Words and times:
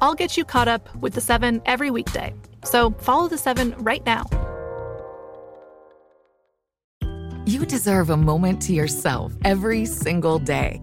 I'll 0.00 0.14
get 0.14 0.36
you 0.36 0.44
caught 0.44 0.68
up 0.68 0.94
with 0.96 1.14
the 1.14 1.20
seven 1.20 1.60
every 1.66 1.90
weekday. 1.90 2.34
So 2.64 2.90
follow 3.00 3.28
the 3.28 3.38
seven 3.38 3.74
right 3.78 4.04
now. 4.04 4.24
You 7.46 7.64
deserve 7.64 8.10
a 8.10 8.16
moment 8.16 8.60
to 8.62 8.74
yourself 8.74 9.32
every 9.44 9.86
single 9.86 10.38
day. 10.38 10.82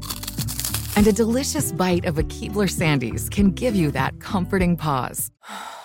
And 0.95 1.05
a 1.05 1.11
delicious 1.11 1.71
bite 1.71 2.05
of 2.05 2.17
a 2.17 2.23
Keebler 2.23 2.69
Sandies 2.69 3.29
can 3.29 3.51
give 3.51 3.75
you 3.75 3.91
that 3.91 4.19
comforting 4.19 4.75
pause. 4.75 5.31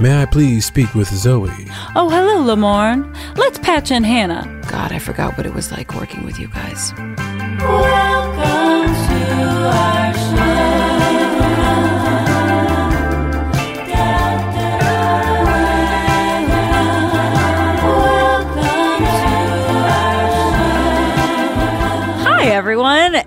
May 0.00 0.22
I 0.22 0.26
please 0.26 0.66
speak 0.66 0.92
with 0.94 1.08
Zooey? 1.08 1.70
Oh, 1.94 2.08
hello, 2.10 2.42
Lamorne. 2.42 3.14
Let's 3.36 3.60
patch 3.60 3.92
in 3.92 4.02
Hannah. 4.02 4.44
God, 4.68 4.90
I 4.90 4.98
forgot 4.98 5.36
what 5.36 5.46
it 5.46 5.54
was 5.54 5.70
like 5.70 5.94
working 5.94 6.24
with 6.24 6.38
you 6.38 6.48
guys. 6.48 6.92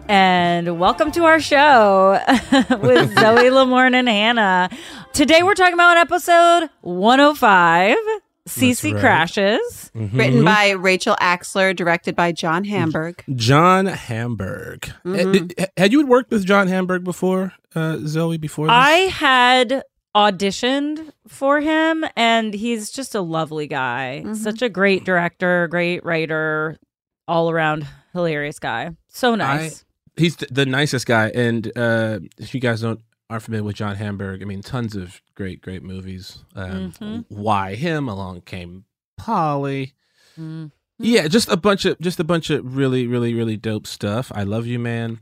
And 0.08 0.80
welcome 0.80 1.12
to 1.14 1.26
our 1.26 1.40
show 1.40 2.12
with 2.28 2.40
Zooey 3.16 3.52
Lamorne 3.52 3.94
and 3.94 4.08
Hannah. 4.08 4.70
Today 5.14 5.44
we're 5.44 5.54
talking 5.56 5.74
about 5.74 5.98
episode 5.98 6.70
105 6.82 7.98
Cece 8.48 8.94
right. 8.94 9.00
Crashes. 9.02 9.92
Written 9.94 10.46
by 10.46 10.72
Rachel 10.72 11.16
Axler, 11.20 11.76
directed 11.76 12.16
by 12.16 12.32
John 12.32 12.64
Hamburg. 12.64 13.24
John 13.36 13.86
Hamburg. 13.88 14.90
Uh, 15.06 15.12
did- 15.32 15.70
had 15.76 15.92
you 15.92 16.06
worked 16.06 16.32
with 16.32 16.46
John 16.46 16.68
Hamburg 16.68 17.04
before, 17.04 17.54
uh, 17.76 17.98
Zooey, 17.98 18.40
before 18.40 18.68
this? 18.68 18.74
I 18.74 18.92
had 19.12 19.84
auditioned 20.16 21.12
for 21.28 21.60
him, 21.60 22.06
and 22.16 22.54
he's 22.54 22.90
just 22.90 23.14
a 23.16 23.22
lovely 23.22 23.68
guy. 23.68 24.24
Such 24.34 24.62
a 24.62 24.70
great 24.70 25.04
director, 25.04 25.68
great 25.68 26.06
writer, 26.06 26.78
all 27.28 27.50
around 27.52 27.86
hilarious 28.14 28.60
guy. 28.60 28.92
So 29.10 29.36
nice. 29.36 29.84
He's 30.18 30.36
th- 30.36 30.52
the 30.52 30.66
nicest 30.66 31.06
guy. 31.06 31.30
And 31.30 31.72
uh, 31.78 32.20
if 32.38 32.54
you 32.54 32.60
guys 32.60 32.82
don't 32.82 33.00
aren't 33.30 33.44
familiar 33.44 33.64
with 33.64 33.76
John 33.76 33.96
Hamburg, 33.96 34.42
I 34.42 34.46
mean, 34.46 34.62
tons 34.62 34.96
of 34.96 35.22
great, 35.36 35.62
great 35.62 35.84
movies. 35.84 36.40
Um, 36.56 36.92
Mhm. 36.94 37.26
Why 37.30 37.76
him? 37.76 38.08
Along 38.10 38.42
came 38.42 38.86
Polly. 39.18 39.94
Mm. 40.40 40.72
Yeah, 41.00 41.28
just 41.28 41.50
a 41.50 41.58
bunch 41.58 41.86
of 41.86 42.00
just 42.00 42.20
a 42.20 42.24
bunch 42.24 42.50
of 42.50 42.76
really, 42.78 43.06
really, 43.06 43.34
really 43.34 43.58
dope 43.58 43.86
stuff. 43.86 44.32
I 44.34 44.44
love 44.44 44.66
you, 44.66 44.80
man. 44.80 45.20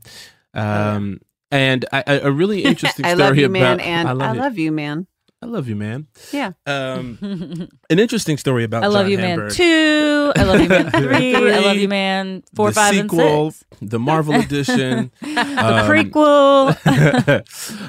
Um, 0.54 1.20
and 1.50 1.84
I, 1.92 2.02
I- 2.06 2.18
a 2.20 2.30
really 2.30 2.64
interesting 2.64 3.04
story 3.04 3.12
I 3.22 3.26
love 3.26 3.36
you, 3.36 3.46
about 3.46 3.52
man, 3.52 3.80
and 3.80 4.08
I 4.08 4.10
I 4.10 4.14
love, 4.14 4.36
love, 4.36 4.58
you. 4.58 4.64
you, 4.66 4.72
man. 4.72 5.06
I 5.42 5.46
love 5.46 5.68
you, 5.68 5.76
man. 5.76 6.06
Yeah. 6.32 6.52
Um, 6.66 7.18
an 7.90 7.98
interesting 7.98 8.38
story 8.38 8.64
about 8.64 8.82
I 8.84 8.86
love 8.86 9.04
John 9.04 9.10
you, 9.12 9.18
Hamburg. 9.18 9.48
man. 9.48 9.54
Two. 9.54 10.32
I 10.34 10.42
love 10.42 10.60
you, 10.60 10.68
man. 10.68 10.90
Three. 10.90 11.34
I 11.52 11.58
love 11.60 11.76
you, 11.76 11.88
man. 11.88 12.42
Four, 12.54 12.72
five, 12.72 12.94
sequel, 12.94 13.44
and 13.44 13.54
six. 13.54 13.66
the 13.82 13.98
Marvel 13.98 14.34
edition, 14.34 15.10
The 15.20 15.28
um, 15.40 15.88
prequel. 15.90 16.76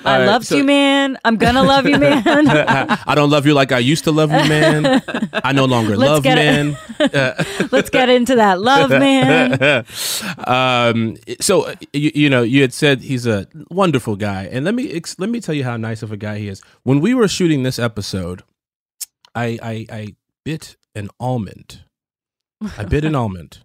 I 0.05 0.19
right, 0.19 0.25
loved 0.25 0.45
so- 0.45 0.57
you, 0.57 0.63
man. 0.65 1.17
I'm 1.23 1.37
gonna 1.37 1.63
love 1.63 1.87
you, 1.87 1.97
man. 1.97 2.21
I 2.27 3.15
don't 3.15 3.29
love 3.29 3.45
you 3.45 3.53
like 3.53 3.71
I 3.71 3.79
used 3.79 4.03
to 4.03 4.11
love 4.11 4.29
you, 4.29 4.47
man. 4.49 5.01
I 5.43 5.51
no 5.53 5.65
longer 5.65 5.95
Let's 5.97 6.09
love 6.11 6.23
get 6.23 6.37
it. 6.37 6.41
men. 6.41 6.77
Uh, 6.99 7.43
Let's 7.71 7.89
get 7.89 8.09
into 8.09 8.35
that 8.35 8.59
love, 8.59 8.89
man. 8.89 9.85
um, 10.45 11.17
so 11.39 11.73
you, 11.93 12.11
you 12.13 12.29
know, 12.29 12.43
you 12.43 12.61
had 12.61 12.73
said 12.73 13.01
he's 13.01 13.25
a 13.25 13.47
wonderful 13.71 14.15
guy, 14.15 14.43
and 14.51 14.65
let 14.65 14.75
me 14.75 14.91
ex- 14.91 15.17
let 15.17 15.29
me 15.29 15.39
tell 15.39 15.55
you 15.55 15.63
how 15.63 15.77
nice 15.77 16.03
of 16.03 16.11
a 16.11 16.17
guy 16.17 16.37
he 16.39 16.49
is. 16.49 16.61
When 16.83 16.99
we 16.99 17.13
were 17.13 17.27
shooting 17.37 17.63
this 17.63 17.77
episode, 17.79 18.43
I 19.35 19.57
I, 19.61 19.85
I 19.91 20.15
bit 20.43 20.75
an 20.95 21.09
almond. 21.19 21.83
I 22.77 22.83
bit 22.85 23.05
an 23.05 23.13
almond, 23.23 23.59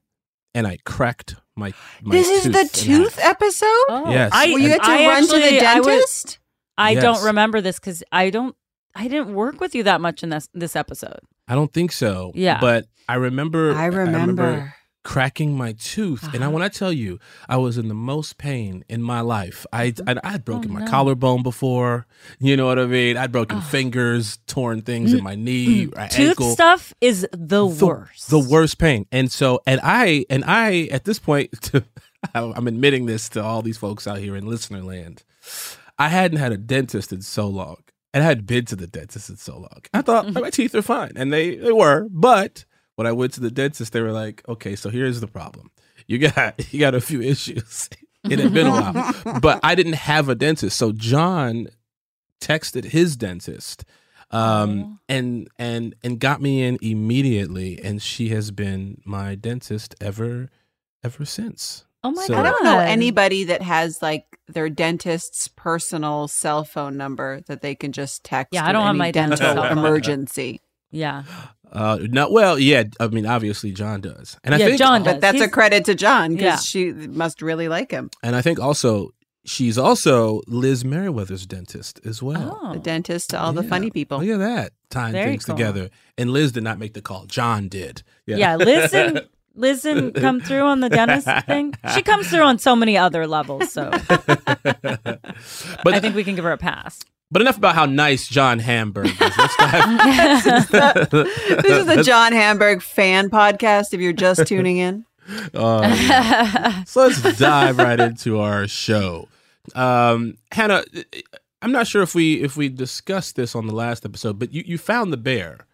and 0.54 0.66
I 0.66 0.76
cracked 0.84 1.36
my. 1.56 1.72
my 2.02 2.12
This 2.14 2.28
is 2.28 2.52
the 2.52 2.68
tooth 2.72 3.16
half. 3.18 3.36
episode? 3.36 3.84
Oh, 3.88 4.10
Yes. 4.10 4.30
I, 4.34 4.48
Well, 4.48 4.58
you 4.58 4.68
had 4.70 4.82
to 4.82 4.90
I 4.90 5.06
run 5.06 5.26
to 5.26 5.34
actually- 5.36 5.58
the 5.58 5.66
I 5.66 5.78
was- 5.80 5.86
dentist? 5.86 6.38
I 6.78 6.90
Yes. 6.92 7.02
don't 7.02 7.24
remember 7.24 7.60
this 7.60 7.78
because 7.78 8.02
I 8.12 8.30
don't. 8.30 8.54
I 8.94 9.08
didn't 9.08 9.34
work 9.34 9.60
with 9.60 9.74
you 9.74 9.82
that 9.84 10.00
much 10.02 10.22
in 10.22 10.28
this 10.28 10.48
this 10.52 10.76
episode. 10.76 11.20
I 11.48 11.54
don't 11.54 11.72
think 11.72 11.92
so. 11.92 12.32
Yeah. 12.34 12.58
but 12.60 12.86
I 13.08 13.14
remember. 13.14 13.72
I 13.74 13.86
remember. 13.86 14.74
Cracking 15.04 15.56
my 15.56 15.72
tooth. 15.72 16.22
And 16.32 16.42
I, 16.42 16.46
Uh-huh. 16.46 16.50
when 16.52 16.62
I 16.62 16.68
tell 16.68 16.92
you, 16.92 17.18
I 17.48 17.56
was 17.56 17.76
in 17.78 17.88
the 17.88 17.94
most 17.94 18.38
pain 18.38 18.84
in 18.88 19.02
my 19.02 19.20
life. 19.20 19.66
I 19.72 19.90
mm-hmm. 19.90 20.08
I, 20.08 20.16
I 20.22 20.30
had 20.32 20.44
broken 20.44 20.70
Oh, 20.70 20.74
my 20.80 20.86
collarbone 20.86 21.42
before. 21.42 22.06
You 22.38 22.56
know 22.56 22.66
what 22.66 22.78
I 22.78 22.86
mean? 22.86 23.16
I'd 23.16 23.32
broken 23.32 23.58
Oh. 23.58 23.62
fingers, 23.62 24.38
torn 24.46 24.82
things 24.82 25.10
in 25.12 25.18
mm-hmm. 25.18 25.24
my 25.24 25.34
knee, 25.34 25.86
mm-hmm. 25.86 25.98
my 26.00 26.06
Tooth 26.08 26.28
ankle. 26.30 26.50
stuff 26.52 26.94
is 27.00 27.26
the 27.32 27.66
the, 27.68 27.86
worst. 27.86 28.30
the 28.30 28.38
worst 28.38 28.78
pain. 28.78 29.06
And 29.10 29.30
so, 29.30 29.60
and 29.66 29.80
I, 29.82 30.24
and 30.30 30.44
I, 30.46 30.88
at 30.92 31.04
this 31.04 31.18
point, 31.18 31.70
I'm 32.34 32.66
admitting 32.68 33.06
this 33.06 33.28
to 33.30 33.42
all 33.42 33.62
these 33.62 33.78
folks 33.78 34.06
out 34.06 34.18
here 34.18 34.36
in 34.36 34.46
listener 34.46 34.82
land. 34.82 35.24
I 35.98 36.08
hadn't 36.08 36.38
had 36.38 36.52
a 36.52 36.56
dentist 36.56 37.12
in 37.12 37.22
so 37.22 37.46
long. 37.48 37.78
And 38.14 38.22
I 38.22 38.26
had 38.26 38.46
been 38.46 38.66
to 38.66 38.76
the 38.76 38.86
dentist 38.86 39.30
in 39.30 39.36
so 39.36 39.54
long. 39.56 39.80
I 39.94 40.02
thought 40.02 40.30
my 40.34 40.50
teeth 40.50 40.74
are 40.74 40.82
fine. 40.82 41.12
And 41.16 41.32
they, 41.32 41.56
they 41.56 41.72
were. 41.72 42.08
But 42.10 42.66
when 42.96 43.06
I 43.06 43.12
went 43.12 43.32
to 43.34 43.40
the 43.40 43.50
dentist, 43.50 43.92
they 43.92 44.00
were 44.00 44.12
like, 44.12 44.42
okay, 44.48 44.76
so 44.76 44.90
here's 44.90 45.20
the 45.20 45.26
problem. 45.26 45.70
You 46.06 46.18
got 46.18 46.54
you 46.72 46.80
got 46.80 46.94
a 46.94 47.00
few 47.00 47.22
issues. 47.22 47.88
it 48.30 48.38
had 48.38 48.52
been 48.52 48.66
a 48.66 48.70
while. 48.70 49.40
But 49.40 49.60
I 49.62 49.74
didn't 49.74 49.94
have 49.94 50.28
a 50.28 50.34
dentist. 50.34 50.76
So 50.76 50.92
John 50.92 51.68
texted 52.40 52.84
his 52.86 53.16
dentist 53.16 53.84
um, 54.30 54.98
and 55.08 55.48
and 55.58 55.94
and 56.02 56.18
got 56.18 56.40
me 56.40 56.62
in 56.62 56.78
immediately 56.82 57.78
and 57.82 58.00
she 58.02 58.30
has 58.30 58.50
been 58.50 59.00
my 59.04 59.34
dentist 59.34 59.94
ever 60.00 60.48
ever 61.04 61.24
since. 61.24 61.84
Oh 62.04 62.10
my 62.10 62.24
So- 62.26 62.34
I 62.34 62.42
don't 62.42 62.64
know 62.64 62.78
anybody 62.78 63.44
that 63.44 63.62
has 63.62 64.02
like 64.02 64.26
their 64.48 64.68
dentist's 64.68 65.48
personal 65.48 66.28
cell 66.28 66.64
phone 66.64 66.96
number 66.96 67.40
that 67.46 67.60
they 67.62 67.74
can 67.74 67.92
just 67.92 68.24
text. 68.24 68.52
Yeah, 68.54 68.66
I 68.66 68.72
don't 68.72 68.82
have 68.84 68.96
my 68.96 69.10
dentist's 69.12 69.44
dental 69.44 69.64
emergency. 69.64 70.60
Yeah. 70.90 71.22
Uh 71.72 71.98
no 72.02 72.30
well, 72.30 72.58
yeah, 72.58 72.84
I 73.00 73.08
mean 73.08 73.26
obviously 73.26 73.72
John 73.72 74.00
does. 74.02 74.36
And 74.44 74.54
I 74.54 74.58
think 74.58 74.78
John 74.78 75.02
But 75.02 75.12
does. 75.14 75.20
that's 75.22 75.40
a 75.40 75.48
credit 75.48 75.84
to 75.86 75.94
John 75.94 76.32
because 76.36 76.44
Yeah. 76.44 76.56
she 76.56 76.92
must 76.92 77.40
really 77.42 77.68
like 77.68 77.90
him. 77.90 78.10
and 78.22 78.36
I 78.36 78.42
think 78.42 78.60
also 78.60 79.10
she's 79.44 79.76
also 79.78 80.42
Liz 80.46 80.84
Meriwether's 80.84 81.46
dentist 81.46 81.98
as 82.04 82.22
well. 82.22 82.60
Oh. 82.62 82.74
The 82.74 82.78
dentist 82.78 83.30
to 83.30 83.40
all 83.40 83.52
the 83.52 83.62
funny 83.64 83.90
people. 83.90 84.18
Look 84.20 84.28
at 84.28 84.38
that. 84.38 84.72
Tying 84.90 85.12
Very 85.12 85.30
things 85.30 85.46
cool. 85.46 85.56
together. 85.56 85.88
And 86.18 86.30
Liz 86.30 86.52
did 86.52 86.62
not 86.62 86.78
make 86.78 86.92
the 86.94 87.02
call. 87.02 87.24
John 87.26 87.66
did. 87.68 88.02
Yeah, 88.26 88.54
listen, 88.56 89.20
listen, 89.56 90.12
come 90.26 90.40
through 90.40 90.62
on 90.62 90.80
the 90.80 90.88
dentist 90.90 91.26
thing. 91.46 91.74
She 91.94 92.02
comes 92.02 92.28
through 92.28 92.42
on 92.42 92.58
so 92.58 92.76
many 92.76 92.96
other 92.98 93.26
levels, 93.26 93.72
so 93.72 93.90
but 94.82 95.94
I 95.94 96.00
think 96.00 96.14
we 96.14 96.24
can 96.24 96.34
give 96.36 96.44
her 96.44 96.52
a 96.52 96.58
pass. 96.58 97.00
But 97.32 97.42
enough 97.42 97.56
about 97.56 97.74
how 97.74 97.86
nice 97.86 98.28
John 98.28 98.58
Hamburg 98.60 99.06
is. 99.06 99.14
This 101.62 101.78
is 101.78 101.86
the 101.86 102.02
John 102.04 102.32
Hamburg 102.32 102.82
fan 102.82 103.30
podcast. 103.30 103.92
If 103.94 104.00
you're 104.00 104.12
just 104.12 104.46
tuning 104.46 104.76
in, 104.76 105.04
Oh, 105.54 105.82
yeah. 105.82 106.84
so 106.84 107.00
let's 107.06 107.38
dive 107.38 107.78
right 107.78 107.98
into 107.98 108.38
our 108.40 108.68
show. 108.68 109.28
Um, 109.74 110.36
Hannah, 110.50 110.84
I'm 111.62 111.72
not 111.72 111.86
sure 111.86 112.02
if 112.02 112.14
we 112.14 112.42
if 112.42 112.56
we 112.56 112.68
discussed 112.68 113.36
this 113.36 113.54
on 113.54 113.66
the 113.66 113.74
last 113.74 114.04
episode, 114.04 114.38
but 114.38 114.52
you, 114.52 114.62
you 114.66 114.78
found 114.78 115.12
the 115.12 115.16
bear 115.16 115.66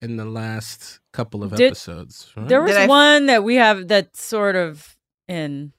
in 0.00 0.16
the 0.16 0.24
last 0.24 0.98
couple 1.12 1.42
of 1.44 1.54
Did- 1.54 1.68
episodes. 1.72 2.30
Right? 2.36 2.48
There 2.48 2.62
was 2.62 2.76
I- 2.76 2.86
one 2.86 3.26
that 3.26 3.44
we 3.44 3.54
have 3.56 3.88
that's 3.88 4.22
sort 4.22 4.56
of 4.56 4.96
in 5.28 5.72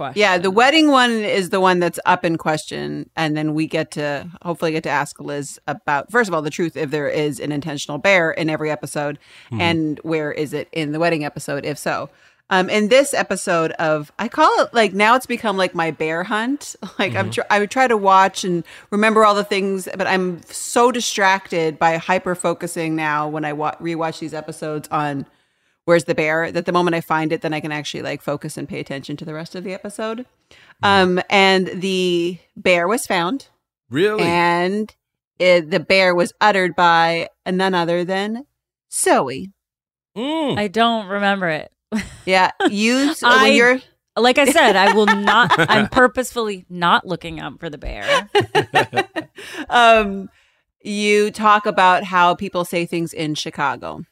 question. 0.00 0.20
yeah, 0.20 0.38
the 0.38 0.50
wedding 0.50 0.90
one 0.90 1.10
is 1.10 1.50
the 1.50 1.60
one 1.60 1.78
that's 1.78 2.00
up 2.06 2.24
in 2.24 2.38
question, 2.38 3.08
and 3.16 3.36
then 3.36 3.54
we 3.54 3.66
get 3.66 3.90
to 3.92 4.28
hopefully 4.42 4.72
get 4.72 4.82
to 4.84 4.90
ask 4.90 5.20
Liz 5.20 5.60
about 5.66 6.10
first 6.10 6.28
of 6.28 6.34
all 6.34 6.42
the 6.42 6.50
truth 6.50 6.76
if 6.76 6.90
there 6.90 7.08
is 7.08 7.38
an 7.40 7.52
intentional 7.52 7.98
bear 7.98 8.30
in 8.30 8.48
every 8.48 8.70
episode, 8.70 9.18
and 9.50 9.98
where 10.02 10.32
is 10.32 10.52
it 10.54 10.68
in 10.72 10.92
the 10.92 10.98
wedding 10.98 11.24
episode 11.24 11.64
if 11.64 11.78
so. 11.78 12.08
Um, 12.52 12.68
in 12.68 12.88
this 12.88 13.14
episode 13.14 13.70
of, 13.72 14.10
I 14.18 14.26
call 14.26 14.50
it 14.58 14.74
like 14.74 14.92
now 14.92 15.14
it's 15.14 15.24
become 15.26 15.56
like 15.56 15.72
my 15.72 15.92
bear 15.92 16.24
hunt. 16.24 16.74
Like 16.98 17.14
I'm, 17.14 17.30
tr- 17.30 17.48
I 17.48 17.60
would 17.60 17.70
try 17.70 17.86
to 17.86 17.96
watch 17.96 18.42
and 18.44 18.64
remember 18.90 19.24
all 19.24 19.34
the 19.36 19.44
things, 19.44 19.88
but 19.96 20.06
I'm 20.06 20.42
so 20.50 20.90
distracted 20.90 21.78
by 21.78 21.96
hyper 21.96 22.34
focusing 22.34 22.96
now 22.96 23.28
when 23.28 23.44
I 23.44 23.52
wa- 23.52 23.76
rewatch 23.80 24.18
these 24.18 24.34
episodes 24.34 24.88
on 24.90 25.26
where's 25.84 26.04
the 26.04 26.14
bear 26.14 26.52
that 26.52 26.66
the 26.66 26.72
moment 26.72 26.94
I 26.94 27.00
find 27.00 27.32
it, 27.32 27.40
then 27.42 27.54
I 27.54 27.60
can 27.60 27.72
actually 27.72 28.02
like 28.02 28.22
focus 28.22 28.56
and 28.56 28.68
pay 28.68 28.80
attention 28.80 29.16
to 29.18 29.24
the 29.24 29.34
rest 29.34 29.54
of 29.54 29.64
the 29.64 29.74
episode. 29.74 30.26
Um, 30.82 31.20
and 31.28 31.68
the 31.68 32.38
bear 32.56 32.88
was 32.88 33.06
found, 33.06 33.48
really. 33.90 34.22
and 34.24 34.94
it, 35.38 35.70
the 35.70 35.80
bear 35.80 36.14
was 36.14 36.32
uttered 36.40 36.74
by 36.74 37.28
none 37.46 37.74
other 37.74 38.04
than 38.04 38.46
Zooey. 38.90 39.52
Mm. 40.16 40.58
I 40.58 40.68
don't 40.68 41.06
remember 41.06 41.48
it. 41.48 41.70
Yeah, 42.26 42.50
you 42.70 43.14
I- 43.22 43.42
when 43.42 43.56
you're 43.56 43.80
Like 44.16 44.38
I 44.38 44.46
said, 44.46 44.74
I 44.76 44.92
will 44.94 45.06
not. 45.06 45.52
I'm 45.70 45.88
purposefully 45.88 46.66
not 46.68 47.06
looking 47.06 47.40
out 47.40 47.60
for 47.60 47.70
the 47.70 47.78
bear. 47.78 48.28
um, 49.70 50.28
you 50.82 51.30
talk 51.30 51.66
about 51.66 52.04
how 52.04 52.34
people 52.34 52.64
say 52.64 52.86
things 52.86 53.12
in 53.12 53.34
Chicago. 53.34 54.04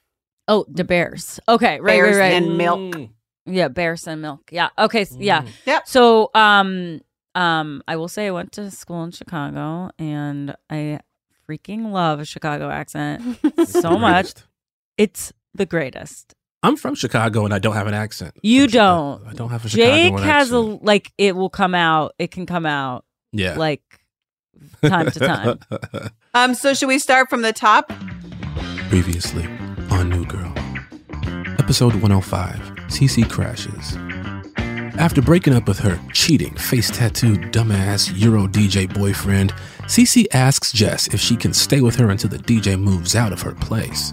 Oh, 0.49 0.65
the 0.69 0.83
bears. 0.85 1.39
Okay, 1.49 1.79
right, 1.81 2.01
Bears 2.01 2.17
right, 2.17 2.21
right. 2.33 2.33
and 2.43 2.57
milk. 2.57 2.81
Mm. 2.95 3.11
yeah, 3.47 3.69
bears 3.69 4.07
and 4.09 4.23
milk. 4.23 4.49
Yeah. 4.51 4.71
Okay. 4.79 5.03
s- 5.03 5.15
Yeah. 5.19 5.43
Mm. 5.43 5.49
Yep. 5.67 5.89
So, 5.89 6.31
um, 6.35 7.01
um, 7.35 7.83
I 7.87 7.97
will 7.97 8.09
say 8.09 8.27
I 8.27 8.31
went 8.31 8.53
to 8.53 8.71
school 8.71 9.05
in 9.05 9.11
Chicago, 9.11 9.91
and 9.99 10.57
I 10.71 11.01
freaking 11.49 11.93
love 11.93 12.19
a 12.21 12.25
Chicago 12.25 12.71
accent 12.71 13.39
so 13.67 13.99
much. 13.99 14.33
It's 14.97 15.33
the 15.55 15.67
greatest. 15.67 16.35
I'm 16.63 16.77
from 16.77 16.95
Chicago 16.97 17.45
and 17.45 17.55
I 17.55 17.59
don't 17.61 17.75
have 17.75 17.87
an 17.87 17.95
accent. 17.95 18.35
You 18.43 18.63
From 18.63 18.71
Chicago. 18.71 19.19
don't. 19.23 19.29
I 19.29 19.33
don't 19.35 19.51
have 19.51 19.65
a 19.65 19.69
Jake 19.69 20.05
Chicagoan 20.07 20.23
has 20.25 20.51
a 20.51 20.59
like. 20.59 21.13
It 21.17 21.37
will 21.37 21.51
come 21.51 21.75
out. 21.75 22.15
It 22.19 22.33
can 22.33 22.47
come 22.47 22.67
out 22.67 23.05
yeah. 23.33 23.55
like 23.57 23.83
time 24.85 25.11
to 25.11 25.21
time. 25.21 25.59
Um, 26.35 26.55
so 26.55 26.75
should 26.75 26.89
we 26.89 26.99
start 26.99 27.31
from 27.31 27.43
the 27.43 27.53
top? 27.53 27.91
Previously 28.91 29.49
on 29.91 30.11
New 30.11 30.25
Girl. 30.27 30.53
Episode 31.59 31.95
105 31.95 32.57
Cece 32.89 33.31
crashes. 33.31 33.97
After 34.99 35.23
breaking 35.23 35.55
up 35.55 35.69
with 35.69 35.79
her 35.79 36.01
cheating, 36.13 36.55
face 36.55 36.91
tattooed, 36.91 37.53
dumbass 37.53 38.13
Euro 38.21 38.47
DJ 38.47 38.93
boyfriend, 38.93 39.53
Cece 39.83 40.27
asks 40.33 40.73
Jess 40.73 41.07
if 41.09 41.21
she 41.21 41.37
can 41.37 41.53
stay 41.53 41.81
with 41.81 41.97
her 41.97 42.11
until 42.11 42.31
the 42.31 42.39
DJ 42.39 42.79
moves 42.79 43.15
out 43.15 43.33
of 43.33 43.43
her 43.43 43.55
place. 43.55 44.13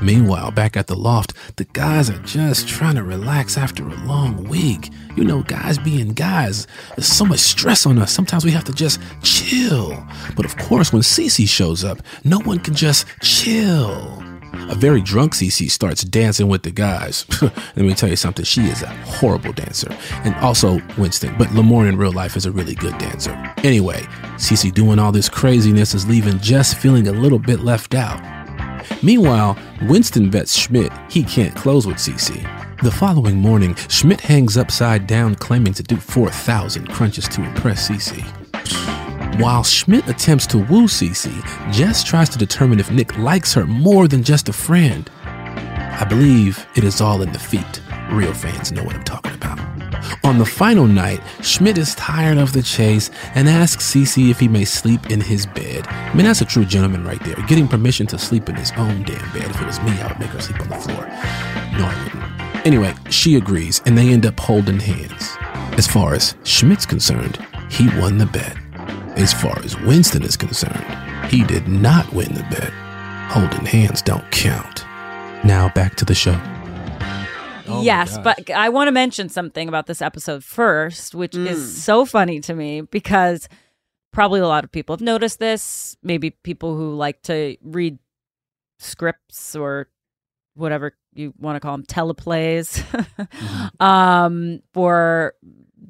Meanwhile, 0.00 0.50
back 0.50 0.76
at 0.76 0.86
the 0.86 0.96
loft, 0.96 1.34
the 1.56 1.64
guys 1.64 2.10
are 2.10 2.18
just 2.22 2.66
trying 2.66 2.96
to 2.96 3.04
relax 3.04 3.56
after 3.58 3.86
a 3.86 3.94
long 4.04 4.44
week. 4.44 4.90
You 5.16 5.24
know, 5.24 5.42
guys 5.42 5.78
being 5.78 6.08
guys, 6.08 6.66
there's 6.96 7.06
so 7.06 7.24
much 7.24 7.40
stress 7.40 7.86
on 7.86 7.98
us. 7.98 8.10
Sometimes 8.12 8.44
we 8.44 8.50
have 8.52 8.64
to 8.64 8.72
just 8.72 9.00
chill. 9.22 10.02
But 10.34 10.44
of 10.44 10.56
course, 10.56 10.92
when 10.92 11.02
Cece 11.02 11.48
shows 11.48 11.84
up, 11.84 11.98
no 12.24 12.40
one 12.40 12.58
can 12.58 12.74
just 12.74 13.06
chill. 13.20 14.31
A 14.54 14.74
very 14.74 15.00
drunk 15.00 15.34
Cece 15.34 15.70
starts 15.70 16.04
dancing 16.04 16.48
with 16.48 16.62
the 16.62 16.70
guys. 16.70 17.26
Let 17.42 17.76
me 17.76 17.94
tell 17.94 18.08
you 18.08 18.16
something, 18.16 18.44
she 18.44 18.62
is 18.62 18.82
a 18.82 18.86
horrible 18.86 19.52
dancer. 19.52 19.90
And 20.24 20.34
also 20.36 20.80
Winston, 20.98 21.34
but 21.38 21.48
Lamorne 21.48 21.88
in 21.88 21.96
real 21.96 22.12
life 22.12 22.36
is 22.36 22.46
a 22.46 22.52
really 22.52 22.74
good 22.74 22.96
dancer. 22.98 23.32
Anyway, 23.58 24.02
Cece 24.36 24.72
doing 24.72 24.98
all 24.98 25.12
this 25.12 25.28
craziness 25.28 25.94
is 25.94 26.06
leaving 26.06 26.38
Jess 26.38 26.74
feeling 26.74 27.08
a 27.08 27.12
little 27.12 27.38
bit 27.38 27.60
left 27.60 27.94
out. 27.94 28.20
Meanwhile, 29.02 29.58
Winston 29.82 30.30
bets 30.30 30.56
Schmidt 30.56 30.92
he 31.10 31.22
can't 31.22 31.54
close 31.54 31.86
with 31.86 31.96
Cece. 31.96 32.42
The 32.82 32.90
following 32.90 33.36
morning, 33.36 33.76
Schmidt 33.88 34.20
hangs 34.20 34.56
upside 34.56 35.06
down 35.06 35.36
claiming 35.36 35.72
to 35.74 35.82
do 35.82 35.96
4,000 35.96 36.88
crunches 36.88 37.28
to 37.28 37.44
impress 37.44 37.88
Cece. 37.88 38.91
While 39.38 39.64
Schmidt 39.64 40.08
attempts 40.08 40.46
to 40.48 40.58
woo 40.58 40.86
Cece, 40.86 41.72
Jess 41.72 42.04
tries 42.04 42.28
to 42.30 42.38
determine 42.38 42.78
if 42.78 42.90
Nick 42.90 43.16
likes 43.16 43.54
her 43.54 43.66
more 43.66 44.06
than 44.06 44.22
just 44.22 44.48
a 44.50 44.52
friend. 44.52 45.10
I 45.24 46.04
believe 46.08 46.66
it 46.76 46.84
is 46.84 47.00
all 47.00 47.22
in 47.22 47.32
the 47.32 47.38
feet. 47.38 47.80
Real 48.10 48.34
fans 48.34 48.72
know 48.72 48.84
what 48.84 48.94
I'm 48.94 49.04
talking 49.04 49.32
about. 49.32 49.58
On 50.22 50.38
the 50.38 50.44
final 50.44 50.86
night, 50.86 51.22
Schmidt 51.40 51.78
is 51.78 51.94
tired 51.94 52.36
of 52.36 52.52
the 52.52 52.62
chase 52.62 53.10
and 53.34 53.48
asks 53.48 53.90
Cece 53.92 54.30
if 54.30 54.38
he 54.38 54.48
may 54.48 54.66
sleep 54.66 55.10
in 55.10 55.20
his 55.20 55.46
bed. 55.46 55.86
I 55.88 56.12
mean, 56.14 56.26
that's 56.26 56.42
a 56.42 56.44
true 56.44 56.66
gentleman 56.66 57.04
right 57.04 57.22
there, 57.24 57.36
getting 57.46 57.66
permission 57.66 58.06
to 58.08 58.18
sleep 58.18 58.50
in 58.50 58.54
his 58.56 58.72
own 58.76 59.02
damn 59.02 59.32
bed. 59.32 59.50
If 59.50 59.62
it 59.62 59.66
was 59.66 59.80
me, 59.80 59.92
I 60.00 60.08
would 60.08 60.20
make 60.20 60.30
her 60.30 60.40
sleep 60.40 60.60
on 60.60 60.68
the 60.68 60.76
floor. 60.76 61.06
No, 61.78 61.86
I 61.86 62.04
wouldn't. 62.04 62.66
Anyway, 62.66 62.94
she 63.08 63.36
agrees, 63.36 63.80
and 63.86 63.96
they 63.96 64.10
end 64.10 64.26
up 64.26 64.38
holding 64.38 64.78
hands. 64.78 65.36
As 65.78 65.86
far 65.86 66.14
as 66.14 66.34
Schmidt's 66.44 66.84
concerned, 66.84 67.44
he 67.70 67.88
won 67.98 68.18
the 68.18 68.26
bet. 68.26 68.61
As 69.16 69.32
far 69.32 69.58
as 69.60 69.78
Winston 69.80 70.22
is 70.22 70.36
concerned, 70.36 70.84
he 71.30 71.44
did 71.44 71.68
not 71.68 72.12
win 72.12 72.32
the 72.34 72.42
bet. 72.44 72.72
Holding 73.30 73.66
hands 73.66 74.02
don't 74.02 74.28
count. 74.30 74.84
Now 75.44 75.70
back 75.74 75.94
to 75.96 76.04
the 76.04 76.14
show. 76.14 76.38
Oh 77.68 77.82
yes, 77.82 78.18
but 78.18 78.50
I 78.50 78.68
want 78.70 78.88
to 78.88 78.92
mention 78.92 79.28
something 79.28 79.68
about 79.68 79.86
this 79.86 80.02
episode 80.02 80.42
first, 80.44 81.14
which 81.14 81.32
Mm. 81.32 81.46
is 81.46 81.82
so 81.82 82.04
funny 82.04 82.40
to 82.40 82.54
me 82.54 82.80
because 82.82 83.48
probably 84.12 84.40
a 84.40 84.48
lot 84.48 84.64
of 84.64 84.72
people 84.72 84.94
have 84.96 85.00
noticed 85.00 85.38
this. 85.38 85.96
Maybe 86.02 86.30
people 86.30 86.76
who 86.76 86.94
like 86.94 87.22
to 87.22 87.56
read 87.62 87.98
scripts 88.78 89.54
or 89.54 89.88
whatever 90.54 90.94
you 91.14 91.32
want 91.38 91.56
to 91.56 91.60
call 91.60 91.76
them, 91.76 91.86
teleplays, 91.86 92.82
um, 93.80 94.60
for 94.74 95.34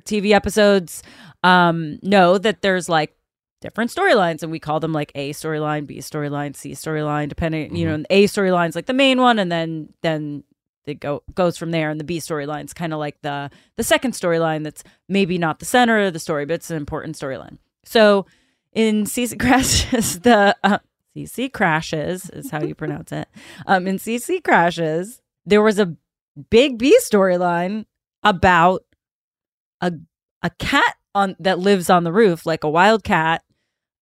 TV 0.04 0.32
episodes, 0.32 1.02
um, 1.42 1.98
know 2.02 2.38
that 2.38 2.62
there's 2.62 2.88
like 2.88 3.14
different 3.60 3.90
storylines 3.90 4.42
and 4.42 4.50
we 4.52 4.58
call 4.58 4.80
them 4.80 4.92
like 4.92 5.12
A 5.14 5.30
storyline, 5.30 5.86
B 5.86 5.98
storyline, 5.98 6.54
C 6.54 6.72
storyline, 6.72 7.28
depending, 7.28 7.74
you 7.76 7.86
know, 7.86 8.04
A 8.10 8.24
storyline's 8.24 8.74
like 8.74 8.86
the 8.86 8.92
main 8.92 9.20
one 9.20 9.38
and 9.38 9.50
then 9.50 9.92
then 10.02 10.44
it 10.86 11.00
go 11.00 11.22
goes 11.34 11.56
from 11.56 11.70
there 11.70 11.90
and 11.90 12.00
the 12.00 12.04
b 12.04 12.18
storyline's 12.18 12.72
kind 12.72 12.92
of 12.92 12.98
like 12.98 13.20
the 13.22 13.50
the 13.76 13.84
second 13.84 14.12
storyline 14.12 14.64
that's 14.64 14.82
maybe 15.08 15.38
not 15.38 15.58
the 15.58 15.64
center 15.64 15.98
of 16.00 16.12
the 16.12 16.18
story 16.18 16.44
but 16.44 16.54
it's 16.54 16.70
an 16.70 16.76
important 16.76 17.16
storyline. 17.16 17.58
So 17.84 18.26
in 18.72 19.04
Cece 19.04 19.38
crashes 19.38 20.20
the 20.20 20.56
uh, 20.64 20.78
Cece 21.16 21.52
crashes 21.52 22.30
is 22.30 22.50
how 22.50 22.62
you 22.62 22.74
pronounce 22.74 23.12
it. 23.12 23.28
Um 23.66 23.86
in 23.86 23.96
Cece 23.96 24.42
crashes 24.42 25.20
there 25.46 25.62
was 25.62 25.78
a 25.78 25.94
big 26.50 26.78
b 26.78 26.96
storyline 27.00 27.84
about 28.22 28.84
a 29.82 29.92
a 30.42 30.50
cat 30.58 30.94
on 31.14 31.36
that 31.38 31.58
lives 31.58 31.90
on 31.90 32.04
the 32.04 32.12
roof 32.12 32.46
like 32.46 32.64
a 32.64 32.70
wild 32.70 33.04
cat 33.04 33.42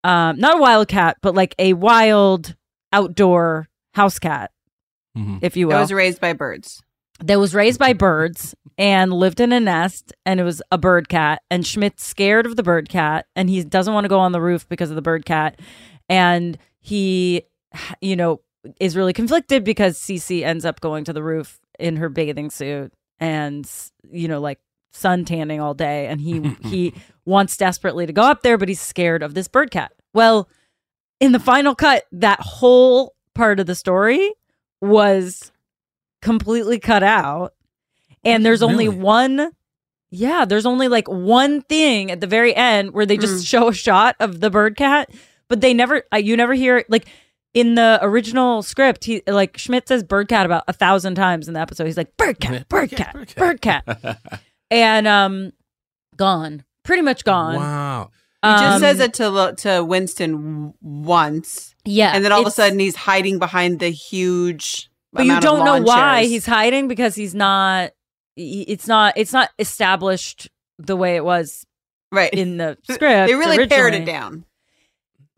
um 0.04 0.38
not 0.38 0.56
a 0.58 0.60
wild 0.60 0.87
cat 0.87 1.16
but 1.22 1.34
like 1.34 1.54
a 1.58 1.72
wild 1.72 2.54
outdoor 2.92 3.68
house 3.94 4.18
cat 4.20 4.50
Mhm. 5.18 5.40
if 5.42 5.56
you 5.56 5.66
will. 5.66 5.76
It 5.76 5.80
was 5.80 5.92
raised 5.92 6.20
by 6.20 6.32
birds. 6.34 6.80
that 7.25 7.38
was 7.40 7.52
raised 7.52 7.80
by 7.80 7.92
birds 7.92 8.54
and 8.78 9.12
lived 9.12 9.40
in 9.40 9.52
a 9.52 9.58
nest 9.60 10.12
and 10.25 10.38
it 10.38 10.44
was 10.44 10.62
a 10.70 10.78
bird 10.78 11.08
cat 11.08 11.42
and 11.50 11.66
Schmidt's 11.66 12.04
scared 12.04 12.46
of 12.46 12.54
the 12.56 12.62
bird 12.62 12.88
cat 12.88 13.26
and 13.34 13.50
he 13.50 13.62
doesn't 13.64 13.92
want 13.92 14.04
to 14.04 14.08
go 14.08 14.20
on 14.20 14.30
the 14.32 14.40
roof 14.40 14.66
because 14.68 14.88
of 14.88 14.96
the 14.96 15.02
bird 15.02 15.26
cat 15.26 15.58
and 16.08 16.56
he 16.78 17.42
you 18.00 18.14
know 18.16 18.40
is 18.80 18.96
really 18.96 19.12
conflicted 19.12 19.64
because 19.64 19.99
Cece 19.99 20.42
ends 20.44 20.64
up 20.64 20.80
going 20.80 21.04
to 21.04 21.12
the 21.12 21.22
roof 21.22 21.58
in 21.78 21.96
her 21.96 22.08
bathing 22.08 22.49
suit 22.50 22.92
and 23.18 23.68
you 24.10 24.28
know 24.28 24.40
like 24.40 24.60
sun 24.92 25.25
tanning 25.25 25.61
all 25.61 25.75
day 25.75 26.06
and 26.06 26.20
he 26.20 26.40
he 26.68 26.94
wants 27.25 27.56
desperately 27.56 28.06
to 28.06 28.12
go 28.12 28.23
up 28.23 28.42
there 28.42 28.59
but 28.59 28.68
he's 28.68 28.80
scared 28.80 29.23
of 29.23 29.35
this 29.35 29.49
bird 29.49 29.70
cat. 29.70 29.92
Well 30.14 30.49
in 31.20 31.32
the 31.32 31.38
final 31.40 31.75
cut 31.75 32.04
that 32.12 32.40
whole 32.40 33.14
part 33.35 33.61
of 33.61 33.66
the 33.66 33.75
story 33.75 34.32
was 34.80 35.52
completely 36.23 36.78
cut 36.78 37.02
out. 37.02 37.54
And 38.25 38.44
there's 38.44 38.62
only 38.62 38.88
Really? 38.88 39.00
one 39.00 39.50
yeah 40.12 40.44
there's 40.44 40.66
only 40.66 40.88
like 40.88 41.06
one 41.09 41.62
thing 41.62 42.11
at 42.11 42.20
the 42.20 42.26
very 42.26 42.54
end 42.56 42.90
where 42.92 43.06
they 43.06 43.16
just 43.16 43.47
show 43.47 43.68
a 43.68 43.73
shot 43.73 44.16
of 44.18 44.40
the 44.40 44.50
bird 44.50 44.76
cat 44.76 45.09
but 45.49 45.61
they 45.61 45.73
never 45.73 46.02
uh, 46.12 46.16
you 46.16 46.37
never 46.37 46.52
hear 46.52 46.85
like 46.88 47.06
in 47.54 47.76
the 47.76 47.99
original 48.02 48.61
script 48.62 49.04
he 49.04 49.23
like 49.28 49.56
schmidt 49.56 49.87
says 49.87 50.02
bird 50.02 50.28
cat 50.28 50.44
about 50.47 50.64
a 50.66 50.73
thousand 50.73 51.14
times 51.14 51.47
in 51.49 51.54
the 51.54 51.61
episode. 51.61 51.87
He's 51.87 51.97
like 51.97 52.16
bird 52.16 52.40
cat 52.40 52.68
bird 52.68 52.90
cat 52.90 53.35
bird 53.37 53.61
cat 53.61 53.85
and 54.70 55.06
um 55.08 55.52
gone 56.16 56.64
pretty 56.84 57.02
much 57.02 57.24
gone 57.24 57.56
Wow. 57.56 58.10
He 58.42 58.48
just 58.48 58.64
Um, 58.76 58.80
says 58.80 59.00
it 59.00 59.12
to 59.14 59.28
lo- 59.28 59.52
to 59.52 59.84
Winston 59.84 60.72
once, 60.80 61.74
yeah 61.84 62.12
and 62.14 62.24
then 62.24 62.32
all 62.32 62.40
of 62.40 62.46
a 62.46 62.50
sudden 62.50 62.78
he's 62.78 62.96
hiding 62.96 63.38
behind 63.38 63.80
the 63.80 63.90
huge. 63.90 64.88
but 65.12 65.26
you 65.26 65.38
don't 65.40 65.64
know 65.64 65.80
why 65.82 66.20
chairs. 66.20 66.30
he's 66.30 66.46
hiding 66.46 66.88
because 66.88 67.14
he's 67.14 67.34
not 67.34 67.90
it's 68.36 68.86
not 68.88 69.12
it's 69.16 69.32
not 69.34 69.50
established 69.58 70.48
the 70.78 70.96
way 70.96 71.16
it 71.16 71.24
was 71.24 71.66
right 72.10 72.32
in 72.32 72.56
the 72.56 72.78
script 72.84 73.28
They 73.28 73.34
really 73.34 73.66
pared 73.68 73.94
it 73.94 74.06
down. 74.06 74.44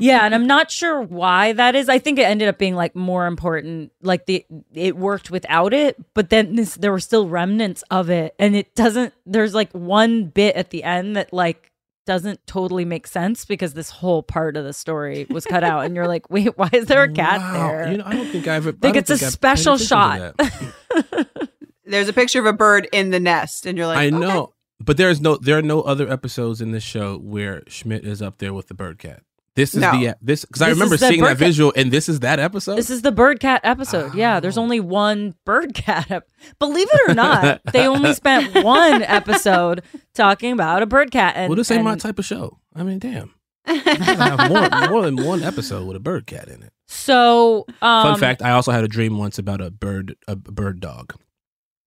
Yeah, 0.02 0.24
and 0.24 0.34
I'm 0.34 0.46
not 0.46 0.70
sure 0.70 1.00
why 1.00 1.52
that 1.52 1.74
is. 1.76 1.88
I 1.88 1.98
think 1.98 2.18
it 2.18 2.22
ended 2.24 2.48
up 2.48 2.58
being 2.58 2.74
like 2.74 2.96
more 2.96 3.26
important. 3.26 3.92
Like 4.02 4.26
the 4.26 4.44
it 4.74 4.96
worked 4.96 5.30
without 5.30 5.72
it, 5.72 5.96
but 6.14 6.28
then 6.30 6.56
this 6.56 6.74
there 6.74 6.90
were 6.90 7.00
still 7.00 7.28
remnants 7.28 7.84
of 7.90 8.10
it, 8.10 8.34
and 8.38 8.56
it 8.56 8.74
doesn't. 8.74 9.14
There's 9.26 9.54
like 9.54 9.70
one 9.72 10.24
bit 10.24 10.56
at 10.56 10.70
the 10.70 10.82
end 10.82 11.14
that 11.16 11.32
like 11.32 11.70
doesn't 12.04 12.44
totally 12.48 12.84
make 12.84 13.06
sense 13.06 13.44
because 13.44 13.74
this 13.74 13.90
whole 13.90 14.24
part 14.24 14.56
of 14.56 14.64
the 14.64 14.72
story 14.72 15.24
was 15.30 15.44
cut 15.44 15.62
out, 15.62 15.84
and 15.84 15.94
you're 15.94 16.08
like, 16.08 16.28
wait, 16.30 16.58
why 16.58 16.68
is 16.72 16.86
there 16.86 17.04
a 17.04 17.12
cat 17.12 17.40
Wow. 17.40 17.68
there? 17.68 17.92
You 17.92 17.98
know, 17.98 18.04
I 18.04 18.14
don't 18.14 18.26
think 18.26 18.48
I've. 18.48 18.66
I 18.66 18.70
Think 18.72 18.80
don't 18.80 18.96
it's 18.96 19.10
a 19.10 19.16
think 19.18 19.26
I've 19.28 19.32
special 19.32 19.78
shot. 19.78 20.34
There's 21.84 22.08
a 22.08 22.12
picture 22.12 22.40
of 22.40 22.46
a 22.46 22.52
bird 22.52 22.88
in 22.92 23.10
the 23.10 23.20
nest, 23.20 23.66
and 23.66 23.76
you're 23.78 23.86
like, 23.86 23.98
I 23.98 24.06
okay. 24.06 24.16
know, 24.16 24.52
but 24.80 24.96
there 24.96 25.10
is 25.10 25.20
no. 25.20 25.36
There 25.36 25.58
are 25.58 25.62
no 25.62 25.82
other 25.82 26.10
episodes 26.10 26.60
in 26.60 26.72
this 26.72 26.82
show 26.82 27.18
where 27.18 27.62
Schmidt 27.68 28.04
is 28.04 28.20
up 28.22 28.38
there 28.38 28.52
with 28.54 28.68
the 28.68 28.74
bird 28.74 28.98
cat. 28.98 29.22
This 29.54 29.74
is 29.74 29.80
No. 29.82 29.92
the 29.92 30.16
this 30.22 30.44
because 30.46 30.62
I 30.62 30.70
remember 30.70 30.96
seeing 30.96 31.20
that 31.20 31.26
bird 31.26 31.28
cat. 31.30 31.38
visual, 31.38 31.72
and 31.76 31.92
this 31.92 32.08
is 32.08 32.20
that 32.20 32.38
episode. 32.40 32.76
This 32.76 32.88
is 32.88 33.02
the 33.02 33.12
bird 33.12 33.38
cat 33.38 33.60
episode. 33.64 34.14
Yeah, 34.14 34.40
there's 34.40 34.56
Oh. 34.56 34.62
only 34.62 34.80
one 34.80 35.34
bird 35.44 35.74
cat. 35.74 36.10
ep- 36.10 36.28
Believe 36.58 36.88
it 36.90 37.10
or 37.10 37.14
not, 37.14 37.60
they 37.72 37.86
only 37.86 38.14
spent 38.14 38.64
one 38.64 39.02
episode 39.02 39.82
talking 40.14 40.52
about 40.52 40.82
a 40.82 40.86
bird 40.86 41.10
cat. 41.10 41.34
And 41.36 41.50
well, 41.50 41.56
this 41.56 41.70
ain't 41.70 41.84
my 41.84 41.96
type 41.96 42.18
of 42.18 42.24
show. 42.24 42.58
I 42.74 42.82
mean, 42.82 42.98
damn. 42.98 43.34
I 43.66 43.74
have 43.76 44.50
more, 44.50 44.90
more 44.90 45.02
than 45.02 45.22
one 45.24 45.42
episode 45.42 45.86
with 45.86 45.96
a 45.96 46.00
bird 46.00 46.26
cat 46.26 46.48
in 46.48 46.62
it. 46.62 46.72
So, 46.88 47.66
um, 47.82 48.04
Fun 48.12 48.18
fact: 48.18 48.42
I 48.42 48.52
also 48.52 48.72
had 48.72 48.84
a 48.84 48.88
dream 48.88 49.18
once 49.18 49.38
about 49.38 49.60
a 49.60 49.70
bird, 49.70 50.16
a 50.26 50.34
bird 50.34 50.80
dog. 50.80 51.14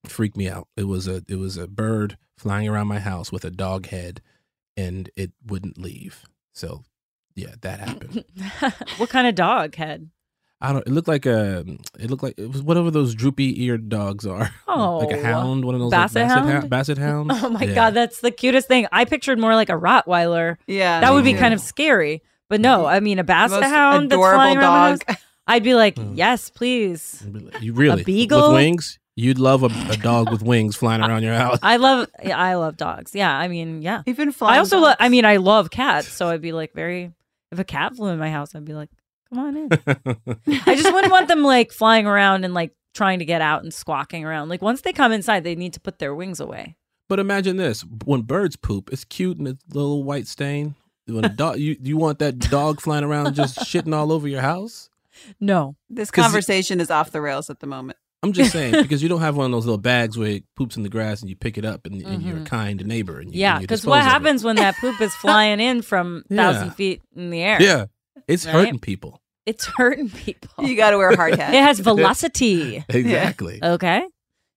Freaked 0.06 0.38
me 0.38 0.48
out. 0.48 0.68
It 0.78 0.84
was 0.84 1.08
a 1.08 1.24
it 1.28 1.36
was 1.38 1.58
a 1.58 1.68
bird 1.68 2.18
flying 2.38 2.68
around 2.68 2.88
my 2.88 3.00
house 3.00 3.32
with 3.32 3.44
a 3.44 3.50
dog 3.52 3.88
head, 3.88 4.22
and 4.78 5.10
it 5.16 5.32
wouldn't 5.46 5.78
leave. 5.80 6.24
So, 6.54 6.84
yeah, 7.36 7.56
that 7.62 7.80
happened. 7.80 8.24
what 8.98 9.10
kind 9.10 9.28
of 9.28 9.36
dog 9.36 9.76
head? 9.76 10.10
I 10.62 10.72
don't. 10.72 10.88
It 10.88 10.92
looked 10.92 11.08
like 11.10 11.26
a. 11.26 11.66
It 12.00 12.10
looked 12.10 12.24
like 12.24 12.36
it 12.38 12.50
was 12.50 12.62
whatever 12.64 12.90
those 12.90 13.14
droopy 13.14 13.62
eared 13.64 13.90
dogs 13.90 14.26
are. 14.26 14.50
Oh, 14.68 14.98
like 15.06 15.12
a 15.18 15.22
hound, 15.22 15.66
one 15.66 15.76
of 15.76 15.82
those 15.82 15.92
Basset 15.92 16.24
like, 16.24 16.30
basset, 16.30 16.38
hound? 16.46 16.52
hound? 16.54 16.70
basset 16.70 16.98
hounds. 16.98 17.40
Oh 17.44 17.50
my 17.50 17.64
Yeah. 17.64 17.76
god, 17.76 17.94
that's 17.94 18.22
the 18.22 18.32
cutest 18.32 18.68
thing. 18.68 18.88
I 18.92 19.04
pictured 19.06 19.38
more 19.38 19.54
like 19.54 19.70
a 19.70 19.74
Rottweiler. 19.74 20.56
Yeah, 20.66 21.02
That 21.02 21.14
would 21.14 21.26
be 21.26 21.34
me 21.34 21.40
kind 21.40 21.54
of 21.54 21.60
scary. 21.60 22.22
But 22.50 22.62
no, 22.62 22.86
I 22.86 23.00
mean 23.02 23.20
a 23.20 23.24
basset 23.24 23.62
Most 23.62 23.70
hound 23.70 24.10
that's 24.12 24.18
adorable 24.18 24.38
flying 24.38 24.60
dog. 24.60 25.04
I'd 25.48 25.64
be 25.64 25.76
like, 25.76 25.98
Hmm. 25.98 26.14
yes, 26.16 26.50
please. 26.50 27.24
You 27.60 27.74
really 27.74 28.04
beagle? 28.04 28.50
with 28.54 28.56
wings? 28.56 28.98
You'd 29.18 29.40
love 29.40 29.64
a, 29.64 29.68
a 29.92 29.98
dog 29.98 30.32
with 30.32 30.42
wings 30.42 30.76
flying 30.76 31.02
around 31.02 31.24
your 31.24 31.36
house. 31.36 31.60
I 31.62 31.78
love, 31.78 32.08
I 32.24 32.56
love 32.56 32.76
dogs. 32.78 33.14
Yeah, 33.16 33.32
I 33.34 33.48
mean, 33.48 33.82
yeah. 33.82 34.04
Even 34.08 34.32
flying. 34.32 34.56
I 34.56 34.60
also, 34.60 34.80
lo- 34.80 34.94
I 35.00 35.08
mean, 35.10 35.24
I 35.26 35.38
love 35.38 35.70
cats, 35.70 36.08
so 36.10 36.28
I'd 36.30 36.42
be 36.42 36.52
like 36.52 36.74
very. 36.74 37.12
If 37.56 37.60
a 37.60 37.64
cat 37.64 37.96
flew 37.96 38.10
in 38.10 38.20
my 38.20 38.30
house, 38.30 38.54
I'd 38.54 38.66
be 38.66 38.74
like, 38.74 38.90
come 39.30 39.40
on 39.40 39.56
in. 39.56 39.70
I 40.66 40.76
just 40.76 40.94
wouldn't 40.94 41.12
want 41.12 41.30
them 41.30 41.42
like 41.42 41.72
flying 41.72 42.06
around 42.06 42.44
and 42.44 42.54
like 42.54 42.74
trying 42.94 43.20
to 43.20 43.26
get 43.26 43.42
out 43.42 43.64
and 43.64 43.74
squawking 43.74 44.26
around. 44.26 44.50
Like 44.50 44.62
once 44.62 44.82
they 44.82 44.92
come 44.94 45.12
inside, 45.14 45.44
they 45.46 45.56
need 45.56 45.74
to 45.74 45.80
put 45.80 46.00
their 46.00 46.14
wings 46.14 46.40
away. 46.42 46.76
But 47.08 47.20
imagine 47.20 47.56
this: 47.58 47.86
when 48.04 48.24
birds 48.24 48.56
poop, 48.58 48.90
it's 48.92 49.06
cute 49.06 49.38
and 49.38 49.48
a 49.48 49.58
little 49.74 50.04
white 50.04 50.28
stain. 50.28 50.76
When 51.08 51.24
a 51.24 51.30
dog, 51.30 51.60
you 51.60 51.78
you 51.82 51.98
want 51.98 52.20
that 52.20 52.40
dog 52.40 52.82
flying 52.82 53.04
around 53.04 53.36
just 53.36 53.58
shitting 53.60 53.96
all 53.96 54.12
over 54.12 54.28
your 54.28 54.42
house? 54.42 54.90
No, 55.40 55.76
this 55.90 56.12
'cause- 56.12 56.26
conversation 56.26 56.82
is 56.82 56.92
off 56.92 57.12
the 57.12 57.22
rails 57.22 57.50
at 57.50 57.60
the 57.62 57.68
moment. 57.68 57.98
I'm 58.26 58.34
just 58.34 58.52
saying 58.52 58.74
because 58.82 59.02
you 59.04 59.10
don't 59.10 59.22
have 59.22 59.36
one 59.38 59.46
of 59.46 59.52
those 59.52 59.66
little 59.66 59.78
bags 59.78 60.18
where 60.18 60.30
it 60.30 60.44
poops 60.56 60.76
in 60.78 60.84
the 60.84 60.90
grass 60.90 61.22
and 61.22 61.30
you 61.30 61.36
pick 61.36 61.58
it 61.58 61.66
up 61.66 61.86
and, 61.86 62.02
and 62.02 62.22
you're 62.24 62.38
a 62.38 62.40
Mhm. 62.42 62.46
kind 62.46 62.86
neighbor. 62.86 63.20
And 63.20 63.34
you, 63.34 63.40
yeah, 63.40 63.60
because 63.60 63.86
what 63.86 64.02
of 64.02 64.08
it. 64.08 64.10
happens 64.10 64.44
when 64.44 64.56
that 64.58 64.76
poop 64.78 65.00
is 65.00 65.14
flying 65.16 65.60
in 65.60 65.82
from 65.82 66.24
Yeah. 66.30 66.52
thousand 66.52 66.72
feet 66.72 67.02
in 67.16 67.30
the 67.30 67.42
air? 67.42 67.62
Yeah, 67.62 67.86
it's 68.28 68.46
Right? 68.46 68.54
hurting 68.54 68.80
people. 68.80 69.22
it's 69.46 69.66
hurting 69.66 70.10
people. 70.10 70.68
You 70.68 70.76
got 70.76 70.90
to 70.92 70.98
wear 70.98 71.10
a 71.12 71.16
hard 71.16 71.36
hat. 71.40 71.54
It 71.54 71.62
has 71.62 71.80
velocity. 71.80 72.84
Exactly. 72.90 73.60
Okay. 73.64 74.04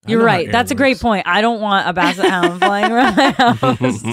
You're 0.07 0.23
right. 0.23 0.47
air 0.47 0.51
That's 0.51 0.71
a 0.71 0.75
great 0.75 0.99
point. 0.99 1.27
I 1.27 1.41
don't 1.41 1.61
want 1.61 1.87
a 1.87 1.93
basset 1.93 2.29
hound 2.29 2.59
flying 2.59 2.91
around 2.91 3.15
my 3.17 3.31
house. 3.31 4.03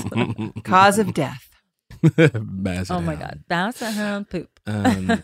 Cause 0.65 0.99
of 0.99 1.15
death. 1.15 1.49
Basset 2.03 2.97
oh 2.97 3.01
my 3.01 3.15
hound. 3.15 3.21
god, 3.21 3.45
basset 3.49 3.95
hound 3.95 4.29
poop. 4.29 4.51
Um, 4.67 5.23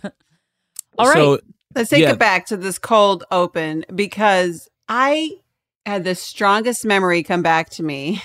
All 0.98 1.06
right. 1.08 1.14
So 1.14 1.40
Let's 1.74 1.90
take 1.90 2.02
Yeah. 2.02 2.12
it 2.12 2.18
back 2.18 2.46
to 2.46 2.56
this 2.56 2.78
cold 2.78 3.24
open 3.30 3.84
because 3.94 4.68
I 4.88 5.38
had 5.86 6.04
the 6.04 6.14
strongest 6.14 6.84
memory 6.84 7.22
come 7.22 7.42
back 7.42 7.70
to 7.70 7.82
me, 7.82 8.22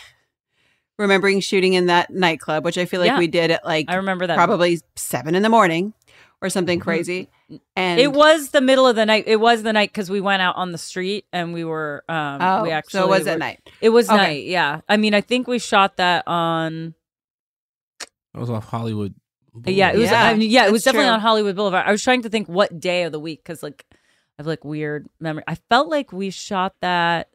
remembering 0.99 1.39
shooting 1.39 1.73
in 1.73 1.87
that 1.87 2.09
nightclub, 2.09 2.63
which 2.65 2.77
I 2.77 2.85
feel 2.85 2.99
like 2.99 3.07
Yeah. 3.11 3.19
we 3.19 3.27
did 3.27 3.51
at 3.51 3.65
like 3.65 3.85
I 3.87 3.95
remember 3.95 4.27
that. 4.27 4.35
probably 4.35 4.79
seven 4.95 5.35
in 5.35 5.43
the 5.43 5.49
morning 5.49 5.93
or 6.41 6.49
something 6.49 6.79
Mhm. 6.79 6.83
crazy. 6.83 7.29
And 7.75 7.99
It 7.99 8.11
was 8.13 8.49
the 8.49 8.61
middle 8.61 8.85
of 8.85 8.95
the 8.95 9.05
night. 9.05 9.23
It 9.25 9.37
was 9.37 9.63
the 9.63 9.73
night 9.73 9.89
because 9.89 10.09
we 10.09 10.19
went 10.21 10.41
out 10.41 10.55
on 10.57 10.71
the 10.71 10.77
street 10.77 11.25
and 11.31 11.53
we 11.53 11.63
were. 11.63 12.03
Um, 12.09 12.41
oh, 12.41 12.63
we 12.63 12.71
actually 12.71 12.99
so 12.99 13.05
it 13.05 13.09
was 13.09 13.23
were- 13.23 13.31
at 13.31 13.39
night. 13.39 13.69
It 13.81 13.89
was 13.89 14.07
Okay. 14.09 14.17
night. 14.17 14.43
Yeah. 14.45 14.81
I 14.89 14.97
mean, 14.97 15.13
I 15.15 15.21
think 15.21 15.47
we 15.47 15.57
shot 15.57 15.97
that 15.97 16.27
on. 16.27 16.93
I 18.35 18.39
was 18.39 18.49
off 18.51 18.65
Hollywood. 18.69 19.15
Yeah, 19.65 19.91
it 19.91 19.97
was. 19.97 20.09
Yeah, 20.11 20.23
I 20.23 20.33
mean, 20.35 20.49
yeah, 20.49 20.65
it 20.65 20.71
was 20.71 20.83
definitely 20.83 21.07
true. 21.07 21.13
on 21.13 21.19
Hollywood 21.19 21.55
Boulevard. 21.55 21.85
I 21.87 21.91
was 21.91 22.03
trying 22.03 22.21
to 22.23 22.29
think 22.29 22.47
what 22.47 22.79
day 22.79 23.03
of 23.03 23.11
the 23.11 23.19
week 23.19 23.43
because 23.43 23.63
like 23.63 23.85
I 23.91 23.95
have 24.39 24.47
like 24.47 24.63
weird 24.63 25.07
memory. 25.19 25.43
I 25.47 25.55
felt 25.55 25.89
like 25.89 26.11
we 26.11 26.29
shot 26.29 26.75
that 26.81 27.29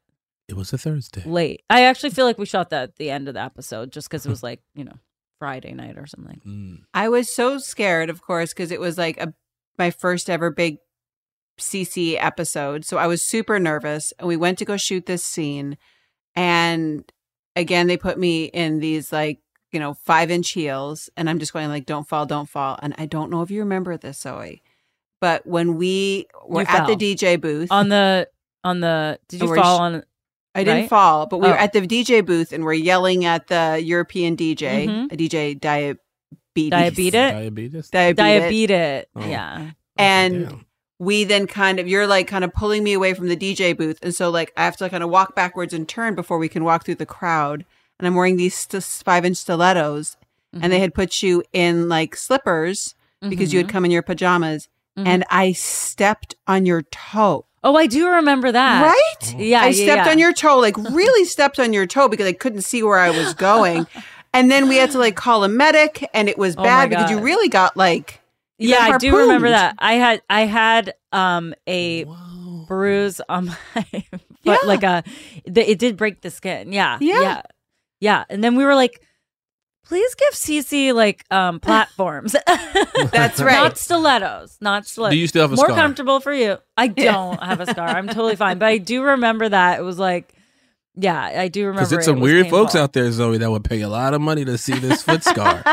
It 0.49 0.55
was 0.57 0.73
a 0.73 0.79
Thursday. 0.79 1.23
late. 1.25 1.63
I 1.69 1.85
actually 1.85 2.11
feel 2.11 2.27
like 2.27 2.39
we 2.39 2.47
shot 2.47 2.71
that 2.71 2.83
at 2.83 2.97
the 2.97 3.11
end 3.11 3.29
of 3.29 3.35
the 3.35 3.43
episode 3.43 3.93
just 3.93 4.09
because 4.09 4.25
it 4.27 4.31
was 4.31 4.43
like 4.43 4.61
you 4.75 4.85
know 4.85 4.97
Friday 5.39 5.73
night 5.73 5.99
or 5.99 6.07
something. 6.07 6.41
Mm. 6.47 6.85
I 6.95 7.09
was 7.09 7.35
so 7.35 7.59
scared, 7.59 8.11
of 8.11 8.23
course, 8.23 8.53
because 8.53 8.71
it 8.71 8.81
was 8.81 8.99
like 8.99 9.19
a 9.19 9.35
my 9.79 9.91
first 9.91 10.29
ever 10.31 10.51
big 10.51 10.79
Cece 11.59 12.17
episode. 12.19 12.85
So 12.85 12.99
I 12.99 13.07
was 13.07 13.23
super 13.25 13.59
nervous. 13.59 14.13
And 14.19 14.29
we 14.29 14.37
went 14.37 14.59
to 14.59 14.65
go 14.65 14.77
shoot 14.77 15.07
this 15.07 15.25
scene. 15.25 15.77
And 16.35 17.11
again, 17.57 17.87
they 17.87 17.97
put 17.97 18.19
me 18.19 18.45
in 18.45 18.79
these 18.81 19.13
like, 19.13 19.41
you 19.73 19.81
know, 19.81 19.95
five 19.95 20.31
inch 20.31 20.51
heels. 20.51 21.09
And 21.17 21.29
I'm 21.31 21.39
just 21.39 21.53
going 21.53 21.69
like, 21.69 21.87
don't 21.87 22.07
fall, 22.07 22.27
don't 22.27 22.49
fall. 22.49 22.79
And 22.83 22.95
I 22.99 23.07
don't 23.07 23.31
know 23.31 23.43
if 23.43 23.51
you 23.51 23.61
remember 23.61 23.97
this, 23.97 24.23
Zooey. 24.23 24.61
But 25.21 25.47
when 25.47 25.77
we 25.77 26.27
were 26.47 26.63
You 26.63 26.67
at 26.69 26.87
the. 26.87 26.95
DJ 26.97 27.41
booth 27.41 27.69
On 27.71 27.89
the 27.89 28.29
on 28.65 28.81
the. 28.81 29.19
Did 29.29 29.41
you 29.43 29.55
fall 29.55 29.81
on? 29.81 30.03
I 30.55 30.65
didn't 30.65 30.83
Right? 30.83 30.91
fall, 30.91 31.27
but 31.27 31.39
we 31.39 31.49
were 31.49 31.55
Oh. 31.55 31.59
at 31.63 31.73
the 31.73 31.81
DJ 31.81 32.21
booth 32.25 32.53
and 32.53 32.63
we're 32.65 32.75
yelling 32.75 33.25
at 33.25 33.47
the 33.47 33.81
European 33.83 34.37
DJ, 34.37 34.87
Mhm. 34.87 35.13
a 35.13 35.17
DJ 35.17 35.55
diabetes. 35.55 36.71
Diabetes? 36.71 37.13
Diabetes. 37.13 37.91
Diabetes. 37.91 38.17
Diabetes. 38.17 39.05
Oh. 39.17 39.27
Yeah. 39.27 39.71
And 39.97 40.49
Damn. 40.49 40.67
we 40.99 41.25
then 41.25 41.47
kind 41.47 41.79
of, 41.81 41.89
you're 41.89 42.07
like 42.07 42.27
kind 42.27 42.45
of 42.45 42.53
pulling 42.53 42.85
me 42.85 42.93
away 42.93 43.15
from 43.15 43.29
the 43.29 43.37
DJ 43.37 43.73
booth. 43.73 43.99
And 44.03 44.15
so, 44.15 44.29
like, 44.29 44.53
I 44.57 44.65
have 44.65 44.77
to 44.79 44.91
kind 44.91 45.03
of 45.03 45.09
walk 45.09 45.35
backwards 45.35 45.73
and 45.73 45.89
turn 45.89 46.15
before 46.15 46.37
we 46.39 46.49
can 46.49 46.65
walk 46.65 46.85
through 46.85 46.97
the 46.97 47.07
crowd. 47.07 47.65
And 47.99 48.07
I'm 48.07 48.15
wearing 48.15 48.37
these 48.37 48.55
st- 48.55 48.83
five 48.83 49.25
inch 49.25 49.37
stilettos. 49.37 50.17
And 50.61 50.71
they 50.73 50.81
had 50.81 50.93
put 50.93 51.23
you 51.23 51.43
in 51.53 51.89
like 51.89 52.15
slippers 52.15 52.95
because 53.27 53.53
you 53.55 53.59
had 53.61 53.69
Mhm. 53.69 53.71
come 53.71 53.85
in 53.87 53.91
your 53.91 54.03
pajamas. 54.03 54.69
Mhm. 54.99 55.07
And 55.07 55.25
I 55.31 55.53
stepped 55.53 56.35
on 56.47 56.67
your 56.67 56.83
toe. 56.83 57.47
Oh, 57.65 57.77
I 57.77 57.87
do 57.87 58.07
remember 58.09 58.53
that. 58.53 58.83
Right? 58.83 59.35
Yeah. 59.39 59.63
I 59.63 59.69
yeah, 59.69 59.85
stepped 59.85 60.07
yeah. 60.07 60.13
on 60.13 60.19
your 60.19 60.33
toe, 60.35 60.59
like 60.59 60.77
really 60.91 61.25
stepped 61.25 61.59
on 61.59 61.73
your 61.73 61.87
toe 61.87 62.09
because 62.09 62.27
I 62.27 62.33
couldn't 62.35 62.63
see 62.63 62.83
where 62.83 62.99
I 62.99 63.11
was 63.11 63.33
going. 63.51 63.87
and 64.35 64.51
then 64.51 64.69
we 64.69 64.77
had 64.77 64.91
to 64.91 64.99
like 64.99 65.15
call 65.17 65.45
a 65.45 65.49
medic 65.49 66.07
and 66.13 66.29
it 66.29 66.37
was 66.37 66.55
Oh 66.59 66.63
bad 66.65 66.91
because 66.91 67.11
you 67.11 67.21
really 67.21 67.49
got 67.49 67.77
like 67.77 68.21
you 68.59 68.69
Yeah, 68.71 68.89
got 68.89 68.95
I 68.97 68.99
do 68.99 69.17
remember 69.17 69.49
that. 69.49 69.77
I 69.79 69.95
had 69.95 70.21
I 70.29 70.43
had 70.43 70.93
um 71.13 71.55
a 71.67 72.05
Whoa. 72.05 72.65
bruise 72.69 73.21
on 73.29 73.47
my 73.77 73.87
Yeah. 74.43 74.57
like 74.67 74.83
a 74.83 75.03
the, 75.47 75.71
it 75.71 75.79
did 75.79 75.97
break 75.97 76.21
the 76.21 76.31
skin. 76.31 76.73
Yeah. 76.73 76.99
Yeah. 77.01 77.41
Yeah. 78.03 78.19
Yeah. 78.19 78.25
And 78.29 78.43
then 78.43 78.57
we 78.57 78.65
were 78.65 78.75
like, 78.75 79.01
please 79.85 80.15
give 80.15 80.33
Cece 80.35 80.93
like 80.95 81.25
um 81.31 81.61
platforms. 81.69 82.35
That's 82.47 83.41
right. 83.41 83.57
Not 83.63 83.79
stilettos. 83.79 84.59
Not 84.61 84.87
stilettos. 84.87 85.15
Do 85.15 85.19
you 85.19 85.27
still 85.27 85.43
have 85.43 85.53
a 85.53 85.57
More 85.57 85.67
scar? 85.67 85.77
comfortable 85.77 86.21
for 86.21 86.33
you. 86.33 86.59
I 86.77 86.89
don't 86.89 87.43
have 87.43 87.61
a 87.61 87.67
scar. 87.67 87.89
I'm 87.89 88.07
totally 88.09 88.37
fine. 88.37 88.59
But 88.59 88.67
I 88.67 88.79
do 88.79 89.03
remember 89.03 89.49
that. 89.49 89.79
It 89.79 89.83
was 89.83 89.99
like 89.99 90.35
yeah, 90.95 91.21
I 91.41 91.49
do 91.49 91.63
remember. 91.67 91.81
Because 91.81 91.93
it's 91.93 92.05
some 92.05 92.21
was 92.21 92.31
weird 92.31 92.49
folks 92.51 92.75
out 92.75 92.93
there, 92.93 93.05
Zooey, 93.09 93.39
that 93.39 93.51
would 93.51 93.65
pay 93.65 93.81
a 93.81 93.89
lot 93.89 94.13
of 94.13 94.21
money 94.21 94.45
to 94.45 94.59
see 94.59 94.75
this 94.79 95.03
foot 95.03 95.25
scar. 95.25 95.63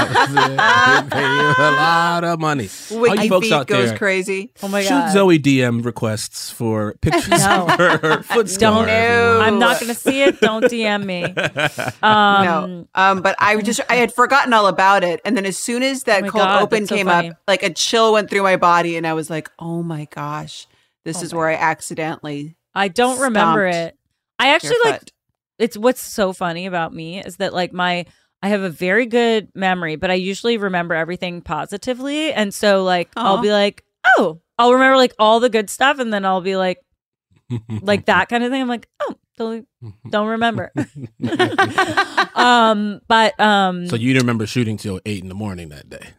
Pay 0.00 0.06
a 0.06 1.54
lot 1.58 2.24
of 2.24 2.40
money. 2.40 2.68
All 2.90 3.14
you 3.16 3.28
folks 3.28 3.50
out 3.50 3.66
goes 3.66 3.90
there, 3.90 3.98
crazy. 3.98 4.52
Oh 4.62 4.68
my 4.68 4.82
god! 4.82 5.12
shoot. 5.12 5.18
Zooey 5.18 5.38
DM 5.38 5.84
requests 5.84 6.50
for 6.50 6.94
pictures 7.00 7.40
No. 7.40 7.66
of 7.68 7.70
her 7.78 8.22
foot 8.22 8.48
scar. 8.48 8.86
Don't. 8.86 8.88
everyone. 8.88 9.46
I'm 9.46 9.58
not 9.58 9.80
going 9.80 9.92
to 9.92 9.98
see 9.98 10.22
it. 10.22 10.40
Don't 10.40 10.64
DM 10.64 11.04
me. 11.04 11.34
Um, 12.02 12.44
no, 12.44 12.88
um, 12.94 13.20
but 13.22 13.36
I 13.38 13.60
just 13.60 13.80
I 13.88 13.96
had 13.96 14.12
forgotten 14.12 14.52
all 14.52 14.66
about 14.66 15.04
it, 15.04 15.20
and 15.24 15.36
then 15.36 15.44
as 15.44 15.58
soon 15.58 15.82
as 15.82 16.04
that 16.04 16.24
Oh 16.24 16.30
cold 16.30 16.44
God, 16.44 16.62
open 16.62 16.80
that's 16.80 16.90
so 16.90 16.96
came 16.96 17.08
up, 17.08 17.26
like 17.46 17.62
a 17.62 17.70
chill 17.70 18.12
went 18.12 18.30
through 18.30 18.42
my 18.42 18.56
body, 18.56 18.96
and 18.96 19.06
I 19.06 19.12
was 19.12 19.28
like, 19.28 19.50
"Oh 19.58 19.82
my 19.82 20.06
gosh, 20.06 20.66
this 21.04 21.18
Oh 21.18 21.22
is 21.22 21.32
my 21.32 21.38
where 21.38 21.48
I 21.50 21.54
accidentally." 21.54 22.56
I 22.74 22.88
don't 22.88 23.20
remember 23.20 23.66
it. 23.66 23.96
I 24.40 24.48
actually 24.48 24.76
your 24.84 24.92
like 24.92 25.12
it's 25.58 25.76
what's 25.76 26.00
so 26.00 26.32
funny 26.32 26.66
about 26.66 26.94
me 26.94 27.22
is 27.22 27.36
that 27.36 27.52
like 27.52 27.72
my 27.72 28.06
I 28.42 28.48
have 28.48 28.62
a 28.62 28.70
very 28.70 29.06
good 29.06 29.48
memory, 29.54 29.96
but 29.96 30.10
I 30.10 30.14
usually 30.14 30.56
remember 30.56 30.94
everything 30.94 31.42
positively. 31.42 32.32
And 32.32 32.52
so 32.54 32.82
like 32.84 33.10
I'll 33.16 33.42
be 33.42 33.52
like, 33.52 33.84
"Oh, 34.16 34.40
I'll 34.58 34.72
remember 34.72 34.96
like 34.96 35.14
all 35.18 35.40
the 35.40 35.50
good 35.50 35.68
stuff 35.68 35.98
and 35.98 36.12
then 36.12 36.24
I'll 36.24 36.40
be 36.40 36.56
like 36.56 36.78
like 37.82 38.06
that 38.06 38.28
kind 38.28 38.42
of 38.42 38.50
thing. 38.50 38.62
I'm 38.62 38.68
like, 38.68 38.88
"Oh, 39.00 39.14
totally 39.36 39.66
don't 40.08 40.28
remember." 40.28 40.72
um, 42.34 43.00
but 43.08 43.38
um 43.38 43.88
So 43.88 43.96
you 43.96 44.12
didn't 44.12 44.22
remember 44.22 44.46
shooting 44.46 44.76
till 44.76 45.00
eight 45.04 45.22
in 45.22 45.28
the 45.28 45.34
morning 45.34 45.68
that 45.70 45.90
day. 45.90 46.10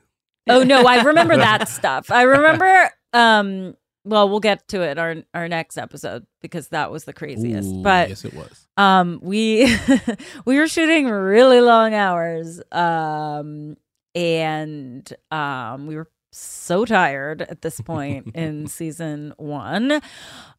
Oh 0.48 0.64
no, 0.64 0.84
I 0.84 1.02
remember 1.04 1.38
that 1.38 1.68
stuff. 1.70 2.12
I 2.12 2.24
remember 2.24 2.92
um 3.14 3.76
well, 4.04 4.28
we'll 4.30 4.40
get 4.40 4.68
to 4.70 4.82
it 4.82 4.98
our 4.98 5.16
our 5.34 5.48
next 5.48 5.78
episode 5.78 6.26
because 6.42 6.70
that 6.70 6.92
was 6.92 7.04
the 7.06 7.14
craziest. 7.14 7.70
Ooh, 7.76 7.82
but 7.84 8.10
yes, 8.10 8.26
it 8.26 8.34
was. 8.34 8.68
um 8.78 9.20
we 9.22 9.76
we 10.46 10.58
were 10.58 10.68
shooting 10.68 11.08
really 11.08 11.62
long 11.62 11.94
hours 11.94 12.62
um 12.72 13.76
and 14.16 15.14
um 15.32 15.88
we 15.88 15.96
were 15.96 16.10
so 16.32 16.86
tired 16.86 17.42
at 17.42 17.62
this 17.62 17.80
point 17.82 18.28
in 18.36 18.66
season 18.68 19.34
1 19.38 20.02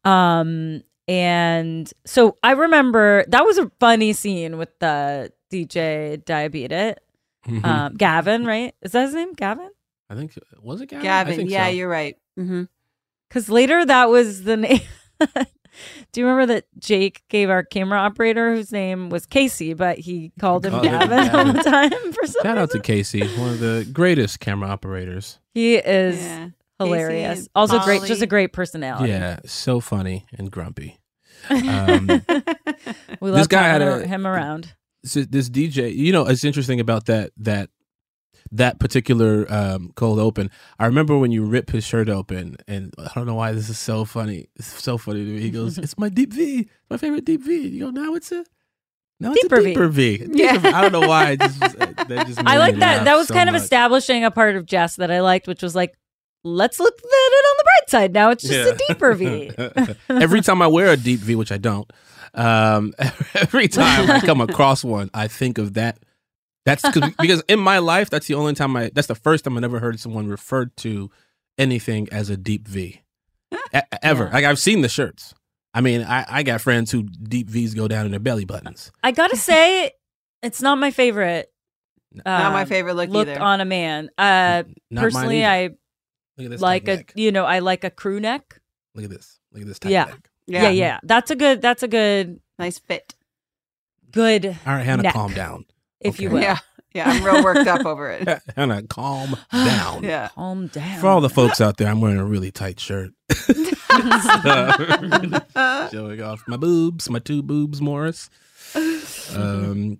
um 0.05 0.81
and 1.07 1.91
so 2.05 2.37
i 2.43 2.51
remember 2.51 3.25
that 3.27 3.43
was 3.45 3.57
a 3.57 3.69
funny 3.79 4.13
scene 4.13 4.57
with 4.57 4.69
the 4.79 5.31
dj 5.51 6.23
diabetes 6.25 6.95
Mhm. 7.47 7.65
um 7.65 7.93
gavin 7.95 8.45
right 8.45 8.73
is 8.81 8.93
that 8.93 9.01
his 9.07 9.13
name 9.15 9.33
gavin 9.33 9.69
I 10.09 10.15
think 10.15 10.37
was 10.61 10.79
it 10.81 10.89
Gavin? 10.89 11.01
I 11.01 11.03
Gavin, 11.09 11.35
think 11.35 11.49
yeah, 11.49 11.67
so. 11.67 11.71
you're 11.73 11.89
right. 11.89 12.15
Mm 12.39 12.47
hmm 12.47 12.63
Because 13.33 13.49
later 13.49 13.83
that 13.83 14.09
was 14.09 14.43
the 14.43 14.57
name. 14.57 14.81
Do 16.11 16.21
you 16.21 16.27
remember 16.27 16.53
that 16.53 16.65
Jake 16.77 17.23
gave 17.29 17.49
our 17.49 17.63
camera 17.63 17.97
operator, 17.97 18.53
whose 18.53 18.71
name 18.71 19.09
was 19.09 19.25
Casey, 19.25 19.73
but 19.73 19.97
he 19.97 20.31
called 20.39 20.63
him 20.65 20.73
Called 20.73 20.85
him 20.85 20.99
Gavin 21.09 21.35
all 21.35 21.51
the 21.51 21.63
time 21.63 21.89
for 22.13 22.27
some 22.27 22.43
Shout 22.43 22.57
out 22.59 22.69
to? 22.71 22.79
Casey, 22.79 23.21
one 23.39 23.49
of 23.49 23.59
the 23.59 23.89
greatest 23.91 24.39
camera 24.39 24.69
operators. 24.69 25.39
He 25.55 25.75
is 25.77 26.21
Yeah. 26.21 26.49
hilarious. 26.77 27.39
Casey, 27.39 27.49
Also 27.55 27.79
great, 27.79 28.03
just 28.03 28.21
a 28.21 28.27
great 28.27 28.53
personality. 28.53 29.09
Yeah, 29.09 29.39
so 29.45 29.79
funny 29.79 30.27
and 30.37 30.51
grumpy. 30.51 30.99
Um, 31.49 32.07
we 32.07 33.31
This 33.31 33.39
love 33.39 33.49
guy 33.49 33.63
had 33.63 33.81
a- 33.81 34.05
him 34.07 34.27
around. 34.27 34.73
this 35.03 35.49
DJ, 35.49 35.93
you 35.93 36.11
know, 36.13 36.27
it's 36.27 36.43
interesting 36.43 36.79
about 36.79 37.07
that 37.07 37.31
that 37.37 37.69
that 38.51 38.79
particular 38.79 39.45
um, 39.51 39.91
cold 39.95 40.19
open. 40.19 40.49
I 40.79 40.85
remember 40.85 41.17
when 41.17 41.31
you 41.31 41.45
rip 41.45 41.71
his 41.71 41.83
shirt 41.83 42.09
open, 42.09 42.57
and 42.67 42.93
I 42.97 43.11
don't 43.15 43.25
know 43.25 43.35
why 43.35 43.51
this 43.51 43.69
is 43.69 43.79
so 43.79 44.05
funny. 44.05 44.47
It's 44.55 44.81
so 44.81 44.97
funny 44.97 45.25
to 45.25 45.31
me. 45.31 45.39
He 45.39 45.49
goes, 45.49 45.77
"It's 45.79 45.97
my 45.97 46.09
deep 46.09 46.33
V, 46.33 46.69
my 46.89 46.97
favorite 46.97 47.25
deep 47.25 47.41
V." 47.41 47.67
You 47.67 47.85
go, 47.85 47.89
"Now 47.91 48.15
it's 48.15 48.31
a 48.31 48.45
now 49.19 49.31
it's 49.31 49.41
Deeper 49.43 49.55
a 49.57 49.63
deeper 49.63 49.87
V." 49.87 50.17
Deeper 50.17 50.31
Yeah. 50.35 50.57
V. 50.57 50.67
I 50.69 50.81
don't 50.81 50.91
know 50.91 51.07
why. 51.07 51.31
It 51.31 51.39
just, 51.41 51.59
that 51.59 52.23
just 52.27 52.39
I 52.45 52.57
like 52.57 52.75
that. 52.77 53.05
That 53.05 53.15
was 53.15 53.27
so 53.27 53.33
kind 53.33 53.49
of 53.49 53.55
establishing 53.55 54.23
a 54.23 54.31
part 54.31 54.55
of 54.55 54.65
Jess 54.65 54.97
that 54.97 55.11
I 55.11 55.21
liked, 55.21 55.47
which 55.47 55.63
was 55.63 55.75
like, 55.75 55.97
let's 56.43 56.79
look 56.79 56.93
at 56.93 57.05
it 57.05 57.45
on 57.45 57.55
the 57.57 57.63
bright 57.63 57.89
side. 57.89 58.13
Now 58.13 58.29
it's 58.31 58.43
just 58.43 58.69
a 58.69 58.77
deeper 58.87 59.13
V. 59.13 59.51
every 60.09 60.41
time 60.41 60.61
I 60.61 60.67
wear 60.67 60.91
a 60.91 60.97
deep 60.97 61.21
V, 61.21 61.35
which 61.35 61.51
I 61.51 61.57
don't, 61.57 61.89
um, 62.33 62.93
every 63.35 63.67
time 63.67 64.11
I 64.11 64.19
come 64.19 64.41
across 64.41 64.83
one, 64.83 65.09
I 65.13 65.27
think 65.27 65.57
of 65.57 65.75
that. 65.75 65.99
That's 66.65 66.81
'cause- 66.81 67.11
because 67.19 67.43
in 67.47 67.59
my 67.59 67.79
life, 67.79 68.09
that's 68.09 68.27
the 68.27 68.35
only 68.35 68.53
time 68.53 68.75
I. 68.75 68.91
That's 68.93 69.07
the 69.07 69.15
first 69.15 69.43
time 69.43 69.57
I 69.57 69.59
never 69.61 69.79
heard 69.79 69.99
someone 69.99 70.27
refer 70.27 70.65
to 70.67 71.09
anything 71.57 72.07
as 72.11 72.29
a 72.29 72.37
deep 72.37 72.67
V, 72.67 73.01
E- 73.53 73.79
ever. 74.01 74.25
Yeah. 74.25 74.33
Like 74.33 74.45
I've 74.45 74.59
seen 74.59 74.81
the 74.81 74.89
shirts. 74.89 75.33
I 75.73 75.81
mean, 75.81 76.01
I, 76.03 76.25
I 76.27 76.43
got 76.43 76.61
friends 76.61 76.91
who 76.91 77.03
deep 77.03 77.49
V's 77.49 77.73
go 77.73 77.87
down 77.87 78.05
in 78.05 78.11
their 78.11 78.19
belly 78.19 78.45
buttons. 78.45 78.91
I 79.03 79.11
gotta 79.11 79.35
say, 79.35 79.91
it's 80.43 80.61
not 80.61 80.77
my 80.77 80.91
favorite. 80.91 81.51
Not 82.13 82.53
my 82.53 82.61
um, 82.61 82.67
favorite 82.67 82.93
look, 82.93 83.09
look 83.09 83.27
either. 83.27 83.41
on 83.41 83.59
a 83.59 83.65
man. 83.65 84.09
Uh, 84.19 84.63
Not 84.91 85.01
personally, 85.01 85.43
either. 85.43 85.73
I 85.73 85.77
Look 86.37 86.45
at 86.45 86.51
this 86.51 86.61
like 86.61 86.87
a 86.87 86.97
neck. 86.97 87.13
you 87.15 87.31
know 87.31 87.43
I 87.45 87.57
like 87.59 87.83
a 87.83 87.89
crew 87.89 88.19
neck. 88.19 88.59
Look 88.93 89.03
at 89.03 89.09
this. 89.09 89.39
Look 89.51 89.63
at 89.63 89.67
this 89.67 89.79
tight 89.79 89.91
Yeah. 89.91 90.03
neck. 90.05 90.29
Yeah. 90.45 90.69
yeah, 90.69 90.99
That's 91.03 91.31
a 91.31 91.35
good. 91.35 91.61
That's 91.61 91.81
a 91.83 91.87
good. 91.87 92.39
nice 92.59 92.77
fit. 92.77 93.15
Good. 94.11 94.45
All 94.45 94.73
right, 94.73 94.83
Hannah, 94.85 95.03
Neck. 95.03 95.13
calm 95.13 95.33
down. 95.33 95.65
If 96.03 96.19
you 96.19 96.29
will. 96.29 96.41
Yeah, 96.41 96.57
yeah. 96.93 97.09
I'm 97.09 97.23
real 97.23 97.43
worked 97.43 97.67
up 97.67 97.85
over 97.85 98.11
it. 98.11 98.27
Hannah, 98.55 98.83
calm 98.83 99.35
down. 99.51 100.03
Yeah. 100.03 100.29
Calm 100.35 100.67
down. 100.67 100.99
For 100.99 101.07
all 101.07 101.21
the 101.21 101.29
folks 101.29 101.61
out 101.61 101.77
there, 101.77 101.89
I'm 101.89 102.01
wearing 102.01 102.19
a 102.19 102.25
really 102.25 102.51
tight 102.51 102.79
shirt. 102.79 103.11
Showing 105.91 106.21
off 106.21 106.43
my 106.47 106.57
boobs, 106.57 107.09
my 107.09 107.19
two 107.19 107.41
boobs, 107.43 107.81
Morris. 107.81 108.29
Um, 109.35 109.99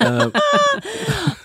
uh, 0.00 0.30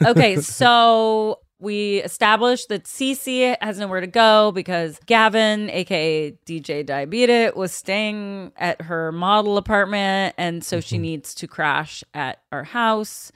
okay, 0.05 0.37
so 0.37 1.39
we 1.59 1.97
established 1.97 2.69
that 2.69 2.85
Cece 2.85 3.55
has 3.61 3.77
nowhere 3.77 4.01
to 4.01 4.07
go 4.07 4.51
because 4.51 4.99
Gavin, 5.05 5.69
aka 5.69 6.31
DJ 6.45 6.85
Diabetes, 6.85 7.53
was 7.55 7.71
staying 7.71 8.51
at 8.57 8.81
her 8.81 9.11
model 9.11 9.57
apartment, 9.57 10.35
and 10.37 10.63
so 10.63 10.79
she 10.81 10.97
needs 10.97 11.35
to 11.35 11.47
crash 11.47 12.03
at 12.13 12.41
our 12.51 12.63
house. 12.63 13.31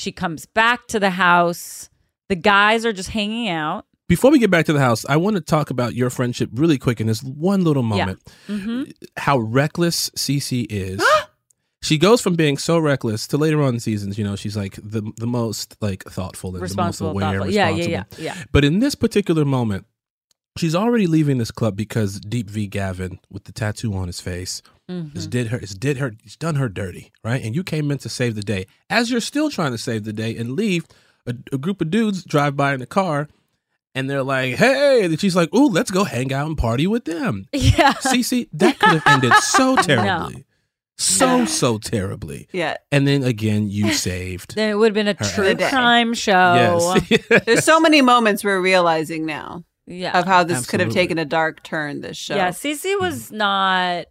She 0.00 0.12
comes 0.12 0.46
back 0.46 0.86
to 0.88 0.98
the 0.98 1.10
house. 1.10 1.90
The 2.28 2.34
guys 2.34 2.86
are 2.86 2.92
just 2.92 3.10
hanging 3.10 3.48
out. 3.50 3.84
before 4.08 4.30
we 4.30 4.38
get 4.38 4.50
back 4.50 4.64
to 4.66 4.72
the 4.72 4.80
house, 4.80 5.04
I 5.08 5.16
want 5.18 5.36
to 5.36 5.42
talk 5.42 5.68
about 5.70 5.94
your 5.94 6.08
friendship 6.08 6.48
really 6.54 6.78
quick 6.78 7.00
in 7.02 7.06
this 7.06 7.22
one 7.22 7.64
little 7.64 7.82
moment. 7.82 8.18
hmm 8.46 8.84
How 9.18 9.38
reckless 9.38 10.08
Cece 10.16 10.66
is. 10.70 11.04
she 11.82 11.98
goes 11.98 12.20
from 12.22 12.34
being 12.34 12.56
so 12.56 12.78
reckless 12.78 13.26
to 13.28 13.36
later 13.36 13.60
on 13.62 13.74
in 13.74 13.80
seasons, 13.80 14.16
you 14.18 14.24
know, 14.24 14.36
she's 14.36 14.56
like 14.56 14.76
the 14.82 15.02
the 15.18 15.26
most 15.26 15.76
like 15.82 16.02
thoughtful 16.04 16.54
and 16.54 16.62
Responsible, 16.62 17.10
the 17.10 17.14
most 17.14 17.22
aware, 17.22 17.38
thoughtful. 17.40 17.54
Yeah, 17.54 17.68
yeah, 17.68 17.84
yeah, 17.86 18.04
yeah. 18.18 18.44
But 18.52 18.64
in 18.64 18.78
this 18.78 18.94
particular 18.94 19.44
moment, 19.44 19.84
she's 20.56 20.74
already 20.74 21.06
leaving 21.06 21.38
this 21.38 21.50
club 21.50 21.76
because 21.76 22.20
Deep 22.20 22.50
V 22.50 22.66
Gavin, 22.66 23.20
with 23.30 23.44
the 23.44 23.52
tattoo 23.52 23.94
on 23.94 24.06
his 24.06 24.20
face, 24.20 24.62
Mhm. 24.90 25.14
has 25.14 25.26
did 25.26 25.48
her, 25.48 25.58
has 25.58 25.74
did 25.74 25.98
her, 25.98 26.12
he's 26.22 26.36
done 26.36 26.56
her 26.56 26.68
dirty, 26.68 27.12
right? 27.22 27.42
And 27.42 27.54
you 27.54 27.62
came 27.62 27.90
in 27.90 27.98
to 27.98 28.08
save 28.08 28.34
the 28.34 28.42
day. 28.42 28.66
As 28.88 29.10
you're 29.10 29.20
still 29.20 29.50
trying 29.50 29.72
to 29.72 29.78
save 29.78 30.04
the 30.04 30.12
day 30.12 30.36
and 30.36 30.52
leave, 30.52 30.84
a, 31.26 31.34
a 31.52 31.58
group 31.58 31.80
of 31.80 31.90
dudes 31.90 32.24
drive 32.24 32.56
by 32.56 32.74
in 32.74 32.80
the 32.80 32.86
car, 32.86 33.28
and 33.94 34.08
they're 34.08 34.22
like, 34.22 34.56
"Hey," 34.56 35.04
and 35.04 35.20
she's 35.20 35.36
like, 35.36 35.52
"Ooh, 35.54 35.68
let's 35.68 35.90
go 35.90 36.04
hang 36.04 36.32
out 36.32 36.46
and 36.46 36.56
party 36.58 36.86
with 36.86 37.04
them." 37.04 37.46
Yeah. 37.52 37.92
Cece, 37.94 38.48
that 38.52 38.78
could 38.78 39.00
have 39.00 39.06
ended 39.06 39.32
so 39.34 39.76
terribly, 39.82 40.44
so 40.98 41.44
so 41.44 41.78
terribly. 41.78 42.48
Yeah. 42.52 42.76
And 42.92 43.06
then 43.06 43.22
again, 43.22 43.68
you 43.70 43.92
saved. 44.08 44.54
Then 44.56 44.70
it 44.70 44.74
would 44.74 44.86
have 44.88 44.94
been 44.94 45.08
a 45.08 45.14
true 45.14 45.54
crime 45.56 46.14
show. 46.14 46.94
yes. 47.10 47.44
There's 47.46 47.64
so 47.64 47.78
many 47.80 48.00
moments 48.02 48.42
we're 48.44 48.60
realizing 48.60 49.24
now 49.26 49.64
Yeah. 49.86 50.18
of 50.18 50.24
how 50.26 50.44
this 50.44 50.66
could 50.66 50.80
have 50.80 50.90
taken 50.92 51.18
a 51.18 51.24
dark 51.24 51.62
turn. 51.62 52.00
This 52.00 52.16
show. 52.16 52.36
Yeah, 52.36 52.50
Cece 52.50 52.98
was 53.00 53.26
mm-hmm. 53.26 53.36
not 53.38 54.06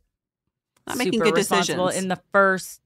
Not 0.87 0.97
making 0.97 1.13
super 1.13 1.25
good 1.25 1.35
decisions. 1.35 1.95
in 1.95 2.07
the 2.09 2.21
first 2.31 2.81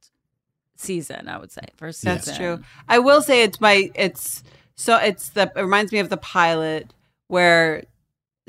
season, 0.75 1.27
I 1.27 1.37
would 1.37 1.51
say. 1.51 1.65
First 1.75 2.01
season. 2.01 2.15
That's 2.15 2.37
true. 2.37 2.59
I 2.87 2.99
will 2.99 3.21
say 3.21 3.43
it's 3.43 3.59
my 3.59 3.91
it's 3.95 4.43
so 4.75 4.97
it's 4.97 5.29
the 5.29 5.51
it 5.55 5.61
reminds 5.61 5.91
me 5.91 5.99
of 5.99 6.09
the 6.09 6.17
pilot 6.17 6.93
where 7.27 7.83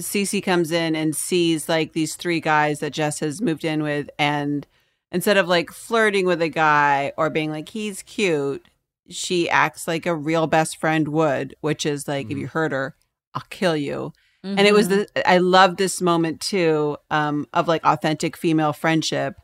Cece 0.00 0.42
comes 0.42 0.72
in 0.72 0.96
and 0.96 1.14
sees 1.14 1.68
like 1.68 1.92
these 1.92 2.16
three 2.16 2.40
guys 2.40 2.80
that 2.80 2.92
Jess 2.92 3.20
has 3.20 3.40
moved 3.40 3.64
in 3.64 3.82
with 3.82 4.10
and 4.18 4.66
instead 5.12 5.36
of 5.36 5.48
like 5.48 5.70
flirting 5.70 6.26
with 6.26 6.42
a 6.42 6.48
guy 6.48 7.12
or 7.16 7.30
being 7.30 7.50
like 7.50 7.68
he's 7.68 8.02
cute, 8.02 8.66
she 9.08 9.48
acts 9.48 9.86
like 9.86 10.06
a 10.06 10.14
real 10.14 10.46
best 10.46 10.78
friend 10.78 11.08
would, 11.08 11.54
which 11.60 11.86
is 11.86 12.08
like 12.08 12.26
if 12.26 12.36
you 12.36 12.46
mm-hmm. 12.46 12.58
hurt 12.58 12.72
her, 12.72 12.96
I'll 13.34 13.44
kill 13.48 13.76
you. 13.76 14.12
And 14.44 14.60
it 14.60 14.74
was 14.74 14.88
Mhm. 14.88 15.06
the 15.14 15.28
I 15.28 15.38
love 15.38 15.78
this 15.78 16.02
moment 16.02 16.40
too 16.40 16.98
um 17.10 17.46
of 17.54 17.66
like 17.66 17.82
authentic 17.84 18.36
female 18.36 18.74
friendship 18.74 19.36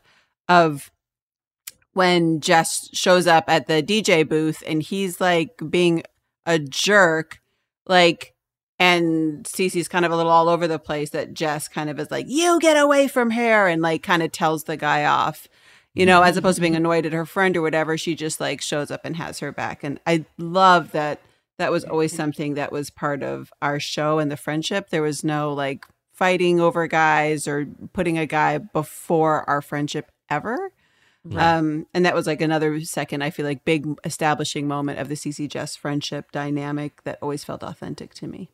of 0.47 0.91
when 1.93 2.39
Jess 2.39 2.89
shows 2.93 3.27
up 3.27 3.45
at 3.47 3.67
the 3.67 3.81
DJ 3.83 4.23
booth 4.27 4.63
and 4.65 4.81
he's 4.81 5.19
like 5.19 5.59
being 5.69 6.03
a 6.45 6.57
jerk 6.59 7.39
like 7.87 8.33
and 8.79 9.43
Cece's 9.45 9.87
kind 9.87 10.05
of 10.05 10.11
a 10.11 10.15
little 10.15 10.31
all 10.31 10.49
over 10.49 10.67
the 10.67 10.79
place 10.79 11.11
that 11.11 11.33
Jess 11.33 11.67
kind 11.67 11.89
of 11.89 11.99
is 11.99 12.09
like 12.11 12.25
you 12.29 12.59
get 12.59 12.77
away 12.77 13.07
from 13.07 13.31
her 13.31 13.67
and 13.67 13.81
like 13.81 14.03
kind 14.03 14.23
of 14.23 14.31
tells 14.31 14.63
the 14.65 14.77
guy 14.77 15.05
off 15.05 15.47
you 15.93 16.05
know 16.05 16.21
as 16.21 16.37
opposed 16.37 16.55
to 16.55 16.61
being 16.61 16.75
annoyed 16.75 17.05
at 17.05 17.13
her 17.13 17.25
friend 17.25 17.57
or 17.57 17.61
whatever 17.61 17.97
she 17.97 18.15
just 18.15 18.39
like 18.39 18.61
shows 18.61 18.89
up 18.91 19.01
and 19.03 19.17
has 19.17 19.39
her 19.39 19.51
back 19.51 19.83
and 19.83 19.99
I 20.07 20.25
love 20.37 20.91
that 20.91 21.19
that 21.61 21.71
was 21.71 21.83
always 21.83 22.11
something 22.11 22.55
that 22.55 22.71
was 22.71 22.89
part 22.89 23.23
of 23.23 23.53
our 23.61 23.79
show 23.79 24.19
and 24.19 24.31
the 24.31 24.37
friendship. 24.37 24.89
There 24.89 25.01
was 25.01 25.23
no 25.23 25.53
like 25.53 25.85
fighting 26.11 26.59
over 26.59 26.87
guys 26.87 27.47
or 27.47 27.67
putting 27.93 28.17
a 28.17 28.25
guy 28.25 28.57
before 28.57 29.49
our 29.49 29.61
friendship 29.61 30.11
ever. 30.29 30.71
Um, 31.37 31.85
and 31.93 32.03
that 32.05 32.15
was 32.15 32.25
like 32.25 32.41
another 32.41 32.81
second, 32.81 33.23
I 33.23 33.29
feel 33.29 33.45
like 33.45 33.63
big 33.63 33.87
establishing 34.03 34.67
moment 34.67 34.97
of 34.99 35.07
the 35.07 35.15
Cece 35.15 35.47
Jess 35.47 35.75
friendship 35.75 36.31
dynamic 36.31 37.03
that 37.03 37.19
always 37.21 37.43
felt 37.43 37.63
authentic 37.63 38.15
to 38.15 38.27
me. 38.27 38.49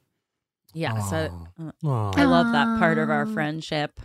Yeah, 0.73 0.99
so 0.99 1.47
uh, 1.59 2.11
I 2.11 2.25
love 2.25 2.51
that 2.51 2.77
part 2.77 2.97
of 2.97 3.09
our 3.09 3.25
friendship. 3.25 4.01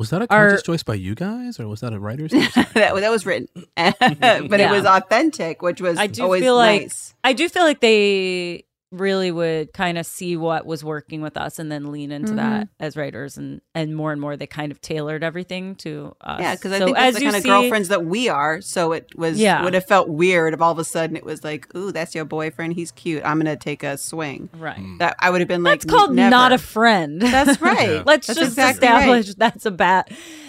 Was 0.00 0.08
that 0.08 0.22
a 0.22 0.32
Our- 0.32 0.48
conscious 0.48 0.62
choice 0.62 0.82
by 0.82 0.94
you 0.94 1.14
guys, 1.14 1.60
or 1.60 1.68
was 1.68 1.80
that 1.80 1.92
a 1.92 2.00
writer's? 2.00 2.30
that, 2.32 2.70
that 2.74 3.10
was 3.10 3.26
written, 3.26 3.48
but 3.76 3.96
it 4.00 4.70
was 4.70 4.86
authentic, 4.86 5.60
which 5.60 5.82
was 5.82 5.98
I 5.98 6.06
do 6.06 6.22
always 6.22 6.42
feel 6.42 6.56
like 6.56 6.80
nice. 6.84 7.14
I 7.22 7.34
do 7.34 7.46
feel 7.50 7.64
like 7.64 7.80
they 7.80 8.64
really 8.92 9.30
would 9.30 9.72
kind 9.72 9.96
of 9.98 10.04
see 10.04 10.36
what 10.36 10.66
was 10.66 10.82
working 10.82 11.22
with 11.22 11.36
us 11.36 11.60
and 11.60 11.70
then 11.70 11.92
lean 11.92 12.10
into 12.10 12.34
that 12.34 12.64
Mm-hmm. 12.66 12.82
as 12.84 12.96
writers 12.96 13.36
and 13.36 13.60
and 13.72 13.94
more 13.94 14.10
and 14.10 14.20
more 14.20 14.36
they 14.36 14.48
kind 14.48 14.72
of 14.72 14.80
tailored 14.80 15.22
everything 15.22 15.76
to 15.76 16.16
us. 16.20 16.40
Yeah, 16.40 16.54
because 16.56 16.72
I 16.72 16.78
So 16.80 16.84
think 16.86 16.96
that's 16.96 17.06
as 17.08 17.14
the 17.14 17.20
you 17.20 17.26
kind 17.26 17.36
of 17.36 17.42
see- 17.42 17.48
girlfriends 17.48 17.88
that 17.88 18.04
we 18.04 18.28
are. 18.28 18.60
So 18.60 18.90
it 18.92 19.06
was 19.16 19.38
Yeah. 19.38 19.62
would 19.62 19.74
have 19.74 19.86
felt 19.86 20.08
weird 20.08 20.54
if 20.54 20.60
all 20.60 20.72
of 20.72 20.78
a 20.80 20.84
sudden 20.84 21.14
it 21.14 21.24
was 21.24 21.44
like, 21.44 21.72
"Ooh, 21.76 21.92
that's 21.92 22.16
your 22.16 22.24
boyfriend. 22.24 22.72
He's 22.74 22.90
cute. 22.90 23.22
I'm 23.24 23.38
gonna 23.38 23.56
take 23.56 23.84
a 23.84 23.96
swing." 23.96 24.48
Right. 24.58 24.80
That 24.98 25.14
I 25.20 25.30
would 25.30 25.40
have 25.40 25.46
been 25.48 25.62
like, 25.62 25.82
That's 25.82 25.92
called 25.94 26.12
never. 26.14 26.30
not 26.30 26.52
a 26.52 26.58
friend. 26.58 27.20
That's 27.22 27.60
right. 27.62 27.90
Yeah. 27.90 28.02
Let's 28.04 28.26
That's 28.26 28.38
just 28.40 28.52
exactly 28.52 28.88
establish 28.88 29.26
right. 29.28 29.34
that's 29.38 29.66
a 29.66 29.70
bad 29.70 30.06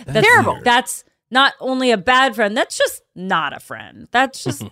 that's 0.07 0.25
Terrible. 0.27 0.59
That's 0.63 1.03
not 1.29 1.53
only 1.59 1.91
a 1.91 1.97
bad 1.97 2.35
friend, 2.35 2.57
that's 2.57 2.75
just 2.77 3.03
not 3.15 3.55
a 3.55 3.59
friend. 3.59 4.07
That's 4.11 4.43
just 4.43 4.63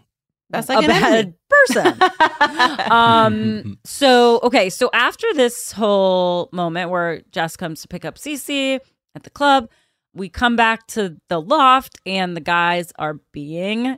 That's 0.49 0.67
like 0.69 0.88
a 0.88 0.91
an 0.91 1.03
enemy. 1.03 1.34
Bad 1.67 2.00
person. 2.00 2.91
um 2.91 3.80
so 3.84 4.39
okay, 4.43 4.69
so 4.69 4.89
after 4.93 5.28
this 5.34 5.72
whole 5.72 6.50
moment 6.52 6.89
where 6.89 7.22
Jess 7.32 7.56
comes 7.56 7.82
to 7.82 7.88
pick 7.88 8.06
up 8.06 8.15
Cece 8.17 8.80
at 9.15 9.24
the 9.24 9.30
club, 9.30 9.69
we 10.13 10.30
come 10.30 10.56
back 10.56 10.88
to 10.88 11.17
the 11.30 11.41
loft 11.41 12.00
and 12.06 12.36
the 12.36 12.41
guys 12.41 12.91
are 12.98 13.15
being 13.32 13.98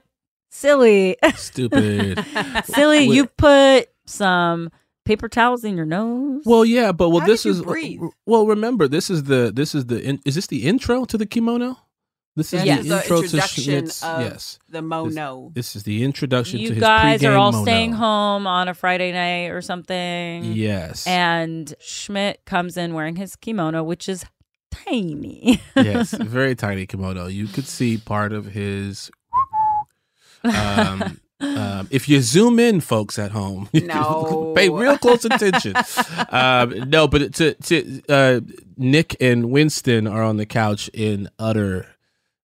silly. 0.50 1.18
Stupid. 1.36 2.24
silly, 2.66 3.08
Wait. 3.10 3.16
you 3.16 3.26
put 3.26 3.88
some 4.06 4.70
paper 5.06 5.28
towels 5.30 5.64
in 5.64 5.76
your 5.76 5.86
nose. 5.86 6.44
Well, 6.46 6.66
yeah, 6.66 6.92
but 6.92 7.10
well, 7.10 7.22
How 7.22 7.28
this 7.28 7.44
did 7.44 7.50
you 7.50 7.56
is 7.56 7.62
breathe? 7.64 8.02
well. 8.26 8.46
Remember, 8.46 8.88
this 8.88 9.10
is 9.10 9.24
the 9.24 9.52
this 9.54 9.74
is 9.74 9.86
the 9.86 10.02
in, 10.02 10.20
is 10.26 10.36
this 10.36 10.48
the 10.48 10.68
intro 10.68 11.06
to 11.06 11.18
the 11.18 11.26
kimono? 11.26 11.78
This 12.36 12.54
is 12.54 12.62
This 12.62 12.66
Yes. 12.66 12.84
the 12.84 12.90
the 12.90 12.96
intro 13.02 13.18
to 13.18 13.24
introduction 13.24 13.64
Schmidt's. 13.64 14.04
of 14.04 14.22
yes, 14.22 14.60
the 14.70 14.82
mono. 14.82 15.52
this 15.54 15.76
is 15.76 15.84
the 15.84 16.04
introduction 16.04 16.60
to 16.60 16.64
you 16.66 16.72
his 16.74 16.80
guys 16.80 17.24
are 17.26 17.36
all 17.36 17.52
mono. 17.52 17.64
staying 17.66 17.94
home 17.94 18.48
on 18.48 18.68
a 18.70 18.74
Friday 18.74 19.12
night 19.12 19.52
or 19.52 19.62
something. 19.62 20.46
Yes, 20.46 21.06
And 21.06 21.74
Schmidt 21.82 22.46
comes 22.46 22.78
in 22.78 22.94
wearing 22.94 23.18
his 23.18 23.36
kimono, 23.36 23.84
which 23.84 24.08
is 24.08 24.24
tiny. 24.72 25.62
yes, 25.76 26.12
very 26.14 26.56
tiny 26.56 26.86
kimono. 26.86 27.28
You 27.28 27.48
could 27.48 27.66
see 27.68 27.98
part 27.98 28.32
of 28.32 28.46
his. 28.46 29.12
Um, 30.44 31.20
um, 31.42 31.88
if 31.92 32.08
you 32.08 32.22
zoom 32.22 32.60
in, 32.60 32.80
folks 32.82 33.20
at 33.20 33.32
home, 33.32 33.68
No. 33.74 34.54
pay 34.56 34.70
real 34.70 34.98
close 34.98 35.26
attention. 35.26 35.76
um, 36.30 36.90
no, 36.90 37.08
but 37.08 37.34
to 37.36 37.54
to 37.56 38.02
uh, 38.10 38.40
Nick 38.78 39.16
and 39.20 39.52
Winston 39.52 40.08
are 40.08 40.24
on 40.24 40.38
the 40.38 40.46
couch 40.46 40.90
in 40.94 41.30
utter 41.38 41.88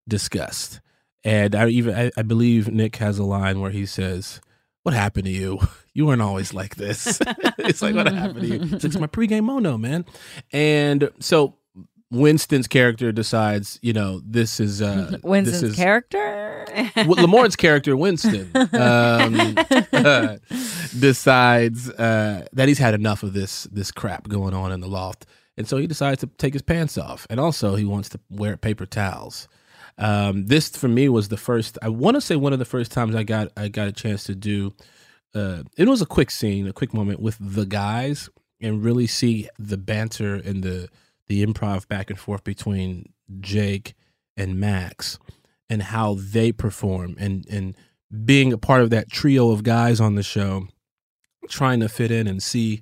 disgust, 0.08 0.80
and 1.24 1.56
I 1.56 1.68
even 1.70 1.96
I, 1.96 2.12
I 2.18 2.22
believe 2.22 2.70
Nick 2.70 2.98
has 2.98 3.18
a 3.20 3.24
line 3.24 3.60
where 3.60 3.72
he 3.72 3.86
says, 3.86 4.42
"What 4.84 4.94
happened 4.94 5.26
to 5.26 5.32
you? 5.32 5.60
You 5.98 6.06
weren't 6.06 6.22
always 6.22 6.54
like 6.54 6.76
this." 6.76 7.20
it's 7.58 7.82
like, 7.82 7.96
"What 7.96 8.06
happened 8.06 8.42
to 8.42 8.48
you?" 8.48 8.62
It's, 8.62 8.72
like, 8.72 8.84
"It's 8.84 9.00
my 9.00 9.08
pregame 9.08 9.46
mono, 9.46 9.78
man," 9.78 10.06
and 10.52 11.10
so. 11.20 11.56
Winston's 12.10 12.68
character 12.70 13.12
decides, 13.12 13.80
you 13.82 13.92
know, 13.92 14.22
this 14.24 14.62
is 14.62 14.82
uh, 14.82 15.08
this 15.12 15.24
Winston's 15.24 15.64
is, 15.64 15.76
character. 15.76 16.66
well, 16.96 17.16
Lamorne's 17.16 17.58
character, 17.58 17.98
Winston, 17.98 18.50
um, 18.56 19.56
decides 21.00 21.90
uh, 21.90 22.46
that 22.54 22.68
he's 22.70 22.78
had 22.78 22.94
enough 22.94 23.24
of 23.24 23.34
this 23.34 23.64
this 23.74 23.92
crap 23.92 24.30
going 24.30 24.54
on 24.54 24.72
in 24.72 24.80
the 24.80 24.88
loft, 24.88 25.26
and 25.58 25.68
so 25.68 25.78
he 25.78 25.88
decides 25.88 26.22
to 26.22 26.28
take 26.38 26.54
his 26.54 26.62
pants 26.62 26.98
off, 26.98 27.28
and 27.30 27.40
also 27.40 27.76
he 27.76 27.84
wants 27.84 28.08
to 28.10 28.20
wear 28.30 28.56
paper 28.56 28.86
towels. 28.86 29.48
Um, 29.98 30.46
this 30.46 30.70
for 30.70 30.88
me 30.88 31.10
was 31.10 31.30
the 31.30 31.38
first. 31.38 31.78
I 31.82 31.90
want 31.90 32.16
to 32.16 32.22
say 32.22 32.36
one 32.36 32.54
of 32.54 32.60
the 32.60 32.66
first 32.66 32.92
times 32.92 33.16
I 33.16 33.24
got 33.24 33.52
I 33.58 33.68
got 33.68 33.88
a 33.88 33.92
chance 33.92 34.24
to 34.26 34.36
do. 34.36 34.74
Uh, 35.34 35.64
it 35.78 35.88
was 35.88 36.02
a 36.02 36.06
quick 36.06 36.32
scene, 36.32 36.68
a 36.68 36.74
quick 36.74 36.94
moment 36.94 37.20
with 37.20 37.38
the 37.40 37.66
guys, 37.66 38.30
and 38.62 38.84
really 38.84 39.08
see 39.08 39.50
the 39.58 39.78
banter 39.78 40.36
and 40.36 40.64
the 40.64 40.90
the 41.28 41.46
improv 41.46 41.88
back 41.88 42.10
and 42.10 42.20
forth 42.20 42.44
between 42.44 43.12
Jake 43.40 43.96
and 44.36 44.60
Max 44.60 45.20
and 45.70 45.82
how 45.82 46.18
they 46.20 46.52
perform 46.52 47.16
and 47.20 47.46
and 47.50 47.76
being 48.24 48.54
a 48.54 48.58
part 48.58 48.82
of 48.82 48.90
that 48.92 49.10
trio 49.10 49.50
of 49.52 49.64
guys 49.64 50.00
on 50.00 50.16
the 50.16 50.24
show 50.24 50.68
trying 51.50 51.80
to 51.80 51.90
fit 51.90 52.12
in 52.12 52.28
and 52.28 52.42
see 52.42 52.82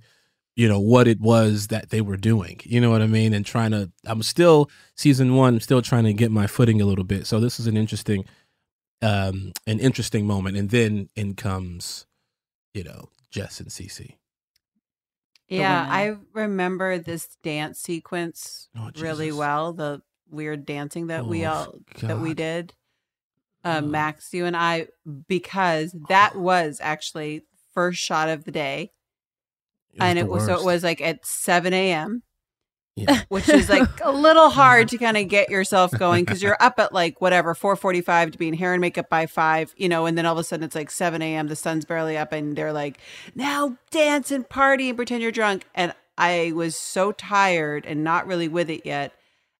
you 0.55 0.67
know 0.67 0.79
what 0.79 1.07
it 1.07 1.19
was 1.19 1.67
that 1.67 1.89
they 1.89 2.01
were 2.01 2.17
doing 2.17 2.59
you 2.63 2.79
know 2.79 2.89
what 2.89 3.01
i 3.01 3.07
mean 3.07 3.33
and 3.33 3.45
trying 3.45 3.71
to 3.71 3.91
i'm 4.05 4.23
still 4.23 4.69
season 4.95 5.35
one 5.35 5.59
still 5.59 5.81
trying 5.81 6.03
to 6.05 6.13
get 6.13 6.31
my 6.31 6.47
footing 6.47 6.81
a 6.81 6.85
little 6.85 7.03
bit 7.03 7.27
so 7.27 7.39
this 7.39 7.59
is 7.59 7.67
an 7.67 7.75
interesting 7.75 8.23
um 9.01 9.51
an 9.67 9.79
interesting 9.79 10.25
moment 10.25 10.55
and 10.57 10.69
then 10.69 11.09
in 11.15 11.35
comes 11.35 12.05
you 12.73 12.83
know 12.83 13.09
jess 13.31 13.59
and 13.59 13.69
Cece. 13.69 14.15
Yeah. 15.47 15.85
I 15.87 16.15
remember 16.33 16.97
this 16.97 17.27
dance 17.43 17.79
sequence 17.79 18.67
Oh, 18.75 18.89
really 18.97 19.31
well. 19.31 19.73
The 19.73 20.01
weird 20.29 20.65
dancing 20.65 21.07
that 21.07 21.27
we 21.27 21.45
Oh, 21.45 21.51
all 21.51 21.75
that 22.01 22.19
we 22.19 22.33
did, 22.33 22.73
uh, 23.63 23.81
Oh. 23.83 23.87
Max, 23.87 24.33
you 24.33 24.45
and 24.45 24.55
I, 24.57 24.87
because 25.27 25.95
that 26.09 26.35
was 26.35 26.79
actually 26.81 27.43
first 27.73 27.99
shot 28.01 28.29
of 28.29 28.45
the 28.45 28.51
day, 28.51 28.91
It 29.95 30.01
was 30.01 30.09
and 30.09 30.19
it 30.19 30.27
was 30.27 30.45
so 30.45 30.55
it 30.59 30.63
was 30.65 30.83
like 30.83 31.01
at 31.01 31.25
seven 31.25 31.73
a.m. 31.73 32.21
Yeah. 32.95 33.23
which 33.29 33.49
is 33.49 33.67
like 33.67 33.89
a 34.03 34.11
little 34.11 34.49
hard 34.49 34.87
to 34.89 34.97
kind 34.97 35.17
of 35.17 35.27
get 35.27 35.49
yourself 35.49 35.91
going 35.99 36.23
because 36.23 36.41
you're 36.41 36.55
up 36.61 36.79
at 36.79 36.93
like 36.93 37.19
whatever 37.19 37.53
4:45 37.53 38.31
to 38.31 38.37
be 38.37 38.47
in 38.47 38.53
hair 38.53 38.73
and 38.73 38.79
makeup 38.79 39.09
by 39.09 39.25
five, 39.25 39.73
you 39.75 39.89
know, 39.89 40.05
and 40.05 40.17
then 40.17 40.25
all 40.25 40.31
of 40.33 40.39
a 40.39 40.43
sudden 40.45 40.63
it's 40.63 40.75
like 40.75 40.89
7 40.91 41.21
a.m. 41.21 41.47
The 41.47 41.55
sun's 41.57 41.83
barely 41.83 42.17
up, 42.17 42.31
and 42.31 42.55
they're 42.55 42.71
like, 42.71 42.97
"Now 43.35 43.77
dance 43.91 44.31
and 44.31 44.47
party 44.47 44.87
and 44.89 44.97
pretend 44.97 45.21
you're 45.21 45.31
drunk." 45.31 45.65
And 45.75 45.93
I 46.17 46.53
was 46.55 46.77
so 46.77 47.11
tired 47.11 47.85
and 47.85 48.01
not 48.03 48.27
really 48.27 48.47
with 48.47 48.69
it 48.69 48.85
yet, 48.85 49.11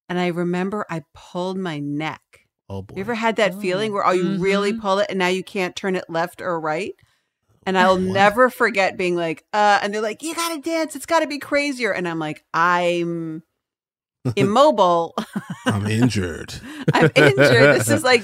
and 0.08 0.18
I 0.18 0.28
remember 0.28 0.86
I 0.90 1.04
pulled 1.14 1.58
my 1.58 1.80
neck. 1.80 2.22
oh 2.70 2.82
boy 2.84 2.96
You 2.96 3.02
ever 3.02 3.16
had 3.16 3.36
that 3.36 3.54
feeling 3.56 3.92
where 3.92 4.08
oh 4.08 4.12
you 4.12 4.38
really 4.38 4.72
Mhm. 4.72 4.80
pull 4.80 5.00
it 5.00 5.08
and 5.10 5.20
now 5.20 5.28
you 5.28 5.44
can't 5.44 5.76
turn 5.76 5.96
it 5.98 6.06
left 6.10 6.42
or 6.42 6.58
right? 6.58 6.96
And 7.66 7.78
I'll 7.78 7.98
never 7.98 8.50
forget 8.50 8.98
being 8.98 9.16
like, 9.16 9.44
uh, 9.52 9.80
and 9.82 9.94
they're 9.94 10.02
like, 10.02 10.22
you 10.22 10.36
gotta 10.36 10.62
dance. 10.62 10.96
It's 10.96 11.06
gotta 11.06 11.28
be 11.28 11.40
crazier. 11.40 11.92
And 11.92 12.08
I'm 12.08 12.20
like, 12.20 12.44
I'm 12.54 13.44
immobile. 14.36 15.16
I'm 15.66 15.86
injured. 15.88 16.54
I'm 16.94 17.12
injured. 17.16 17.76
This 17.76 17.90
is 17.90 18.04
like, 18.04 18.22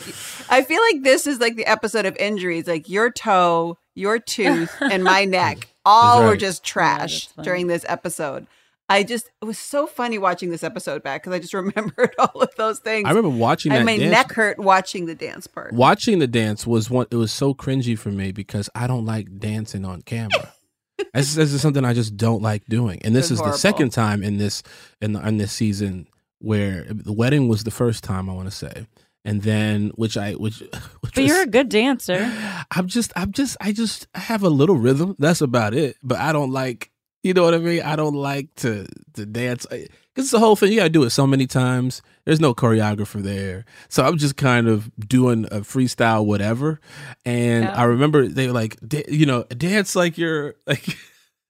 I 0.50 0.64
feel 0.64 0.82
like 0.92 1.04
this 1.04 1.28
is 1.28 1.40
like 1.40 1.56
the 1.56 1.66
episode 1.66 2.06
of 2.06 2.16
injuries. 2.18 2.68
Like 2.68 2.90
your 2.90 3.12
toe, 3.12 3.78
your 3.96 4.20
tooth, 4.20 4.76
and 4.80 5.04
my 5.04 5.26
neck 5.26 5.68
all 5.86 6.24
were 6.24 6.38
just 6.38 6.62
that's 6.62 6.70
trash 6.70 7.28
funny. 7.30 7.46
during 7.46 7.68
this 7.68 7.86
episode. 7.88 8.48
I 8.92 9.04
just, 9.04 9.30
it 9.42 9.46
was 9.46 9.58
so 9.58 9.88
funny 9.88 10.18
watching 10.18 10.50
this 10.50 10.64
episode 10.64 11.02
back 11.04 11.22
because 11.24 11.34
I 11.34 11.40
just 11.40 11.54
remembered 11.66 12.14
all 12.20 12.42
of 12.42 12.54
those 12.56 12.80
things. 12.80 13.06
I 13.06 13.10
remember 13.10 13.30
watching 13.38 13.72
that 13.72 13.78
and 13.78 13.86
my 13.86 13.98
dance. 13.98 14.12
neck 14.12 14.32
hurt 14.34 14.60
watching 14.60 15.06
the 15.06 15.16
dance 15.16 15.48
part. 15.48 15.74
Watching 15.74 16.20
the 16.20 16.28
dance 16.28 16.68
was 16.68 16.90
one. 16.90 17.08
It 17.12 17.16
was 17.16 17.32
so 17.32 17.54
cringy 17.54 17.98
for 17.98 18.10
me 18.10 18.32
because 18.32 18.70
I 18.76 18.88
don't 18.88 19.06
like 19.06 19.40
dancing 19.40 19.86
on 19.86 20.02
camera. 20.02 20.54
this, 21.14 21.36
this 21.36 21.54
is 21.54 21.62
something 21.62 21.86
I 21.86 21.94
just 21.94 22.18
don't 22.18 22.42
like 22.42 22.66
doing. 22.66 23.02
And 23.04 23.16
this 23.16 23.30
was 23.32 23.40
is 23.40 23.46
the 23.46 23.54
second 23.54 23.92
time 23.92 24.24
in 24.24 24.38
this 24.38 24.62
in, 25.02 25.14
the, 25.14 25.28
in 25.28 25.38
this 25.38 25.52
season 25.52 26.08
where 26.40 26.86
the 26.90 27.14
wedding 27.14 27.48
was 27.48 27.64
the 27.64 27.72
first 27.72 28.04
time 28.04 28.30
I 28.30 28.34
want 28.34 28.50
to 28.50 28.56
say, 28.56 28.88
and 29.24 29.42
then 29.42 29.92
which 29.96 30.18
I 30.18 30.34
which. 30.34 30.60
which 31.00 31.14
But 31.16 31.24
you're 31.24 31.38
was- 31.38 31.48
a 31.48 31.50
good 31.50 31.70
dancer. 31.70 32.32
I'm 32.72 32.88
just, 32.88 33.12
I'm 33.16 33.32
just, 33.32 33.58
I 33.62 33.72
just 33.72 34.08
I 34.14 34.20
have 34.20 34.44
a 34.44 34.50
little 34.50 34.78
rhythm. 34.78 35.16
That's 35.18 35.42
about 35.42 35.74
it. 35.74 35.98
But 36.04 36.20
I 36.20 36.32
don't 36.34 36.52
like, 36.52 36.91
you 37.24 37.34
know 37.34 37.44
what 37.44 37.54
I 37.54 37.60
mean? 37.60 37.82
I 37.82 37.96
don't 37.96 38.16
like 38.16 38.54
to 38.58 38.88
to 39.14 39.26
dance 39.26 39.66
because 39.70 39.90
it's 40.16 40.32
the 40.32 40.40
whole 40.40 40.56
thing. 40.56 40.72
You 40.72 40.78
got 40.80 40.84
to 40.84 40.90
do 40.90 41.04
it 41.04 41.12
so 41.12 41.28
many 41.28 41.48
times. 41.48 42.02
There's 42.26 42.40
no 42.40 42.54
choreographer 42.54 43.22
there, 43.22 43.66
so 43.90 44.04
I'm 44.06 44.18
just 44.18 44.38
kind 44.38 44.68
of 44.68 44.90
doing 44.98 45.46
a 45.46 45.62
freestyle 45.62 46.26
whatever. 46.26 46.80
And 47.26 47.66
Yeah. 47.66 47.76
I 47.76 47.84
remember 47.84 48.28
they 48.28 48.48
were 48.48 48.54
like, 48.54 48.78
you 49.08 49.26
know, 49.26 49.44
dance 49.44 49.96
like 49.96 50.18
you're 50.18 50.56
like 50.68 50.86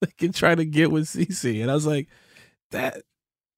like 0.02 0.22
you're 0.22 0.32
trying 0.32 0.58
to 0.58 0.66
get 0.66 0.92
with 0.92 1.06
Cece, 1.06 1.62
and 1.62 1.72
I 1.72 1.74
was 1.74 1.86
like, 1.86 2.08
that. 2.72 3.02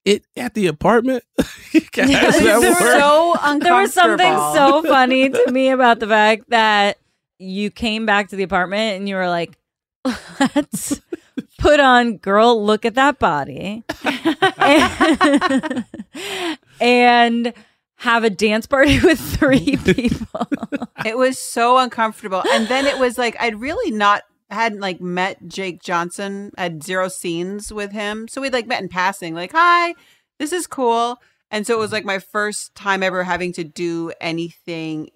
It 0.06 0.26
at 0.36 0.54
the 0.54 0.68
apartment. 0.68 1.24
How 1.38 1.46
Yeah, 1.94 2.30
that 2.30 2.40
there 2.44 2.60
was 2.60 2.78
so. 2.78 3.36
There 3.60 3.74
was 3.74 3.94
something 3.94 4.34
so 4.54 4.84
funny 4.84 5.30
to 5.30 5.50
me 5.50 5.70
about 5.70 6.02
the 6.02 6.08
fact 6.08 6.50
that 6.50 6.98
you 7.40 7.72
came 7.72 8.06
back 8.06 8.28
to 8.30 8.36
the 8.36 8.44
apartment 8.44 8.98
and 8.98 9.08
you 9.08 9.16
were 9.16 9.30
like, 9.30 9.58
let's 10.56 11.00
put 11.64 11.80
on 11.80 12.18
girl, 12.18 12.64
look 12.64 12.84
at 12.86 12.96
that 12.96 13.20
body. 13.20 13.84
and, 14.58 15.86
and 16.82 17.54
have 17.96 18.26
a 18.26 18.30
dance 18.30 18.68
party 18.68 19.00
with 19.00 19.20
three 19.20 19.78
people. 19.86 20.48
It 21.06 21.18
was 21.18 21.40
so 21.40 21.78
uncomfortable. 21.78 22.44
And 22.52 22.68
then 22.68 22.86
it 22.86 23.00
was 23.00 23.18
like 23.18 23.38
I'd 23.40 23.60
really 23.62 23.92
not 23.92 24.24
hadn't 24.52 24.82
like 24.82 25.00
met 25.00 25.48
Jake 25.48 25.82
Johnson. 25.82 26.52
I 26.58 26.64
had 26.64 26.84
zero 26.84 27.08
scenes 27.08 27.72
with 27.72 27.94
him. 27.94 28.28
So 28.28 28.42
we'd 28.42 28.54
like 28.54 28.68
met 28.68 28.82
in 28.82 28.90
passing, 28.90 29.34
like, 29.34 29.54
hi, 29.54 29.96
this 30.40 30.52
is 30.52 30.68
cool. 30.68 31.18
And 31.50 31.66
so 31.66 31.76
it 31.76 31.80
was 31.80 31.94
like 31.94 32.04
my 32.04 32.20
first 32.20 32.76
time 32.76 33.04
ever 33.04 33.24
having 33.24 33.54
to 33.54 33.64
do 33.64 34.12
anything 34.20 35.10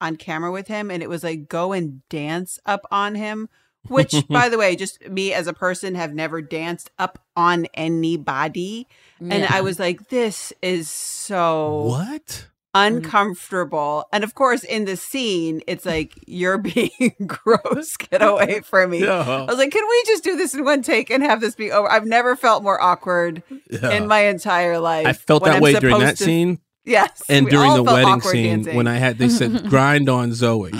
on 0.00 0.16
camera 0.16 0.52
with 0.52 0.68
him. 0.68 0.92
And 0.92 1.02
it 1.02 1.08
was 1.08 1.24
like 1.24 1.48
go 1.48 1.72
and 1.72 2.08
dance 2.08 2.60
up 2.64 2.86
on 2.92 3.16
him. 3.16 3.48
Which, 3.86 4.14
by 4.28 4.48
the 4.48 4.58
way, 4.58 4.76
just 4.76 5.08
me 5.08 5.32
as 5.32 5.46
a 5.46 5.52
person 5.52 5.94
have 5.94 6.12
never 6.12 6.42
danced 6.42 6.90
up 6.98 7.18
on 7.36 7.66
anybody. 7.74 8.86
And 9.20 9.44
I 9.46 9.60
was 9.62 9.78
like, 9.78 10.08
this 10.08 10.52
is 10.62 10.90
so 10.90 11.82
What? 11.86 12.46
uncomfortable. 12.74 14.04
And 14.12 14.22
of 14.24 14.34
course, 14.34 14.62
in 14.64 14.84
the 14.84 14.96
scene, 14.96 15.62
it's 15.66 15.84
like, 15.86 16.14
you're 16.26 16.58
being 16.74 17.14
gross. 17.26 17.96
Get 17.96 18.22
away 18.22 18.60
from 18.64 18.90
me. 18.90 19.06
I 19.06 19.44
was 19.44 19.58
like, 19.58 19.70
can 19.72 19.84
we 19.88 20.02
just 20.06 20.22
do 20.24 20.36
this 20.36 20.54
in 20.54 20.64
one 20.64 20.82
take 20.82 21.10
and 21.10 21.22
have 21.22 21.40
this 21.40 21.54
be 21.54 21.70
over? 21.72 21.90
I've 21.90 22.06
never 22.06 22.36
felt 22.36 22.62
more 22.62 22.80
awkward 22.80 23.42
Yeah. 23.70 23.90
in 23.92 24.06
my 24.06 24.20
entire 24.26 24.78
life. 24.78 25.06
I 25.06 25.12
felt 25.14 25.44
that 25.44 25.56
I'm 25.56 25.62
way 25.62 25.74
during 25.74 25.98
that 26.00 26.16
to- 26.18 26.24
scene. 26.24 26.60
Yes. 26.84 27.22
and 27.28 27.46
during 27.46 27.74
the 27.74 27.82
wedding 27.82 28.22
scene 28.22 28.56
dancing. 28.62 28.74
when 28.76 28.86
I 28.86 28.94
had 28.94 29.18
they 29.18 29.28
said 29.28 29.68
grind 29.68 30.08
on 30.08 30.30
Zooey. 30.30 30.72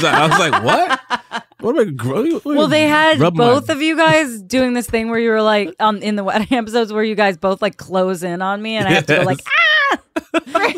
so 0.00 0.06
I 0.06 0.26
was 0.28 0.38
like, 0.38 0.62
what? 0.62 1.44
What 1.60 1.76
am 1.78 1.88
I 1.88 1.90
gro- 1.90 2.40
Well, 2.44 2.68
they 2.68 2.86
had 2.88 3.18
rub 3.20 3.34
my- 3.36 3.44
both 3.44 3.68
of 3.70 3.80
you 3.82 3.96
guys 3.96 4.40
doing 4.42 4.72
this 4.74 4.86
thing 4.86 5.10
where 5.10 5.18
you 5.18 5.30
were 5.30 5.42
like, 5.42 5.74
um, 5.80 5.98
in 5.98 6.16
the 6.16 6.24
wedding 6.24 6.48
episodes 6.56 6.92
where 6.92 7.04
you 7.04 7.14
guys 7.14 7.36
both 7.36 7.60
like 7.62 7.76
close 7.76 8.22
in 8.22 8.42
on 8.42 8.60
me, 8.62 8.76
and 8.76 8.88
I 8.88 8.92
have 8.92 9.06
to 9.06 9.16
go 9.16 9.22
like, 9.22 9.40
I 10.32 10.74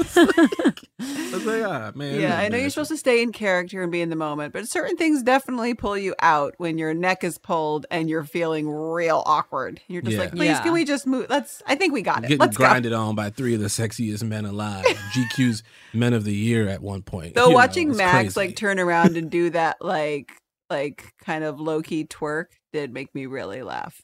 was 1.32 1.44
like, 1.44 1.62
ah, 1.64 1.92
man. 1.94 2.20
yeah, 2.20 2.38
I 2.38 2.48
know 2.48 2.56
you're 2.56 2.70
supposed 2.70 2.90
to 2.90 2.96
stay 2.96 3.22
in 3.22 3.32
character 3.32 3.82
and 3.82 3.90
be 3.90 4.00
in 4.00 4.08
the 4.10 4.16
moment, 4.16 4.52
but 4.52 4.68
certain 4.68 4.96
things 4.96 5.22
definitely 5.22 5.74
pull 5.74 5.96
you 5.96 6.14
out 6.20 6.54
when 6.58 6.78
your 6.78 6.94
neck 6.94 7.24
is 7.24 7.38
pulled 7.38 7.86
and 7.90 8.08
you're 8.08 8.24
feeling 8.24 8.68
real 8.70 9.22
awkward. 9.26 9.80
You're 9.88 10.02
just 10.02 10.14
Yeah. 10.14 10.20
like, 10.20 10.30
please, 10.32 10.46
Yeah. 10.50 10.62
can 10.62 10.72
we 10.72 10.84
just 10.84 11.06
move? 11.06 11.26
Let's. 11.28 11.62
I 11.66 11.74
think 11.74 11.92
we 11.92 12.02
got 12.02 12.18
it. 12.18 12.28
Getting 12.28 12.38
Let's 12.38 12.56
go. 12.56 12.64
grinded 12.64 12.92
on 12.92 13.14
by 13.14 13.30
three 13.30 13.54
of 13.54 13.60
the 13.60 13.66
sexiest 13.68 14.22
men 14.22 14.44
alive. 14.44 14.84
GQ's 15.14 15.62
Men 15.92 16.12
of 16.14 16.24
the 16.24 16.34
Year 16.34 16.68
at 16.68 16.80
one 16.82 17.02
point. 17.02 17.34
Though 17.34 17.48
You 17.48 17.54
watching 17.54 17.90
it's 17.90 17.98
Max 17.98 18.34
crazy. 18.34 18.40
like 18.48 18.56
turn 18.56 18.78
around 18.78 19.16
and 19.16 19.30
do 19.30 19.50
that 19.50 19.76
like 19.80 20.32
like 20.72 21.12
kind 21.24 21.44
of 21.44 21.60
low 21.60 21.82
key 21.82 22.04
twerk 22.04 22.46
did 22.72 22.92
make 22.92 23.14
me 23.14 23.26
really 23.26 23.62
laugh. 23.62 24.00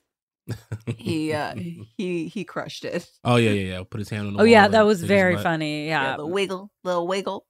He 0.97 1.33
uh 1.33 1.55
he 1.97 2.29
he 2.29 2.45
crushed 2.45 2.85
it. 2.85 3.09
Oh 3.25 3.37
yeah, 3.37 3.51
yeah, 3.59 3.77
yeah. 3.79 3.83
Put 3.89 3.99
his 3.99 4.11
hand 4.11 4.29
on 4.29 4.35
the 4.35 4.41
oh 4.41 4.45
yeah, 4.45 4.69
that 4.69 4.87
was 4.87 5.03
very 5.03 5.37
funny. 5.37 5.87
Yeah, 5.89 6.11
Yeah, 6.13 6.17
the 6.19 6.27
wiggle, 6.27 6.71
little 6.85 7.07
wiggle. 7.07 7.47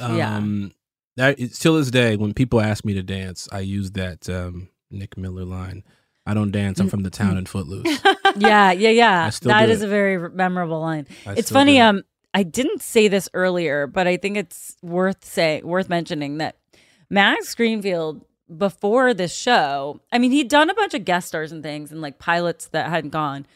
Yeah. 0.00 0.36
Um, 0.36 0.72
that 1.16 1.38
it's 1.38 1.58
till 1.58 1.76
this 1.76 1.90
day 1.90 2.16
when 2.16 2.34
people 2.34 2.60
ask 2.60 2.84
me 2.84 2.94
to 2.94 3.02
dance, 3.02 3.48
I 3.52 3.60
use 3.60 3.92
that 3.92 4.28
um, 4.28 4.68
Nick 4.90 5.16
Miller 5.16 5.44
line. 5.44 5.84
I 6.24 6.34
don't 6.34 6.52
dance. 6.52 6.78
I'm 6.78 6.88
from 6.88 7.02
the 7.02 7.10
town 7.10 7.36
in 7.36 7.46
Footloose. 7.46 7.84
yeah, 8.36 8.70
yeah, 8.70 8.90
yeah. 8.90 9.26
I 9.26 9.30
still 9.30 9.48
That 9.50 9.66
do 9.66 9.72
is 9.72 9.82
it. 9.82 9.86
a 9.86 9.88
very 9.88 10.30
memorable 10.30 10.80
line. 10.80 11.06
I 11.26 11.32
it's 11.32 11.50
funny. 11.50 11.78
it. 11.78 11.80
Um, 11.80 12.02
I 12.32 12.44
didn't 12.44 12.80
say 12.80 13.08
this 13.08 13.28
earlier, 13.34 13.86
but 13.86 14.06
I 14.06 14.16
think 14.16 14.36
it's 14.36 14.76
worth 14.82 15.24
say 15.24 15.60
worth 15.64 15.88
mentioning 15.88 16.38
that 16.38 16.56
Max 17.10 17.54
Greenfield 17.54 18.24
before 18.58 19.14
this 19.14 19.34
show. 19.34 20.00
I 20.12 20.18
mean, 20.18 20.32
he'd 20.32 20.48
done 20.48 20.70
a 20.70 20.74
bunch 20.74 20.94
of 20.94 21.04
guest 21.04 21.28
stars 21.28 21.52
and 21.52 21.62
things, 21.62 21.92
and 21.92 22.00
like 22.00 22.18
pilots 22.18 22.66
that 22.68 22.88
hadn't 22.88 23.10
gone. 23.10 23.46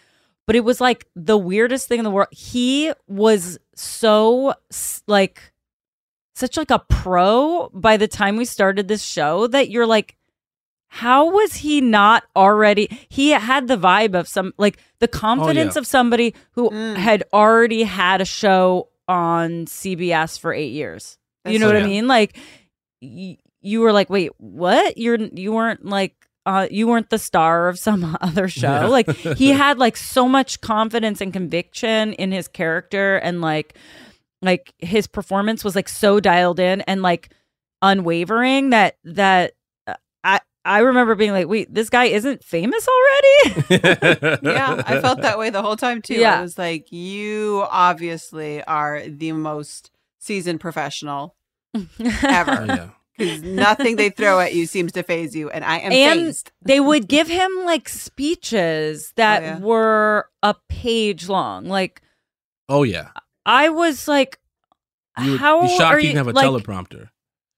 But 0.47 0.55
it 0.57 0.61
was 0.65 0.81
like 0.81 1.07
the 1.17 1.37
weirdest 1.39 1.89
thing 1.89 1.99
in 1.99 2.05
the 2.05 2.11
world. 2.11 2.29
He 2.31 2.93
was 3.09 3.59
so 3.75 4.55
like 5.07 5.53
such 6.35 6.57
like 6.57 6.71
a 6.71 6.79
pro 6.79 7.71
by 7.73 7.97
the 7.97 8.07
time 8.09 8.37
we 8.37 8.45
started 8.45 8.89
this 8.89 9.03
show 9.03 9.47
that 9.49 9.71
you're 9.71 9.87
like 9.87 10.17
how 10.89 11.31
was 11.31 11.55
he 11.55 11.81
not 11.81 12.25
already 12.37 12.89
he 13.09 13.31
had 13.31 13.67
the 13.69 13.77
vibe 13.77 14.15
of 14.15 14.29
some 14.29 14.53
like 14.59 14.79
the 14.99 15.09
confidence 15.09 15.75
yeah. 15.75 15.81
of 15.81 15.87
somebody 15.87 16.35
who 16.53 16.71
Mm. 16.71 16.97
had 16.97 17.25
already 17.33 17.83
had 17.85 18.21
a 18.21 18.25
show 18.27 18.89
on 19.09 19.65
CBS 19.67 20.39
for 20.39 20.53
8 20.53 20.67
years 20.73 21.19
you 21.45 21.53
That's 21.53 21.61
know 21.61 21.67
what 21.69 21.73
true. 21.73 21.81
i 21.81 21.87
mean 21.87 22.07
like 22.07 22.37
y- 23.03 23.39
you 23.67 23.81
were 23.81 23.93
like 23.93 24.09
wait 24.09 24.31
what 24.39 24.97
you're 24.97 25.17
you 25.35 25.53
weren't 25.53 25.85
like 25.85 26.15
uh, 26.47 26.69
you 26.71 26.87
weren't 26.87 27.11
the 27.11 27.19
star 27.19 27.69
of 27.69 27.77
some 27.79 28.17
other 28.21 28.47
show 28.49 28.69
Yeah. 28.83 28.87
like 28.87 29.09
he 29.37 29.51
had 29.51 29.79
like 29.79 29.97
so 29.97 30.29
much 30.29 30.61
confidence 30.61 31.21
and 31.21 31.33
conviction 31.33 32.13
in 32.13 32.31
his 32.31 32.47
character 32.49 33.17
and 33.17 33.41
like 33.41 33.77
like 34.43 34.73
his 34.79 35.07
performance 35.09 35.65
was 35.65 35.75
like 35.75 35.89
so 35.89 36.21
dialed 36.21 36.61
in 36.61 36.83
and 36.83 37.03
like 37.03 37.31
unwavering 37.83 38.71
that 38.71 38.97
that 39.05 39.55
uh, 39.89 39.95
I 40.23 40.41
I 40.65 40.79
remember 40.81 41.15
being 41.15 41.31
like, 41.33 41.47
wait, 41.47 41.73
this 41.73 41.89
guy 41.91 42.07
isn't 42.07 42.43
famous 42.45 42.87
already. 42.89 44.39
Yeah, 44.43 44.83
I 44.87 45.01
felt 45.01 45.23
that 45.23 45.39
way 45.39 45.51
the 45.51 45.63
whole 45.63 45.77
time 45.77 46.03
too. 46.03 46.15
Yeah. 46.15 46.39
I 46.39 46.43
was 46.43 46.59
like, 46.59 46.91
you 46.93 47.65
obviously 47.71 48.63
are 48.65 49.03
the 49.07 49.33
most 49.33 49.91
seasoned 50.19 50.61
professional 50.61 51.35
ever. 51.99 52.65
yeah. 52.67 52.89
Because 53.19 53.43
nothing 53.43 53.97
they 53.97 54.11
throw 54.11 54.41
at 54.41 54.55
you 54.55 54.67
seems 54.67 54.93
to 54.93 55.03
faze 55.03 55.35
you, 55.35 55.49
and 55.51 55.65
I 55.65 55.79
am 55.79 55.93
And 55.93 56.21
fazed. 56.21 56.53
they 56.63 56.81
would 56.81 57.09
give 57.09 57.29
him 57.29 57.51
like 57.65 57.89
speeches 57.89 59.13
that 59.17 59.43
Oh, 59.43 59.47
yeah. 59.47 59.59
were 59.61 60.29
a 60.43 60.55
page 60.69 61.29
long. 61.29 61.67
Like 61.67 62.03
Oh 62.69 62.83
yeah. 62.83 63.11
I 63.45 63.69
was 63.69 64.09
like, 64.09 64.39
You 65.23 65.33
would 65.33 65.41
how 65.41 65.63
be 65.63 65.69
shocked 65.69 65.81
are 65.83 65.99
he 65.99 66.07
you 66.09 66.13
didn't 66.13 66.27
have 66.27 66.35
a 66.35 66.37
like, 66.37 66.47
teleprompter. 66.47 67.09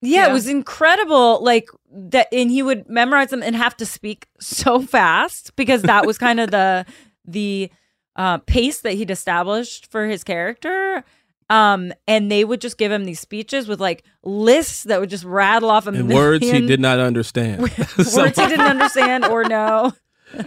Yeah, 0.03 0.27
Yeah. 0.27 0.31
it 0.31 0.33
was 0.33 0.47
incredible. 0.49 1.43
Like 1.43 1.69
that, 1.91 2.29
and 2.33 2.51
he 2.51 2.63
would 2.63 2.89
memorize 2.89 3.31
them 3.31 3.43
and 3.43 3.57
have 3.57 3.77
to 3.79 3.87
speak 3.87 4.27
so 4.39 4.81
fast 4.81 5.57
because 5.57 5.83
that 5.83 6.07
was 6.07 6.19
kind 6.19 6.39
of 6.41 6.51
the 6.53 6.87
the 7.25 7.71
uh, 8.17 8.39
pace 8.39 8.81
that 8.83 8.93
he'd 8.95 9.11
established 9.11 9.91
for 9.91 10.07
his 10.07 10.23
character. 10.25 11.05
Um, 11.51 11.93
and 12.07 12.31
they 12.31 12.45
would 12.45 12.61
just 12.61 12.77
give 12.77 12.93
him 12.93 13.05
these 13.07 13.21
speeches 13.21 13.69
with 13.69 13.81
like 13.81 14.05
lists 14.23 14.85
that 14.85 15.01
would 15.01 15.09
just 15.11 15.25
rattle 15.25 15.71
off 15.71 15.87
a 15.87 15.91
And 15.91 16.09
words 16.13 16.45
he 16.45 16.67
did 16.67 16.79
not 16.81 16.99
understand. 17.11 17.63
words 17.63 17.77
he 17.97 18.47
didn't 18.47 18.61
understand 18.61 19.25
or 19.25 19.45
know. 19.45 19.93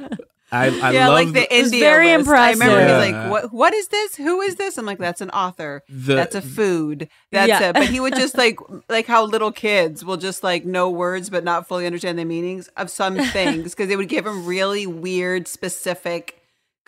I, 0.53 0.65
I 0.67 0.91
yeah, 0.91 1.07
love 1.07 1.13
like 1.27 1.33
the 1.33 1.43
It 1.55 1.63
India 1.67 1.79
very 1.79 2.17
list. 2.17 2.27
I 2.29 2.51
remember 2.51 2.77
impressive. 2.81 3.05
he's 3.05 3.13
like, 3.13 3.31
"What? 3.31 3.53
What 3.53 3.73
is 3.73 3.87
this? 3.87 4.15
Who 4.17 4.41
is 4.41 4.55
this?" 4.57 4.77
I'm 4.77 4.85
like, 4.85 4.97
"That's 4.97 5.21
an 5.21 5.29
author. 5.29 5.81
The- 5.87 6.15
That's 6.15 6.35
a 6.35 6.41
food. 6.41 7.07
That's 7.31 7.47
Yeah. 7.47 7.69
a." 7.69 7.73
But 7.73 7.85
he 7.87 8.01
would 8.01 8.15
just 8.15 8.37
like, 8.37 8.59
like 8.89 9.07
how 9.07 9.23
little 9.25 9.53
kids 9.53 10.03
will 10.03 10.17
just 10.17 10.43
like 10.43 10.65
know 10.65 10.89
words 10.89 11.29
but 11.29 11.45
not 11.45 11.69
fully 11.69 11.85
understand 11.85 12.19
the 12.19 12.25
meanings 12.25 12.67
of 12.75 12.89
some 12.89 13.17
things 13.17 13.71
because 13.71 13.87
they 13.87 13.95
would 13.95 14.09
give 14.09 14.27
him 14.27 14.45
really 14.45 14.85
weird, 14.85 15.47
specific 15.47 16.40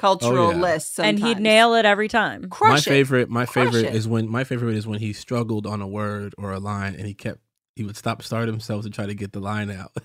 cultural 0.04 0.48
Oh, 0.48 0.52
yeah. 0.52 0.58
lists, 0.58 1.00
and 1.00 1.18
he'd 1.18 1.40
nail 1.40 1.76
it 1.76 1.86
every 1.86 2.10
time. 2.10 2.50
Crush 2.50 2.70
my 2.72 2.78
it. 2.78 2.84
favorite 2.84 3.30
my 3.30 3.46
Crush 3.46 3.54
favorite 3.72 3.86
it. 3.86 3.96
is 3.96 4.06
when 4.08 4.28
my 4.30 4.44
favorite 4.44 4.76
is 4.76 4.86
when 4.86 5.00
he 5.00 5.14
struggled 5.14 5.66
on 5.66 5.82
a 5.82 5.88
word 5.88 6.36
or 6.38 6.52
a 6.52 6.60
line 6.60 6.94
and 6.96 7.06
he 7.08 7.14
kept 7.14 7.40
he 7.78 7.84
would 7.86 7.96
stop 7.96 8.22
start 8.22 8.48
himself 8.50 8.84
to 8.84 8.90
try 8.90 9.06
to 9.06 9.14
get 9.16 9.32
the 9.32 9.40
line 9.40 9.72
out. 9.72 9.92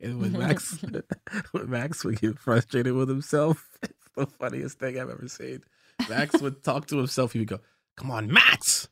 And 0.00 0.20
when 0.20 0.32
Max 0.44 0.78
when 1.52 1.70
Max 1.70 2.04
would 2.04 2.20
get 2.20 2.36
frustrated 2.38 2.92
with 2.94 3.08
himself, 3.08 3.68
it's 3.82 3.92
the 4.16 4.26
funniest 4.26 4.78
thing 4.80 4.98
I've 4.98 5.08
ever 5.10 5.28
seen. 5.28 5.62
Max 6.08 6.40
would 6.40 6.64
talk 6.64 6.86
to 6.88 6.96
himself, 6.96 7.32
he 7.32 7.38
would 7.38 7.48
go, 7.48 7.60
Come 7.96 8.10
on, 8.10 8.32
Max! 8.32 8.88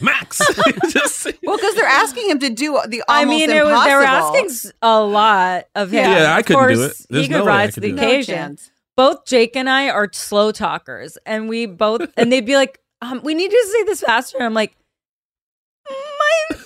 Max! 0.00 0.38
Just 0.90 1.26
Well, 1.44 1.56
because 1.56 1.74
they're 1.74 1.84
asking 1.86 2.30
him 2.30 2.38
to 2.38 2.50
do 2.50 2.78
the 2.86 3.02
almost 3.02 3.04
I 3.08 3.24
mean, 3.24 3.50
it 3.50 3.64
was, 3.64 3.84
they 3.84 3.94
were 3.94 4.02
asking 4.02 4.70
a 4.80 5.00
lot 5.02 5.64
of 5.74 5.90
him. 5.90 6.04
Yeah, 6.08 6.34
I 6.34 6.38
Of 6.38 6.46
couldn't 6.46 6.68
do 6.68 6.76
course, 6.76 7.00
it. 7.00 7.06
There's 7.10 7.26
he 7.26 7.32
could 7.32 7.38
no 7.40 7.46
rise 7.46 7.74
to 7.74 7.80
the 7.80 7.88
do 7.88 7.94
it. 7.94 7.96
No 7.96 8.02
occasion. 8.08 8.34
chance. 8.34 8.70
Both 8.96 9.26
Jake 9.26 9.56
and 9.56 9.68
I 9.68 9.88
are 9.88 10.08
slow 10.12 10.52
talkers, 10.52 11.18
and 11.26 11.48
we 11.48 11.66
both 11.66 12.02
and 12.16 12.30
they'd 12.32 12.46
be 12.46 12.56
like, 12.56 12.80
um, 13.02 13.20
"We 13.22 13.34
need 13.34 13.52
you 13.52 13.62
to 13.62 13.70
say 13.70 13.82
this 13.84 14.00
faster." 14.00 14.38
And 14.38 14.46
I'm 14.46 14.54
like, 14.54 14.76
"My, 15.88 16.56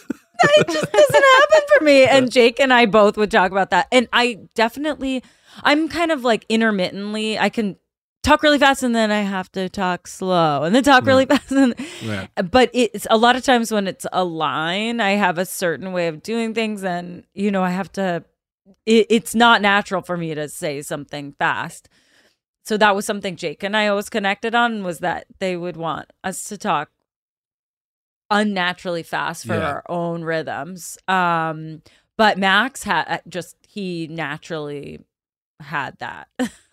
that 0.42 0.64
just 0.68 0.92
doesn't 0.92 1.24
happen 1.34 1.60
for 1.78 1.84
me." 1.84 2.04
And 2.04 2.30
Jake 2.30 2.60
and 2.60 2.72
I 2.72 2.86
both 2.86 3.16
would 3.16 3.30
talk 3.30 3.50
about 3.50 3.70
that, 3.70 3.88
and 3.92 4.08
I 4.12 4.38
definitely, 4.54 5.22
I'm 5.62 5.88
kind 5.88 6.12
of 6.12 6.24
like 6.24 6.44
intermittently, 6.48 7.38
I 7.38 7.48
can 7.48 7.76
talk 8.22 8.42
really 8.42 8.58
fast, 8.58 8.82
and 8.82 8.94
then 8.94 9.10
I 9.10 9.22
have 9.22 9.50
to 9.52 9.68
talk 9.68 10.06
slow, 10.06 10.64
and 10.64 10.74
then 10.74 10.82
talk 10.82 11.06
really 11.06 11.26
fast, 11.26 11.50
and 11.50 11.74
Right. 12.06 12.28
but 12.50 12.70
it's 12.74 13.06
a 13.10 13.16
lot 13.16 13.36
of 13.36 13.42
times 13.44 13.72
when 13.72 13.86
it's 13.86 14.06
a 14.12 14.24
line, 14.24 15.00
I 15.00 15.12
have 15.12 15.38
a 15.38 15.46
certain 15.46 15.92
way 15.92 16.08
of 16.08 16.22
doing 16.22 16.54
things, 16.54 16.84
and 16.84 17.24
you 17.34 17.50
know, 17.50 17.62
I 17.62 17.70
have 17.70 17.90
to. 17.92 18.24
It, 18.84 19.06
it's 19.08 19.34
not 19.34 19.62
natural 19.62 20.02
for 20.02 20.16
me 20.18 20.34
to 20.34 20.46
say 20.48 20.82
something 20.82 21.32
fast. 21.38 21.88
So 22.68 22.76
that 22.76 22.94
was 22.94 23.06
something 23.06 23.34
Jake 23.36 23.62
and 23.62 23.74
I 23.74 23.86
always 23.86 24.10
connected 24.10 24.54
on 24.54 24.84
was 24.84 24.98
that 24.98 25.24
they 25.38 25.56
would 25.56 25.76
want 25.78 26.12
us 26.22 26.44
to 26.44 26.58
talk 26.58 26.90
unnaturally 28.30 29.02
fast 29.02 29.46
for 29.46 29.54
Yeah. 29.54 29.66
our 29.66 29.84
own 29.88 30.22
rhythms. 30.22 30.98
Um, 31.08 31.82
but 32.18 32.36
Max 32.38 32.82
had 32.82 33.22
just 33.28 33.56
he 33.66 34.06
naturally 34.08 35.00
had 35.60 35.96
that 35.98 36.28
Oh, 36.38 36.48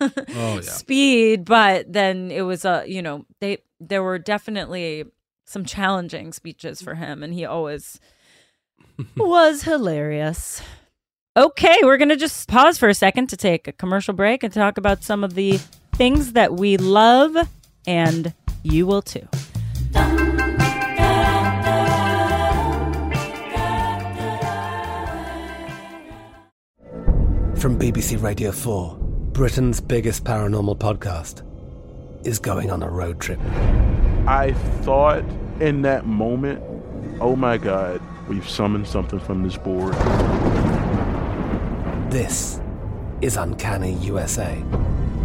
yeah. 0.56 0.60
speed, 0.60 1.44
but 1.46 1.90
then 1.92 2.30
it 2.30 2.42
was 2.42 2.64
a 2.66 2.84
you 2.86 3.00
know 3.00 3.24
they 3.40 3.58
there 3.80 4.02
were 4.02 4.18
definitely 4.18 5.04
some 5.46 5.64
challenging 5.64 6.32
speeches 6.32 6.82
for 6.82 6.94
him, 6.96 7.22
and 7.22 7.32
he 7.32 7.44
always 7.44 8.00
was 9.16 9.62
hilarious. 9.62 10.60
Okay, 11.36 11.76
we're 11.82 11.98
going 11.98 12.08
to 12.08 12.16
just 12.16 12.48
pause 12.48 12.78
for 12.78 12.88
a 12.88 12.94
second 12.94 13.28
to 13.28 13.36
take 13.36 13.68
a 13.68 13.72
commercial 13.72 14.14
break 14.14 14.42
and 14.42 14.52
talk 14.52 14.78
about 14.78 15.02
some 15.04 15.22
of 15.22 15.34
the 15.34 15.60
things 15.96 16.34
that 16.34 16.52
we 16.52 16.76
love, 16.76 17.34
and 17.86 18.34
you 18.62 18.86
will 18.86 19.00
too. 19.00 19.26
From 27.56 27.78
BBC 27.78 28.22
Radio 28.22 28.52
4, 28.52 28.96
Britain's 29.32 29.80
biggest 29.80 30.24
paranormal 30.24 30.78
podcast 30.78 31.42
is 32.26 32.38
going 32.38 32.70
on 32.70 32.82
a 32.82 32.90
road 32.90 33.18
trip. 33.18 33.40
I 34.26 34.52
thought 34.82 35.24
in 35.60 35.80
that 35.82 36.04
moment, 36.04 36.62
oh 37.22 37.36
my 37.36 37.56
God, 37.56 38.02
we've 38.28 38.48
summoned 38.48 38.86
something 38.86 39.18
from 39.18 39.42
this 39.42 39.56
board. 39.56 39.94
This 42.10 42.60
is 43.22 43.36
Uncanny 43.38 43.94
USA. 43.94 44.62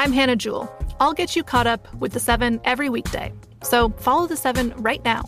I'm 0.00 0.14
Hannah 0.14 0.34
Jewell. 0.34 0.74
I'll 0.98 1.12
get 1.12 1.36
you 1.36 1.42
caught 1.42 1.66
up 1.66 1.94
with 1.96 2.14
the 2.14 2.20
seven 2.20 2.58
every 2.64 2.88
weekday. 2.88 3.34
So 3.62 3.90
follow 3.98 4.26
the 4.26 4.34
seven 4.34 4.72
right 4.78 5.04
now. 5.04 5.24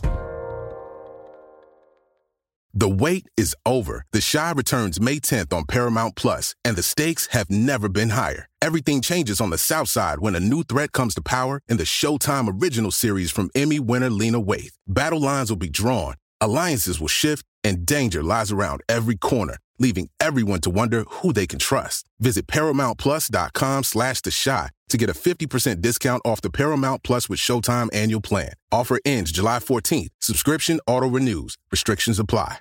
The 2.73 2.89
wait 2.89 3.27
is 3.37 3.55
over. 3.67 4.03
The 4.13 4.27
Chi 4.31 4.51
returns 4.53 4.99
May 4.99 5.19
10th 5.19 5.53
on 5.53 5.65
Paramount 5.65 6.15
Plus, 6.15 6.55
and 6.65 6.75
the 6.75 6.81
stakes 6.81 7.27
have 7.27 7.51
never 7.51 7.87
been 7.87 8.09
higher. 8.09 8.49
Everything 8.63 9.01
changes 9.01 9.39
on 9.39 9.51
the 9.51 9.59
South 9.59 9.89
Side 9.89 10.21
when 10.21 10.33
a 10.33 10.39
new 10.39 10.63
threat 10.63 10.91
comes 10.91 11.13
to 11.13 11.21
power 11.21 11.61
in 11.67 11.77
the 11.77 11.83
Showtime 11.83 12.59
original 12.59 12.89
series 12.89 13.29
from 13.29 13.51
Emmy 13.53 13.79
winner 13.79 14.09
Lena 14.09 14.41
Waithe. 14.41 14.73
Battle 14.87 15.21
lines 15.21 15.51
will 15.51 15.57
be 15.57 15.69
drawn, 15.69 16.15
alliances 16.41 16.99
will 16.99 17.07
shift, 17.07 17.45
and 17.63 17.85
danger 17.85 18.23
lies 18.23 18.51
around 18.51 18.81
every 18.89 19.17
corner, 19.17 19.57
leaving 19.79 20.09
everyone 20.19 20.59
to 20.61 20.69
wonder 20.69 21.03
who 21.09 21.33
they 21.33 21.47
can 21.47 21.59
trust. 21.59 22.05
Visit 22.19 22.47
ParamountPlus.com 22.47 23.83
slash 23.83 24.21
The 24.21 24.31
Chi 24.43 24.69
to 24.89 24.97
get 24.97 25.09
a 25.09 25.13
50% 25.13 25.81
discount 25.81 26.21
off 26.25 26.41
the 26.41 26.49
Paramount 26.51 27.03
Plus 27.03 27.27
with 27.27 27.39
Showtime 27.39 27.89
annual 27.93 28.21
plan. 28.21 28.51
Offer 28.71 28.99
ends 29.05 29.31
July 29.31 29.57
14th. 29.59 30.09
Subscription 30.19 30.79
auto-renews. 30.87 31.57
Restrictions 31.71 32.19
apply. 32.19 32.59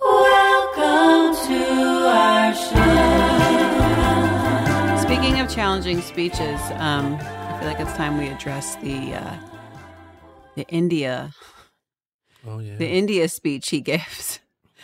Welcome 0.00 1.36
to 1.46 2.06
our 2.06 2.54
show. 2.54 2.84
Speaking 5.02 5.40
of 5.40 5.48
challenging 5.52 6.00
speeches, 6.02 6.60
um, 6.74 7.14
I 7.14 7.56
feel 7.58 7.68
like 7.68 7.80
it's 7.80 7.92
time 7.94 8.18
we 8.18 8.28
address 8.28 8.76
the 8.76 9.14
uh, 9.14 9.36
the 10.54 10.66
India 10.68 11.32
Oh 12.46 12.58
yeah. 12.58 12.76
the 12.76 12.88
India 12.88 13.28
speech 13.28 13.70
he 13.70 13.80
gives. 13.92 14.40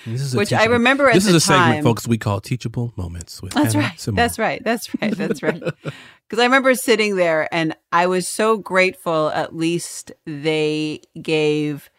This 0.07 0.20
is 0.20 0.34
which 0.34 0.52
I 0.52 0.64
remember 0.64 1.09
at 1.09 1.14
This 1.14 1.24
the 1.24 1.30
is 1.30 1.36
a 1.36 1.40
segment, 1.40 1.84
folks, 1.84 2.07
we 2.07 2.18
call 2.18 2.40
teachable 2.40 2.92
moments 2.96 3.42
with 3.42 3.52
That's 3.52 3.74
Hannah 3.74 3.86
right. 3.88 4.00
Simone. 4.00 4.16
That's 4.16 4.38
right. 4.38 4.62
That's 4.64 4.90
right. 5.00 5.16
That's 5.16 5.42
right. 5.42 5.62
Because 6.26 6.42
I 6.42 6.46
remember 6.46 6.74
sitting 6.74 7.16
there 7.16 7.52
and 7.52 7.76
I 7.92 8.07
was 8.07 8.26
so 8.26 8.57
grateful. 8.57 9.28
At 9.28 9.55
least 9.55 10.11
they 10.24 11.02
gave 11.20 11.90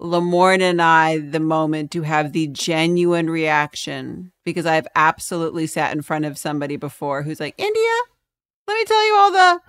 Lamorne 0.00 0.62
and 0.62 0.80
I 0.80 1.18
the 1.18 1.38
moment 1.38 1.90
to 1.92 2.02
have 2.02 2.32
the 2.32 2.48
genuine 2.48 3.28
reaction 3.28 4.32
because 4.44 4.64
I've 4.64 4.88
absolutely 4.96 5.66
sat 5.66 5.92
in 5.94 6.00
front 6.00 6.24
of 6.24 6.38
somebody 6.38 6.76
before 6.76 7.22
who's 7.22 7.40
like, 7.40 7.54
India, 7.58 7.90
let 8.66 8.74
me 8.74 8.84
tell 8.84 9.06
you 9.06 9.14
all 9.16 9.32
the 9.32 9.60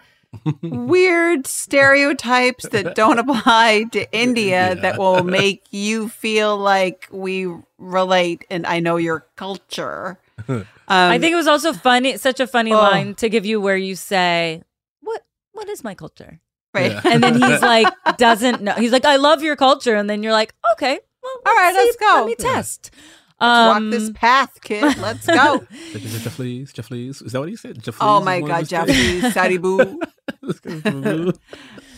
weird 0.62 1.46
stereotypes 1.48 2.68
that 2.70 2.96
don't 2.96 3.20
apply 3.20 3.86
to 3.92 4.12
India 4.18 4.76
that 4.82 4.98
will 4.98 5.24
make 5.24 5.64
you 5.72 6.10
feel 6.10 6.58
like 6.58 7.08
we 7.12 7.48
relate 7.78 8.46
and 8.50 8.66
I 8.66 8.80
know 8.80 8.98
your 8.98 9.26
culture. 9.36 10.20
Um, 10.86 11.12
I 11.12 11.18
think 11.18 11.32
it 11.32 11.38
was 11.38 11.48
also 11.48 11.72
funny, 11.72 12.18
such 12.18 12.42
a 12.42 12.46
funny 12.46 12.74
Oh. 12.74 12.78
line 12.78 13.16
to 13.16 13.30
give 13.30 13.46
you 13.46 13.62
where 13.62 13.78
you 13.78 13.96
say, 13.96 14.64
"What? 15.00 15.24
What 15.54 15.70
is 15.70 15.82
my 15.82 15.96
culture?" 15.96 16.42
Right. 16.74 16.92
Yeah. 16.92 17.02
And 17.06 17.24
then 17.24 17.36
he's 17.42 17.62
like, 17.62 17.88
doesn't 18.18 18.62
know. 18.62 18.74
He's 18.74 18.92
like, 18.92 19.06
"I 19.06 19.16
love 19.16 19.42
your 19.42 19.56
culture," 19.56 19.96
and 19.96 20.10
then 20.10 20.24
you're 20.24 20.34
like, 20.34 20.54
"Okay, 20.74 21.00
well, 21.24 21.32
All 21.48 21.54
right, 21.56 21.74
see, 21.74 21.80
let's 21.86 21.96
go. 21.96 22.14
Let 22.18 22.26
me 22.26 22.36
test." 22.36 22.92
Let's 23.40 23.60
Um, 23.60 23.68
walk 23.86 23.92
this 23.94 24.12
path, 24.14 24.60
kid. 24.62 24.98
Let's 24.98 25.26
go. 25.26 25.66
Jefflees, 25.94 26.74
Jefflees. 26.74 27.26
Is 27.26 27.32
that 27.32 27.40
what 27.40 27.48
he 27.48 27.56
said? 27.56 27.78
Jefflees 27.82 27.98
oh 28.02 28.20
my 28.22 28.42
God, 28.42 28.50
of 28.52 28.90
his 28.90 29.22
Jeffrey, 29.22 29.32
Saribu. 29.32 29.78
things? 29.86 30.04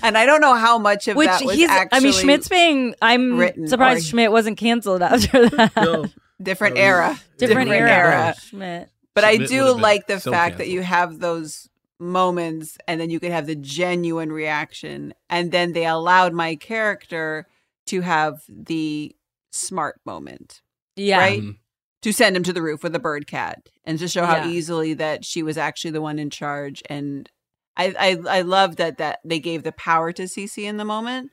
And 0.04 0.18
I 0.18 0.26
don't 0.26 0.42
know 0.42 0.54
how 0.56 0.78
much 0.78 1.08
of 1.08 1.18
Which 1.18 1.28
that 1.28 1.44
was 1.44 1.56
he's, 1.56 1.70
actually 1.70 1.98
I 1.98 2.00
mean, 2.02 2.14
Schmidt's 2.14 2.48
being. 2.48 2.96
I'm 3.02 3.38
written 3.38 3.68
surprised 3.68 4.06
or- 4.06 4.10
Schmidt 4.10 4.32
wasn't 4.32 4.58
canceled 4.58 5.02
after 5.02 5.50
that. 5.50 5.72
No. 5.76 6.06
different 6.42 6.78
era. 6.78 7.20
Different, 7.38 7.72
era. 7.72 7.90
era. 7.92 8.36
Schmidt. 8.40 8.90
But 9.14 9.24
I 9.24 9.38
do 9.38 9.72
like 9.74 10.08
the 10.08 10.20
so 10.20 10.32
fact 10.32 10.58
that 10.60 10.68
you 10.68 10.82
have 10.82 11.20
those 11.20 11.70
moments 12.00 12.78
and 12.88 13.00
then 13.00 13.10
you 13.10 13.20
could 13.20 13.32
have 13.32 13.48
the 13.48 13.56
genuine 13.56 14.32
reaction. 14.32 15.14
And 15.30 15.52
then 15.52 15.72
they 15.74 15.86
allowed 15.86 16.34
my 16.34 16.56
character 16.56 17.48
to 17.88 18.02
have 18.02 18.42
the 18.50 19.16
smart 19.52 20.02
moment, 20.06 20.62
Yeah. 20.98 21.18
right? 21.20 21.42
Mhm. 21.42 21.58
To 22.02 22.12
send 22.12 22.36
him 22.36 22.44
to 22.44 22.54
the 22.54 22.62
roof 22.62 22.84
with 22.84 22.94
a 22.94 23.00
bird 23.00 23.26
cat 23.26 23.70
and 23.86 23.98
to 24.00 24.08
show 24.08 24.26
how 24.26 24.36
Yeah. 24.38 24.50
easily 24.50 24.94
that 24.96 25.24
she 25.26 25.42
was 25.42 25.58
actually 25.58 25.92
the 25.92 26.02
one 26.02 26.20
in 26.20 26.30
charge. 26.30 26.84
And 26.90 27.30
I, 27.78 27.94
I, 28.28 28.38
I 28.38 28.42
love 28.42 28.78
that, 28.78 28.98
that 29.00 29.20
they 29.26 29.40
gave 29.40 29.64
the 29.64 29.72
power 29.72 30.12
to 30.14 30.24
Cece 30.24 30.64
in 30.64 30.78
the 30.78 30.86
moment. 30.86 31.32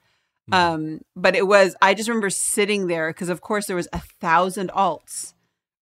Mhm. 0.51 0.55
Um, 0.57 1.01
but 1.15 1.37
it 1.37 1.47
was, 1.47 1.77
I 1.81 1.95
just 1.95 2.09
remember 2.09 2.31
sitting 2.31 2.89
there 2.89 3.11
because, 3.11 3.29
of 3.29 3.41
course, 3.41 3.67
there 3.67 3.77
was 3.77 3.89
a 3.93 4.01
thousand 4.21 4.71
alts, 4.71 5.35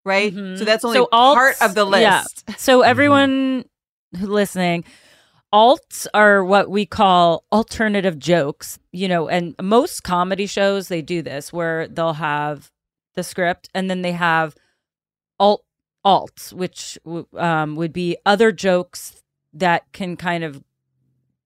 right? 0.04 0.34
Mhm. 0.34 0.58
So 0.58 0.64
that's 0.64 0.84
only 0.84 0.96
So 0.98 1.06
part 1.06 1.56
of 1.62 1.74
the 1.74 1.84
list. 1.86 2.44
yeah. 2.48 2.54
So 2.58 2.82
everyone 2.82 3.64
who 4.18 4.26
listening, 4.26 4.84
alts 5.52 6.06
are 6.12 6.44
what 6.44 6.70
we 6.70 6.84
call 6.84 7.44
alternative 7.50 8.18
jokes, 8.18 8.78
you 8.92 9.08
know, 9.08 9.28
and 9.28 9.54
most 9.62 10.02
comedy 10.02 10.46
shows 10.46 10.88
they 10.88 11.00
do 11.02 11.22
this 11.22 11.52
where 11.52 11.88
they'll 11.88 12.12
have 12.14 12.70
the 13.14 13.22
script 13.22 13.68
and 13.74 13.88
then 13.90 14.02
they 14.02 14.12
have 14.12 14.54
alt 15.38 15.64
alts, 16.06 16.52
which 16.52 16.98
um, 17.36 17.76
would 17.76 17.92
be 17.92 18.16
other 18.26 18.52
jokes 18.52 19.19
that 19.52 19.90
can 19.92 20.16
kind 20.16 20.44
of 20.44 20.62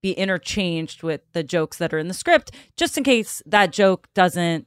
be 0.03 0.13
interchanged 0.13 1.03
with 1.03 1.23
the 1.33 1.43
jokes 1.43 1.79
that 1.79 1.95
are 1.95 1.99
in 1.99 2.09
the 2.09 2.15
script, 2.15 2.51
just 2.77 2.99
in 2.99 3.05
case 3.05 3.43
that 3.47 3.73
joke 3.73 4.07
doesn't 4.15 4.67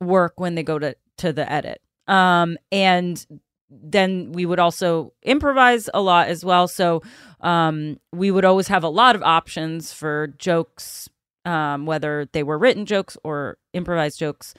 work 0.00 0.38
when 0.38 0.54
they 0.54 0.62
go 0.62 0.78
to 0.78 0.96
to 1.18 1.32
the 1.32 1.50
edit. 1.50 1.80
Um, 2.06 2.56
and 2.72 3.24
then 3.70 4.32
we 4.32 4.46
would 4.46 4.58
also 4.58 5.12
improvise 5.22 5.88
a 5.94 6.00
lot 6.00 6.28
as 6.28 6.44
well. 6.44 6.66
So 6.66 7.02
um, 7.40 8.00
we 8.12 8.30
would 8.30 8.44
always 8.44 8.68
have 8.68 8.82
a 8.82 8.88
lot 8.88 9.14
of 9.14 9.22
options 9.22 9.92
for 9.92 10.28
jokes, 10.38 11.08
um, 11.44 11.86
whether 11.86 12.28
they 12.32 12.42
were 12.42 12.58
written 12.58 12.86
jokes 12.86 13.16
or 13.22 13.58
improvised 13.72 14.18
jokes 14.18 14.54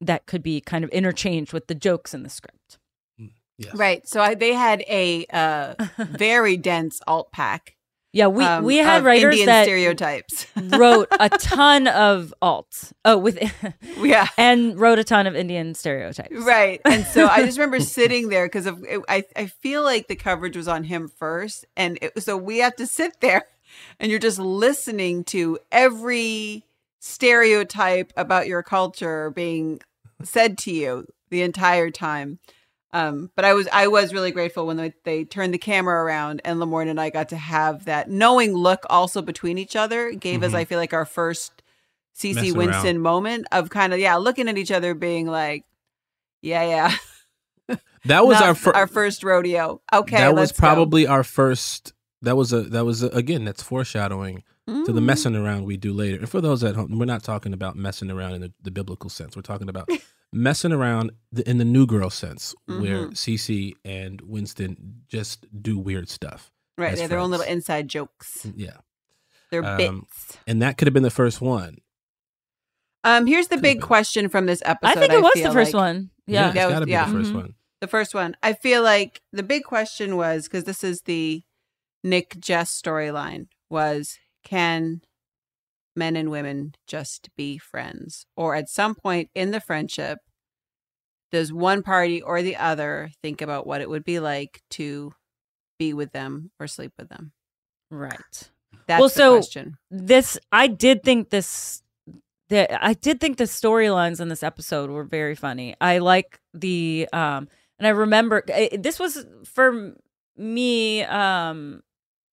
that 0.00 0.26
could 0.26 0.42
be 0.42 0.60
kind 0.60 0.84
of 0.84 0.90
interchanged 0.90 1.52
with 1.52 1.66
the 1.66 1.74
jokes 1.74 2.14
in 2.14 2.22
the 2.22 2.28
script. 2.28 2.78
Yes. 3.58 3.74
Right. 3.74 4.08
So 4.08 4.20
I, 4.20 4.34
they 4.34 4.54
had 4.54 4.82
a 4.88 5.26
uh, 5.26 5.74
very 5.98 6.56
dense 6.56 7.00
alt 7.06 7.32
pack. 7.32 7.74
Yeah, 8.12 8.28
we 8.28 8.42
um, 8.42 8.64
we 8.64 8.78
had 8.78 9.04
writers 9.04 9.34
Indian 9.34 9.46
that 9.46 9.64
stereotypes. 9.64 10.46
wrote 10.56 11.08
a 11.20 11.28
ton 11.28 11.86
of 11.88 12.32
alts. 12.40 12.92
Oh, 13.04 13.18
with 13.18 13.38
yeah. 13.98 14.28
and 14.38 14.80
wrote 14.80 14.98
a 14.98 15.04
ton 15.04 15.26
of 15.26 15.36
Indian 15.36 15.74
stereotypes. 15.74 16.34
Right. 16.34 16.80
And 16.86 17.04
so 17.04 17.26
I 17.26 17.44
just 17.44 17.58
remember 17.58 17.80
sitting 17.80 18.30
there 18.30 18.46
because 18.46 18.66
of 18.66 18.82
it, 18.82 19.02
I 19.08 19.24
I 19.36 19.46
feel 19.46 19.82
like 19.82 20.08
the 20.08 20.16
coverage 20.16 20.56
was 20.56 20.68
on 20.68 20.84
him 20.84 21.08
first, 21.08 21.66
and 21.76 21.98
it, 22.00 22.22
so 22.22 22.36
we 22.36 22.58
have 22.58 22.76
to 22.76 22.86
sit 22.86 23.20
there, 23.20 23.44
and 24.00 24.10
you're 24.10 24.18
just 24.20 24.38
listening 24.38 25.22
to 25.24 25.58
every 25.70 26.64
stereotype 27.00 28.12
about 28.16 28.46
your 28.46 28.62
culture 28.62 29.30
being 29.30 29.80
said 30.22 30.56
to 30.58 30.72
you 30.72 31.06
the 31.30 31.42
entire 31.42 31.90
time. 31.90 32.38
Um, 32.92 33.30
but 33.36 33.44
I 33.44 33.52
was 33.52 33.68
I 33.72 33.86
was 33.88 34.14
really 34.14 34.30
grateful 34.30 34.66
when 34.66 34.78
they, 34.78 34.94
they 35.04 35.24
turned 35.24 35.52
the 35.52 35.58
camera 35.58 36.02
around 36.02 36.40
and 36.44 36.58
Lamorne 36.58 36.88
and 36.88 36.98
I 37.00 37.10
got 37.10 37.28
to 37.30 37.36
have 37.36 37.84
that 37.84 38.08
knowing 38.10 38.54
look 38.54 38.84
also 38.88 39.20
between 39.20 39.58
each 39.58 39.76
other 39.76 40.12
gave 40.12 40.42
us 40.42 40.52
Mhm. 40.52 40.56
I 40.56 40.64
feel 40.64 40.78
like 40.78 40.94
our 40.94 41.04
first 41.04 41.62
Cece 42.16 42.56
Winston 42.56 42.96
around. 42.96 43.00
moment 43.02 43.46
of 43.52 43.68
kind 43.68 43.92
of 43.92 43.98
yeah 43.98 44.16
looking 44.16 44.48
at 44.48 44.56
each 44.56 44.70
other 44.72 44.94
being 44.94 45.26
like 45.26 45.64
yeah 46.40 46.62
yeah 47.68 47.76
That 48.06 48.26
was 48.26 48.40
our 48.40 48.54
first. 48.54 48.76
our 48.76 48.86
first 48.86 49.22
rodeo 49.22 49.82
okay 49.92 50.16
that 50.16 50.32
was 50.34 50.48
let's 50.50 50.52
go. 50.52 50.58
probably 50.66 51.06
our 51.06 51.24
first. 51.24 51.92
That 52.22 52.36
was 52.36 52.52
a. 52.52 52.62
That 52.62 52.84
was 52.84 53.02
a, 53.02 53.08
again. 53.08 53.44
That's 53.44 53.62
foreshadowing 53.62 54.42
to 54.66 54.92
the 54.92 55.00
Mm. 55.00 55.04
messing 55.04 55.36
around 55.36 55.64
we 55.64 55.76
do 55.76 55.92
later. 55.92 56.18
And 56.18 56.28
for 56.28 56.40
those 56.40 56.64
at 56.64 56.74
home, 56.74 56.98
we're 56.98 57.04
not 57.04 57.22
talking 57.22 57.52
about 57.52 57.76
messing 57.76 58.10
around 58.10 58.34
in 58.34 58.40
the, 58.40 58.52
the 58.62 58.70
biblical 58.70 59.08
sense. 59.10 59.36
We're 59.36 59.42
talking 59.42 59.68
about 59.68 59.88
messing 60.32 60.72
around 60.72 61.10
in 61.46 61.58
the 61.58 61.64
new 61.64 61.86
girl 61.86 62.10
sense, 62.10 62.54
where 62.66 63.08
Mhm. 63.08 63.12
Cece 63.12 63.72
and 63.84 64.20
Winston 64.22 65.02
just 65.08 65.46
do 65.62 65.78
weird 65.78 66.08
stuff. 66.08 66.50
right 66.76 66.94
they 66.94 67.00
have 67.00 67.10
their 67.10 67.18
own 67.18 67.30
little 67.30 67.44
inside 67.46 67.88
jokes 67.88 68.46
Yeah, 68.54 68.76
their 69.50 69.64
Um, 69.64 69.76
bits 69.78 70.38
and 70.46 70.62
that 70.62 70.78
could 70.78 70.86
have 70.86 70.94
been 70.94 71.02
the 71.02 71.10
first 71.10 71.40
one. 71.40 71.78
um 73.04 73.26
here's 73.26 73.46
the 73.48 73.56
could've 73.56 73.62
big 73.62 73.80
question 73.82 74.28
from 74.28 74.46
this 74.46 74.62
episode 74.64 74.96
I 74.96 75.00
think 75.00 75.12
it 75.12 75.22
was 75.22 75.32
the 75.42 75.50
first 75.52 75.74
like. 75.74 75.80
one. 75.80 76.10
Yeah. 76.26 76.46
it's 76.48 76.54
That 76.54 76.66
was- 76.66 76.74
got 76.74 76.80
to 76.80 76.86
be 76.86 76.92
yeah. 76.92 77.06
the 77.06 77.12
1st 77.12 77.30
Mhm. 77.32 77.34
one. 77.34 77.54
the 77.80 77.86
first 77.88 78.14
one 78.14 78.36
i 78.42 78.52
feel 78.52 78.82
like 78.82 79.22
the 79.32 79.42
big 79.42 79.64
question 79.64 80.16
was 80.16 80.44
because 80.44 80.64
this 80.64 80.84
is 80.84 81.02
the 81.02 81.42
nick 82.04 82.38
jess 82.38 82.70
storyline 82.80 83.46
was 83.70 84.18
can 84.44 85.00
men 85.98 86.16
and 86.16 86.30
women 86.30 86.74
just 86.86 87.28
be 87.36 87.58
friends 87.58 88.24
or 88.36 88.54
at 88.54 88.68
some 88.68 88.94
point 88.94 89.28
in 89.34 89.50
the 89.50 89.60
friendship 89.60 90.18
does 91.30 91.52
one 91.52 91.82
party 91.82 92.22
or 92.22 92.40
the 92.40 92.56
other 92.56 93.10
think 93.22 93.42
about 93.42 93.66
what 93.66 93.80
it 93.82 93.90
would 93.90 94.04
be 94.04 94.18
like 94.20 94.62
to 94.70 95.12
be 95.78 95.92
with 95.92 96.12
them 96.12 96.50
or 96.58 96.66
sleep 96.66 96.92
with 96.98 97.08
them 97.08 97.32
Right. 97.90 98.50
that's 98.86 99.00
Well, 99.00 99.08
the 99.08 99.14
so- 99.14 99.34
question 99.36 99.76
this 99.90 100.38
I 100.52 100.68
did 100.68 101.02
think 101.02 101.30
this 101.30 101.82
that 102.48 102.82
I 102.82 102.94
did 102.94 103.20
think 103.20 103.36
the 103.36 103.44
storylines 103.44 104.20
in 104.20 104.28
this 104.28 104.42
episode 104.42 104.88
were 104.88 105.04
very 105.04 105.34
funny. 105.34 105.74
I 105.82 105.98
like 105.98 106.40
the 106.54 107.06
um 107.12 107.48
and 107.78 107.86
I 107.86 107.90
remember 107.90 108.42
eh, 108.48 108.76
this 108.78 108.98
was 108.98 109.26
for 109.44 109.94
me 110.36 111.02
um 111.04 111.82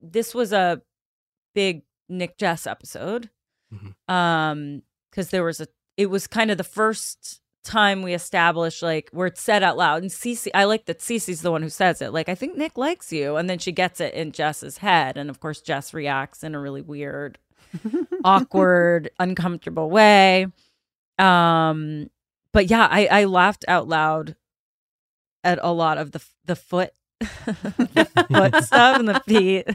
this 0.01 0.33
was 0.33 0.53
a 0.53 0.81
big 1.53 1.81
Nick 2.07 2.37
Jess 2.37 2.65
episode. 2.67 3.29
Mhm. 3.73 4.13
Um 4.13 4.83
cuz 5.11 5.29
there 5.29 5.43
was 5.43 5.59
a 5.61 5.67
it 5.97 6.07
was 6.09 6.27
kind 6.27 6.51
of 6.51 6.57
the 6.57 6.63
first 6.63 7.41
time 7.63 8.03
we 8.03 8.13
established 8.13 8.83
like 8.83 9.09
where 9.11 9.27
it's 9.27 9.41
said 9.41 9.63
out 9.63 9.77
loud. 9.77 10.01
And 10.03 10.11
Cece 10.11 10.47
I 10.53 10.65
like 10.65 10.85
that 10.85 10.99
Cece's 10.99 11.41
the 11.41 11.51
one 11.51 11.63
who 11.63 11.69
says 11.69 12.01
it. 12.01 12.13
Like 12.13 12.29
I 12.29 12.35
think 12.35 12.57
Nick 12.57 12.77
likes 12.77 13.11
you. 13.11 13.37
And 13.37 13.49
then 13.49 13.57
she 13.59 13.71
gets 13.71 13.99
it 13.99 14.13
in 14.13 14.31
Jess's 14.31 14.77
head. 14.79 15.17
And 15.17 15.29
of 15.29 15.39
course 15.39 15.61
Jess 15.61 15.93
reacts 15.93 16.43
in 16.43 16.53
a 16.53 16.59
really 16.59 16.81
weird 16.83 17.39
awkward, 18.23 19.09
uncomfortable 19.19 19.89
way. 19.89 20.47
Um, 21.17 22.09
but 22.51 22.69
yeah, 22.69 22.87
I, 22.89 23.07
I 23.07 23.23
laughed 23.25 23.65
out 23.67 23.87
loud 23.87 24.35
at 25.43 25.59
a 25.61 25.71
lot 25.71 25.97
of 25.97 26.11
the 26.11 26.23
the 26.45 26.55
foot, 26.55 26.91
the 27.19 28.25
foot 28.29 28.55
stuff 28.63 28.99
and 28.99 29.07
the 29.07 29.19
feet, 29.21 29.67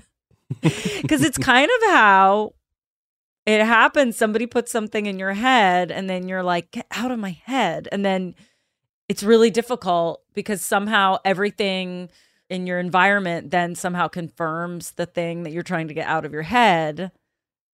because 1.02 1.22
it's 1.22 1.38
kind 1.38 1.70
of 1.82 1.90
how 1.90 2.52
it 3.46 3.64
happens. 3.64 4.16
Somebody 4.16 4.46
puts 4.46 4.70
something 4.70 5.06
in 5.06 5.18
your 5.18 5.32
head, 5.32 5.90
and 5.90 6.08
then 6.08 6.28
you're 6.28 6.42
like, 6.42 6.70
"Get 6.70 6.86
out 6.90 7.10
of 7.10 7.18
my 7.18 7.38
head!" 7.44 7.88
And 7.90 8.04
then 8.04 8.34
it's 9.08 9.22
really 9.22 9.50
difficult 9.50 10.22
because 10.34 10.62
somehow 10.62 11.16
everything 11.24 12.10
in 12.48 12.66
your 12.66 12.78
environment 12.78 13.50
then 13.50 13.74
somehow 13.74 14.08
confirms 14.08 14.92
the 14.92 15.06
thing 15.06 15.44
that 15.44 15.52
you're 15.52 15.62
trying 15.62 15.88
to 15.88 15.94
get 15.94 16.06
out 16.06 16.24
of 16.24 16.32
your 16.32 16.42
head. 16.42 17.12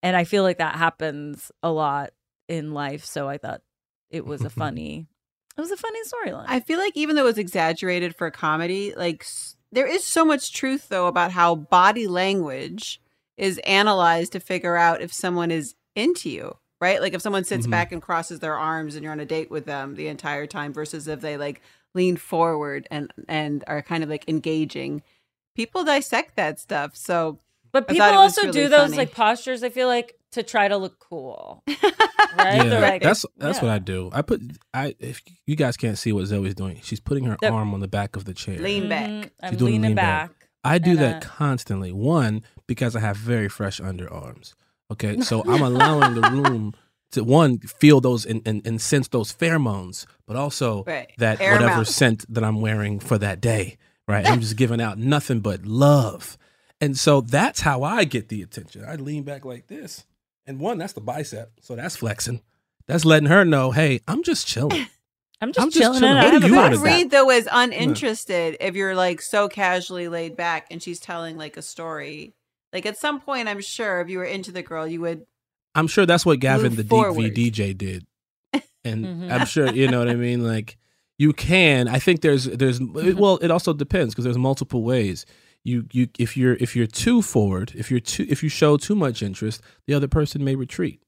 And 0.03 0.17
I 0.17 0.25
feel 0.25 0.43
like 0.43 0.59
that 0.59 0.77
happens 0.77 1.51
a 1.62 1.71
lot 1.71 2.11
in 2.49 2.73
life. 2.73 3.05
So 3.05 3.29
I 3.29 3.39
thought 3.39 3.62
it 4.11 4.25
was 4.25 4.43
a 4.43 4.51
funny, 4.62 5.09
it 5.57 5.61
was 5.61 5.71
a 5.71 5.77
funny 5.77 6.01
storyline. 6.05 6.45
I 6.47 6.61
feel 6.61 6.79
like 6.79 6.97
even 6.97 7.17
though 7.17 7.23
it 7.23 7.33
was 7.33 7.39
exaggerated 7.39 8.14
for 8.14 8.31
comedy, 8.31 8.95
like 8.95 9.27
there 9.73 9.87
is 9.87 10.05
so 10.05 10.25
much 10.25 10.53
truth 10.53 10.89
though 10.89 11.07
about 11.07 11.33
how 11.33 11.55
body 11.55 12.07
language 12.07 13.01
is 13.37 13.59
analyzed 13.59 14.32
to 14.32 14.41
figure 14.41 14.76
out 14.76 15.03
if 15.03 15.12
someone 15.12 15.51
is 15.51 15.74
into 15.95 16.30
you, 16.30 16.57
right? 16.80 17.01
Like 17.01 17.14
if 17.14 17.22
someone 17.22 17.45
sits 17.45 17.66
Mhm. 17.66 17.70
back 17.70 17.93
and 17.93 18.01
crosses 18.03 18.41
their 18.41 18.57
arms 18.59 18.95
and 18.95 19.03
you're 19.03 19.12
on 19.12 19.20
a 19.20 19.26
date 19.26 19.51
with 19.51 19.64
them 19.66 19.95
the 19.95 20.09
entire 20.09 20.47
time 20.47 20.72
versus 20.72 21.07
if 21.09 21.20
they 21.20 21.37
like 21.37 21.61
lean 21.95 22.16
forward 22.16 22.87
and 22.91 23.12
and 23.28 23.64
are 23.66 23.82
kind 23.82 24.03
of 24.05 24.11
like 24.11 24.28
engaging. 24.28 25.03
People 25.55 25.84
dissect 25.84 26.37
that 26.37 26.59
stuff. 26.61 26.95
So 26.97 27.39
But 27.72 27.89
people 27.89 28.05
thought 28.07 28.14
it 28.14 28.18
was 28.18 28.37
also 28.39 28.49
really 28.49 28.53
do 28.64 28.68
those 28.68 28.80
funny. 28.91 28.97
like 28.99 29.12
postures. 29.12 29.62
I 29.62 29.70
feel 29.70 29.89
like 29.89 30.14
to 30.32 30.43
try 30.43 30.68
to 30.68 30.76
look 30.76 30.99
cool, 30.99 31.62
right? 31.66 32.66
Yeah, 32.66 32.78
like- 32.80 33.03
that's 33.03 33.24
that's 33.39 33.59
yeah. 33.59 33.64
what 33.64 33.70
I 33.72 33.78
do. 33.78 34.11
I 34.12 34.20
put 34.22 34.43
I 34.74 34.95
if 34.99 35.22
you 35.47 35.57
guys 35.57 35.76
can't 35.78 35.97
see 35.97 36.12
what 36.12 36.24
Zooey's 36.24 36.55
doing, 36.55 36.80
she's 36.82 37.01
putting 37.01 37.24
her 37.24 37.37
Yep. 37.41 37.53
arm 37.53 37.72
on 37.74 37.80
the 37.80 37.89
back 37.89 38.16
of 38.16 38.24
the 38.26 38.34
chair. 38.34 38.59
lean 38.59 38.89
back. 38.89 39.09
Mhm. 39.09 39.30
I'm 39.43 39.57
doing 39.57 39.72
leaning 39.72 39.82
lean 39.91 39.95
back. 39.97 40.30
I 40.67 40.79
do 40.79 40.91
and, 40.93 40.99
that 41.01 41.25
uh, 41.25 41.29
constantly. 41.29 41.93
One 41.93 42.43
because 42.67 42.97
I 42.97 43.01
have 43.01 43.17
very 43.17 43.49
fresh 43.49 43.81
underarms. 43.81 44.55
Okay, 44.91 45.21
so 45.31 45.43
I'm 45.47 45.62
allowing 45.62 46.14
the 46.14 46.29
room 46.31 46.75
to 47.12 47.23
one 47.25 47.59
feel 47.59 48.01
those 48.01 48.27
and, 48.27 48.43
and, 48.47 48.67
and 48.67 48.81
sense 48.81 49.09
those 49.09 49.33
pheromones, 49.33 50.07
but 50.27 50.37
also 50.37 50.85
Right. 50.85 51.12
that 51.19 51.41
Air 51.41 51.53
whatever 51.53 51.77
mouth. 51.79 51.89
scent 51.89 52.25
that 52.35 52.45
I'm 52.45 52.61
wearing 52.61 52.99
for 53.01 53.19
that 53.19 53.41
day. 53.41 53.79
Right, 54.09 54.25
I'm 54.25 54.41
just 54.41 54.57
giving 54.57 54.81
out 54.81 54.99
nothing 54.99 55.41
but 55.41 55.67
love, 55.67 56.39
and 56.81 56.97
so 56.97 57.21
that's 57.21 57.62
how 57.62 57.83
I 57.83 58.05
get 58.05 58.29
the 58.29 58.41
attention. 58.41 58.85
I 58.85 58.95
lean 58.95 59.25
back 59.25 59.45
like 59.45 59.67
this, 59.67 60.05
and 60.47 60.61
one 60.61 60.79
that's 60.79 60.93
the 60.93 61.01
bicep, 61.01 61.51
so 61.61 61.75
that's 61.75 61.97
flexing. 61.97 62.41
That's 62.87 63.05
letting 63.05 63.29
her 63.29 63.45
know, 63.45 63.73
hey, 63.73 64.01
I'm 64.07 64.23
just 64.23 64.47
chilling. 64.47 64.87
I'm 65.41 65.51
just 65.53 65.61
I'm 65.61 65.70
just 65.70 65.78
chilling. 65.82 66.01
chilling. 66.01 66.16
and 66.16 66.18
I 66.18 66.24
What 66.24 66.30
do 66.30 66.34
have 66.41 66.45
a 66.45 66.49
you 66.49 66.55
wanna 66.57 66.78
bicep. 66.78 67.11
though 67.11 67.30
is 67.30 67.49
uninterested 67.53 68.57
if 68.61 68.74
you're 68.74 68.95
like 68.95 69.20
so 69.20 69.49
casually 69.49 70.09
laid 70.09 70.37
back 70.37 70.66
and 70.70 70.82
she's 70.82 70.99
telling 70.99 71.37
like 71.37 71.57
a 71.57 71.62
story. 71.62 72.34
Like 72.72 72.87
at 72.87 72.97
some 72.99 73.20
point, 73.20 73.49
I'm 73.49 73.61
sure 73.61 74.01
if 74.01 74.09
you 74.09 74.18
were 74.18 74.24
into 74.24 74.51
the 74.53 74.62
girl, 74.62 74.87
you 74.87 75.01
would. 75.03 75.26
I'm 75.74 75.87
sure 75.87 76.07
that's 76.07 76.24
what 76.24 76.41
Gavin 76.41 76.74
Move 76.74 76.76
the 76.76 76.84
Deep. 76.84 77.32
V 77.34 77.51
DJ 77.51 77.76
did, 77.76 78.07
and 78.84 79.05
Mhm. 79.05 79.30
I'm 79.32 79.47
sure 79.47 79.70
you 79.72 79.89
know 79.89 79.99
what 79.99 80.09
I 80.09 80.14
mean. 80.28 80.43
Like 80.47 80.78
you 81.18 81.32
can. 81.32 81.87
I 81.89 81.99
think 81.99 82.22
there's 82.22 82.45
there's 82.45 82.80
well, 82.80 83.37
it 83.43 83.51
also 83.51 83.72
depends 83.74 84.14
because 84.14 84.24
there's 84.24 84.39
multiple 84.39 84.82
ways. 84.82 85.26
You 85.64 85.84
you 85.93 86.09
if 86.18 86.37
you're 86.37 86.55
if 86.61 86.74
you're 86.76 86.87
too 86.87 87.20
forward, 87.22 87.72
if 87.76 87.91
you're 87.91 88.01
too 88.01 88.26
if 88.28 88.43
you 88.43 88.49
show 88.49 88.76
too 88.78 88.95
much 88.95 89.22
interest, 89.22 89.61
the 89.87 89.93
other 89.95 90.09
person 90.09 90.43
may 90.45 90.55
retreat. 90.55 91.01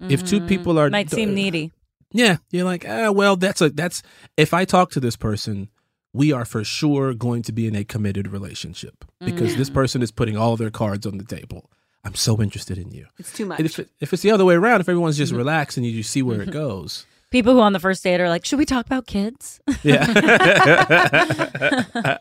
If 0.00 0.24
two 0.24 0.40
Mhm. 0.40 0.48
people 0.48 0.78
are 0.78 0.90
might 0.90 1.10
seem 1.10 1.32
needy. 1.34 1.72
Yeah, 2.12 2.36
you're 2.50 2.64
like 2.64 2.84
ah 2.88 3.10
well 3.10 3.36
that's 3.36 3.60
a 3.60 3.70
that's 3.70 4.02
if 4.36 4.54
I 4.54 4.64
talk 4.64 4.90
to 4.92 5.00
this 5.00 5.16
person. 5.16 5.68
We 6.14 6.30
are 6.30 6.44
for 6.44 6.62
sure 6.62 7.14
going 7.14 7.40
to 7.44 7.52
be 7.52 7.66
in 7.66 7.74
a 7.74 7.84
committed 7.84 8.28
relationship 8.28 9.02
because 9.24 9.56
this 9.56 9.70
Mhm. 9.70 9.74
person 9.74 10.02
is 10.02 10.10
putting 10.12 10.36
all 10.36 10.58
their 10.58 10.70
cards 10.70 11.06
on 11.06 11.16
the 11.16 11.24
table. 11.24 11.70
I'm 12.04 12.14
so 12.14 12.42
interested 12.42 12.76
in 12.76 12.90
you. 12.90 13.06
It's 13.18 13.32
too 13.32 13.46
much. 13.46 13.58
And 13.60 13.64
if, 13.64 13.78
it, 13.78 13.88
if 13.98 14.12
it's 14.12 14.20
the 14.20 14.30
other 14.30 14.44
way 14.44 14.54
around, 14.54 14.82
if 14.82 14.90
everyone's 14.90 15.16
just 15.16 15.32
relaxed 15.32 15.78
and 15.78 15.86
you 15.86 15.92
just 15.94 16.10
see 16.10 16.20
where 16.20 16.42
it 16.42 16.50
goes, 16.50 17.06
People 17.30 17.54
who 17.54 17.60
on 17.60 17.72
the 17.72 17.80
first 17.80 18.04
date 18.04 18.20
are 18.20 18.28
like, 18.28 18.44
"Should 18.44 18.58
we 18.58 18.66
talk 18.66 18.84
about 18.84 19.06
kids?" 19.06 19.58
yeah, 19.82 20.04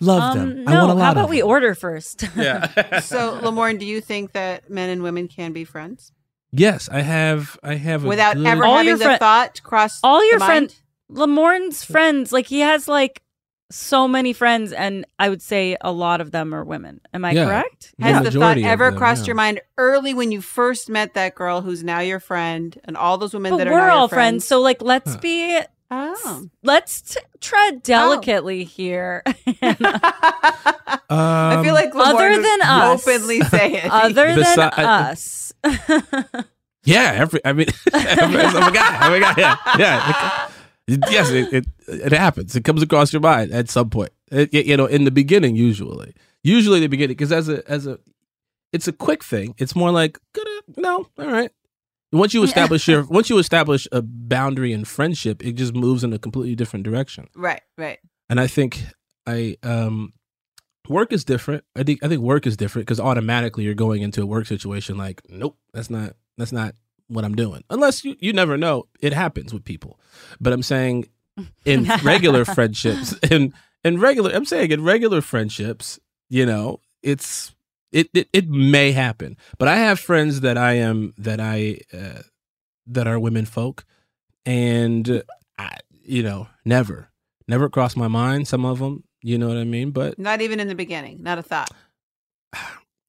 love 0.00 0.22
Um, 0.22 0.38
them. 0.38 0.64
No, 0.64 0.72
I 0.72 0.78
want 0.80 0.90
a 0.90 0.94
lot 0.94 1.04
how 1.06 1.12
about 1.12 1.24
of 1.24 1.30
we 1.30 1.40
order 1.40 1.74
first? 1.74 2.24
Yeah. 2.36 2.66
so, 3.00 3.40
Lamorne, 3.40 3.78
do 3.78 3.86
you 3.86 4.02
think 4.02 4.32
that 4.32 4.68
men 4.68 4.90
and 4.90 5.02
women 5.02 5.28
can 5.28 5.52
be 5.52 5.64
friends 5.64 6.12
yes, 6.52 6.88
I 6.90 7.00
have. 7.00 7.58
I 7.62 7.74
have 7.74 8.04
a 8.04 8.08
without 8.08 8.36
good- 8.36 8.46
ever 8.46 8.64
All 8.64 8.72
having 8.76 8.88
your 8.88 8.98
the 8.98 9.04
fri- 9.04 9.18
thought 9.18 9.62
cross 9.62 10.00
All 10.02 10.24
your 10.28 10.38
friends, 10.38 10.80
mind? 11.08 11.28
Lamorne's 11.28 11.84
friends, 11.84 12.32
like 12.32 12.46
he 12.46 12.60
has 12.60 12.86
like 12.88 13.22
so 13.72 14.08
many 14.08 14.32
friends, 14.32 14.72
and 14.72 15.04
I 15.18 15.28
would 15.28 15.42
say 15.42 15.76
a 15.80 15.92
lot 15.92 16.20
of 16.20 16.32
them 16.32 16.52
are 16.54 16.64
women. 16.64 17.00
Am 17.14 17.24
I 17.24 17.30
Yeah. 17.32 17.44
correct? 17.46 17.94
The 17.98 18.04
Has 18.04 18.24
the 18.24 18.30
thought 18.38 18.58
ever 18.58 18.90
them, 18.90 18.98
crossed 18.98 19.22
yeah. 19.22 19.26
your 19.28 19.36
mind 19.36 19.60
early 19.78 20.12
when 20.12 20.32
you 20.32 20.40
first 20.40 20.88
met 20.90 21.14
that 21.14 21.36
girl 21.36 21.60
who's 21.60 21.84
now 21.84 22.00
your 22.00 22.18
friend, 22.20 22.76
and 22.84 22.96
all 22.96 23.16
those 23.16 23.32
women 23.32 23.52
But 23.52 23.58
that 23.58 23.68
are 23.68 23.72
we're 23.72 23.78
now 23.78 23.84
your 23.86 23.92
all 23.92 24.08
friends, 24.08 24.44
so 24.46 24.60
like 24.60 24.82
let's 24.82 25.12
Huh. 25.14 25.20
be 25.22 25.60
Oh. 25.92 26.46
let's 26.62 27.00
t- 27.00 27.20
tread 27.40 27.82
delicately 27.82 28.62
here. 28.64 29.22
I 31.12 31.60
feel 31.62 31.70
Um, 31.70 31.74
like 31.74 31.92
Lamorne 31.92 32.14
Other 32.14 32.42
than 32.42 32.62
us. 32.62 33.06
openly 33.08 33.40
say 33.42 33.72
it. 33.74 33.90
Other 33.90 34.34
than 34.34 34.44
Besi- 34.44 34.72
I- 34.78 35.10
us, 35.10 35.52
yeah, 36.90 37.12
every. 37.16 37.40
I 37.44 37.52
mean, 37.52 37.66
oh 37.94 38.28
my 38.28 38.70
god, 38.72 38.98
oh 39.02 39.10
my 39.10 39.18
god, 39.20 39.38
yeah, 39.38 39.56
yeah. 39.78 40.48
It- 40.86 41.00
yes, 41.10 41.30
it, 41.30 41.52
it 41.52 41.66
it 41.88 42.12
happens. 42.12 42.56
It 42.56 42.64
comes 42.64 42.82
across 42.82 43.12
your 43.12 43.20
mind 43.22 43.52
at 43.52 43.70
some 43.70 43.90
point. 43.90 44.10
It- 44.30 44.52
you 44.52 44.76
know, 44.76 44.86
in 44.86 45.04
the 45.04 45.10
beginning, 45.10 45.56
usually, 45.56 46.14
usually 46.42 46.80
the 46.80 46.88
beginning, 46.88 47.16
because 47.16 47.32
as 47.32 47.48
a 47.48 47.68
as 47.70 47.86
a, 47.86 47.98
it's 48.72 48.88
a 48.88 48.92
quick 48.92 49.22
thing. 49.24 49.54
It's 49.58 49.74
more 49.76 49.90
like, 49.92 50.18
no, 50.76 51.06
all 51.18 51.26
right. 51.26 51.50
Once 52.12 52.34
you 52.34 52.42
establish 52.42 52.88
your, 52.88 53.04
once 53.08 53.30
you 53.30 53.38
establish 53.38 53.86
a 53.92 54.02
boundary 54.02 54.72
in 54.72 54.84
friendship, 54.84 55.44
it 55.44 55.52
just 55.52 55.74
moves 55.74 56.02
in 56.02 56.12
a 56.12 56.18
completely 56.18 56.56
different 56.56 56.84
direction. 56.84 57.28
right, 57.36 57.62
right. 57.78 57.98
And 58.28 58.40
I 58.40 58.46
think 58.48 58.82
I 59.26 59.56
um 59.62 60.12
work 60.90 61.12
is 61.12 61.24
different. 61.24 61.64
I 61.76 61.82
think 61.82 62.02
I 62.02 62.08
think 62.08 62.20
work 62.20 62.46
is 62.46 62.56
different 62.56 62.86
because 62.86 63.00
automatically 63.00 63.64
you're 63.64 63.74
going 63.74 64.02
into 64.02 64.22
a 64.22 64.26
work 64.26 64.46
situation 64.46 64.98
like, 64.98 65.22
nope, 65.28 65.56
that's 65.72 65.88
not 65.88 66.16
that's 66.36 66.52
not 66.52 66.74
what 67.06 67.24
I'm 67.24 67.34
doing. 67.34 67.64
Unless 67.70 68.04
you 68.04 68.16
you 68.18 68.32
never 68.32 68.56
know, 68.56 68.86
it 69.00 69.12
happens 69.12 69.54
with 69.54 69.64
people. 69.64 69.98
But 70.40 70.52
I'm 70.52 70.62
saying 70.62 71.08
in 71.64 71.84
regular 72.02 72.44
friendships 72.44 73.14
in 73.30 73.54
in 73.84 74.00
regular 74.00 74.32
I'm 74.32 74.44
saying 74.44 74.72
in 74.72 74.84
regular 74.84 75.22
friendships, 75.22 75.98
you 76.28 76.44
know, 76.44 76.80
it's 77.02 77.54
it, 77.92 78.10
it 78.12 78.28
it 78.32 78.48
may 78.48 78.92
happen. 78.92 79.36
But 79.58 79.68
I 79.68 79.76
have 79.76 80.00
friends 80.00 80.40
that 80.40 80.58
I 80.58 80.74
am 80.74 81.14
that 81.16 81.40
I 81.40 81.78
uh, 81.94 82.22
that 82.88 83.06
are 83.06 83.18
women 83.18 83.46
folk 83.46 83.84
and 84.44 85.22
I 85.56 85.76
you 86.02 86.24
know, 86.24 86.48
never 86.64 87.10
never 87.50 87.68
crossed 87.68 87.96
my 87.96 88.08
mind 88.08 88.48
some 88.48 88.64
of 88.64 88.78
them, 88.78 89.04
you 89.22 89.38
know 89.38 89.48
what 89.48 89.56
I 89.56 89.64
mean? 89.64 89.90
But 89.90 90.18
Not 90.18 90.40
even 90.40 90.60
in 90.60 90.68
the 90.68 90.74
beginning. 90.74 91.22
Not 91.22 91.38
a 91.38 91.42
thought. 91.42 91.70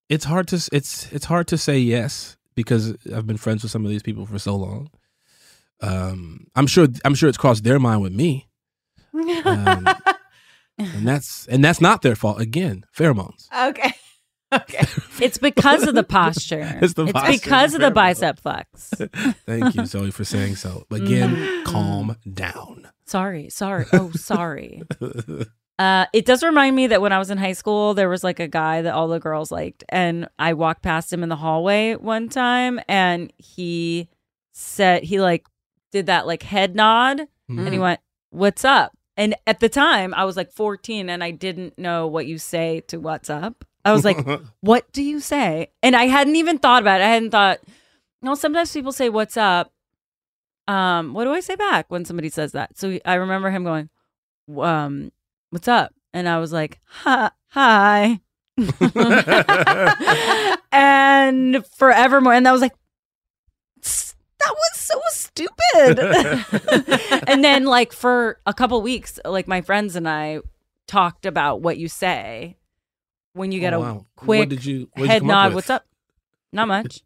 it's 0.09 0.25
hard 0.25 0.47
to 0.49 0.69
it's 0.71 1.11
it's 1.11 1.25
hard 1.25 1.47
to 1.47 1.57
say 1.57 1.79
yes 1.79 2.37
because 2.55 2.95
I've 3.13 3.27
been 3.27 3.37
friends 3.37 3.63
with 3.63 3.71
some 3.71 3.85
of 3.85 3.89
these 3.91 4.03
people 4.03 4.25
for 4.25 4.39
so 4.39 4.55
long. 4.55 4.89
Um, 5.81 6.47
I'm 6.55 6.67
sure 6.67 6.87
I'm 7.05 7.15
sure 7.15 7.29
it's 7.29 7.37
crossed 7.37 7.63
their 7.63 7.79
mind 7.79 8.01
with 8.01 8.13
me, 8.13 8.47
um, 9.13 9.87
and 10.77 11.07
that's 11.07 11.47
and 11.47 11.63
that's 11.63 11.81
not 11.81 12.01
their 12.03 12.15
fault. 12.15 12.39
Again, 12.39 12.83
pheromones. 12.95 13.47
okay. 13.69 13.93
Okay. 14.53 14.85
it's 15.21 15.37
because 15.37 15.87
of 15.87 15.95
the 15.95 16.03
posture. 16.03 16.79
It's 16.81 16.93
the 16.93 17.05
posture, 17.07 17.31
because 17.31 17.73
of 17.73 17.79
the 17.79 17.89
bicep 17.89 18.37
flex. 18.37 18.89
Thank 19.45 19.75
you, 19.75 19.83
Zooey, 19.83 20.11
for 20.11 20.25
saying 20.25 20.57
so. 20.57 20.85
Again, 20.91 21.63
calm 21.63 22.17
down. 22.33 22.89
Sorry, 23.05 23.49
sorry. 23.49 23.85
Oh, 23.93 24.11
sorry. 24.11 24.83
Uh, 25.79 26.05
it 26.13 26.25
does 26.25 26.43
remind 26.43 26.75
me 26.75 26.87
that 26.87 27.01
when 27.01 27.11
I 27.11 27.17
was 27.17 27.31
in 27.31 27.37
high 27.39 27.53
school, 27.53 27.93
there 27.93 28.09
was 28.09 28.23
like 28.23 28.39
a 28.39 28.47
guy 28.47 28.81
that 28.83 28.93
all 28.93 29.07
the 29.07 29.19
girls 29.19 29.51
liked, 29.51 29.83
and 29.89 30.27
I 30.37 30.53
walked 30.53 30.83
past 30.83 31.11
him 31.11 31.23
in 31.23 31.29
the 31.29 31.35
hallway 31.37 31.95
one 31.95 32.29
time, 32.29 32.79
and 32.87 33.33
he 33.37 34.07
said 34.51 35.03
he 35.03 35.19
like 35.19 35.47
did 35.91 36.05
that 36.05 36.27
like 36.27 36.43
head 36.43 36.75
nod, 36.75 37.21
and 37.49 37.67
he 37.67 37.75
Mhm. 37.77 37.81
went, 37.81 37.99
"What's 38.29 38.63
up?" 38.63 38.95
And 39.17 39.35
at 39.47 39.59
the 39.59 39.69
time, 39.69 40.13
I 40.13 40.23
was 40.25 40.37
like 40.37 40.51
14, 40.51 41.09
and 41.09 41.23
I 41.23 41.31
didn't 41.31 41.77
know 41.79 42.05
what 42.07 42.27
you 42.27 42.37
say 42.37 42.81
to 42.87 42.97
"What's 42.99 43.29
up." 43.29 43.65
I 43.83 43.91
was 43.91 44.05
like, 44.05 44.17
"What 44.61 44.91
do 44.93 45.01
you 45.01 45.19
say?" 45.19 45.71
And 45.81 45.95
I 45.95 46.05
hadn't 46.05 46.35
even 46.35 46.59
thought 46.59 46.83
about 46.83 47.01
it. 47.01 47.05
I 47.05 47.09
hadn't 47.09 47.31
thought. 47.31 47.59
No, 48.21 48.35
sometimes 48.35 48.71
people 48.71 48.91
say 48.91 49.09
"What's 49.09 49.35
up." 49.35 49.71
Um, 50.67 51.13
what 51.13 51.23
do 51.23 51.31
I 51.33 51.39
say 51.39 51.55
back 51.55 51.89
when 51.89 52.05
somebody 52.05 52.29
says 52.29 52.51
that? 52.51 52.77
So 52.77 52.99
I 53.03 53.15
remember 53.15 53.49
him 53.49 53.63
going, 53.63 53.89
um, 54.59 55.11
what's 55.51 55.67
up? 55.67 55.93
And 56.13 56.27
I 56.27 56.39
was 56.39 56.51
like, 56.51 56.79
hi. 56.83 57.29
hi. 57.49 58.19
and 60.71 61.65
forevermore. 61.77 62.33
And 62.33 62.47
I 62.47 62.51
was 62.51 62.61
like, 62.61 62.73
that 63.81 64.55
was 64.55 64.75
so 64.75 64.99
stupid. 65.09 65.99
and 67.27 67.43
then, 67.43 67.65
like, 67.65 67.93
for 67.93 68.39
a 68.45 68.53
couple 68.53 68.81
weeks, 68.81 69.19
like, 69.23 69.47
my 69.47 69.61
friends 69.61 69.95
and 69.95 70.07
I 70.09 70.39
talked 70.87 71.25
about 71.25 71.61
what 71.61 71.77
you 71.77 71.87
say 71.87 72.57
when 73.33 73.51
you 73.51 73.59
get 73.59 73.73
Oh, 73.73 73.77
a 73.77 73.81
wow. 73.81 73.93
What 73.93 74.05
quick 74.15 74.49
did 74.49 74.65
you- 74.65 74.89
what'd 74.93 75.05
you 75.05 75.07
head 75.07 75.21
come 75.21 75.29
up 75.29 75.33
nod. 75.35 75.45
with? 75.49 75.55
What's 75.55 75.69
up? 75.69 75.85
Not 76.51 76.67
much. 76.67 77.01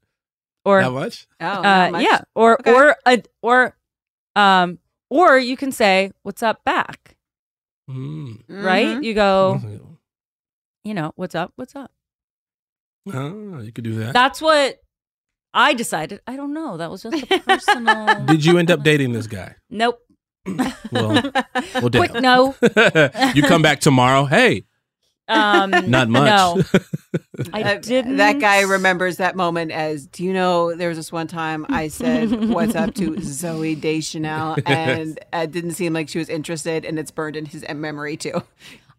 Or 0.63 0.81
Not 0.81 0.93
much? 0.93 1.27
Oh, 1.39 1.45
uh, 1.47 1.61
not 1.61 1.91
much? 1.91 2.03
yeah, 2.03 2.21
or 2.33 2.59
Okay. 2.59 2.73
or 2.73 2.95
a, 3.05 3.21
or 3.43 3.77
um 4.35 4.79
or 5.11 5.37
you 5.37 5.55
can 5.55 5.71
say 5.71 6.11
what's 6.23 6.41
up 6.41 6.63
back, 6.63 7.14
Mm. 7.89 8.43
right? 8.49 8.88
Mhm. 8.97 9.03
You 9.03 9.13
go, 9.13 9.61
Oh, 9.63 9.97
you 10.83 10.93
know, 10.93 11.11
what's 11.15 11.36
up? 11.36 11.53
What's 11.55 11.75
up? 11.75 11.91
Oh, 13.13 13.59
you 13.59 13.71
could 13.71 13.83
do 13.83 13.95
that. 13.99 14.13
That's 14.13 14.41
what 14.41 14.77
I 15.53 15.73
decided. 15.73 16.21
I 16.25 16.36
don't 16.36 16.53
know. 16.53 16.77
That 16.77 16.89
was 16.89 17.03
just 17.03 17.31
a 17.31 17.39
personal. 17.39 18.25
Did 18.25 18.43
you 18.43 18.57
end 18.57 18.71
up 18.71 18.83
dating 18.83 19.13
this 19.13 19.27
guy? 19.27 19.55
nope. 19.69 19.99
Well, 20.47 20.63
well, 20.91 21.89
Quick 21.91 22.13
no. 22.13 22.55
you 23.33 23.41
come 23.41 23.61
back 23.63 23.79
tomorrow. 23.79 24.25
Hey, 24.25 24.65
Um, 25.28 25.71
Not 25.89 26.07
much. 26.09 26.26
No, 26.26 26.61
I 27.53 27.63
Uh, 27.63 27.80
didn't. 27.80 28.17
That 28.17 28.39
guy 28.39 28.61
remembers 28.61 29.17
that 29.17 29.36
moment 29.36 29.71
as, 29.71 30.05
do 30.07 30.23
you 30.23 30.32
know, 30.34 30.76
there 30.76 30.89
was 30.89 30.97
this 30.97 31.11
one 31.11 31.28
time 31.28 31.65
I 31.69 31.88
said, 31.88 32.49
what's 32.49 32.76
up 32.76 32.93
to 32.95 33.11
Zooey 33.15 33.80
Deschanel, 33.80 34.57
and 34.65 35.19
it 35.34 35.51
didn't 35.51 35.71
seem 35.73 35.93
like 35.93 36.09
she 36.09 36.19
was 36.19 36.30
interested, 36.30 36.86
and 36.86 36.99
it's 36.99 37.11
burned 37.11 37.36
in 37.36 37.45
his 37.45 37.65
memory 37.73 38.17
too. 38.17 38.41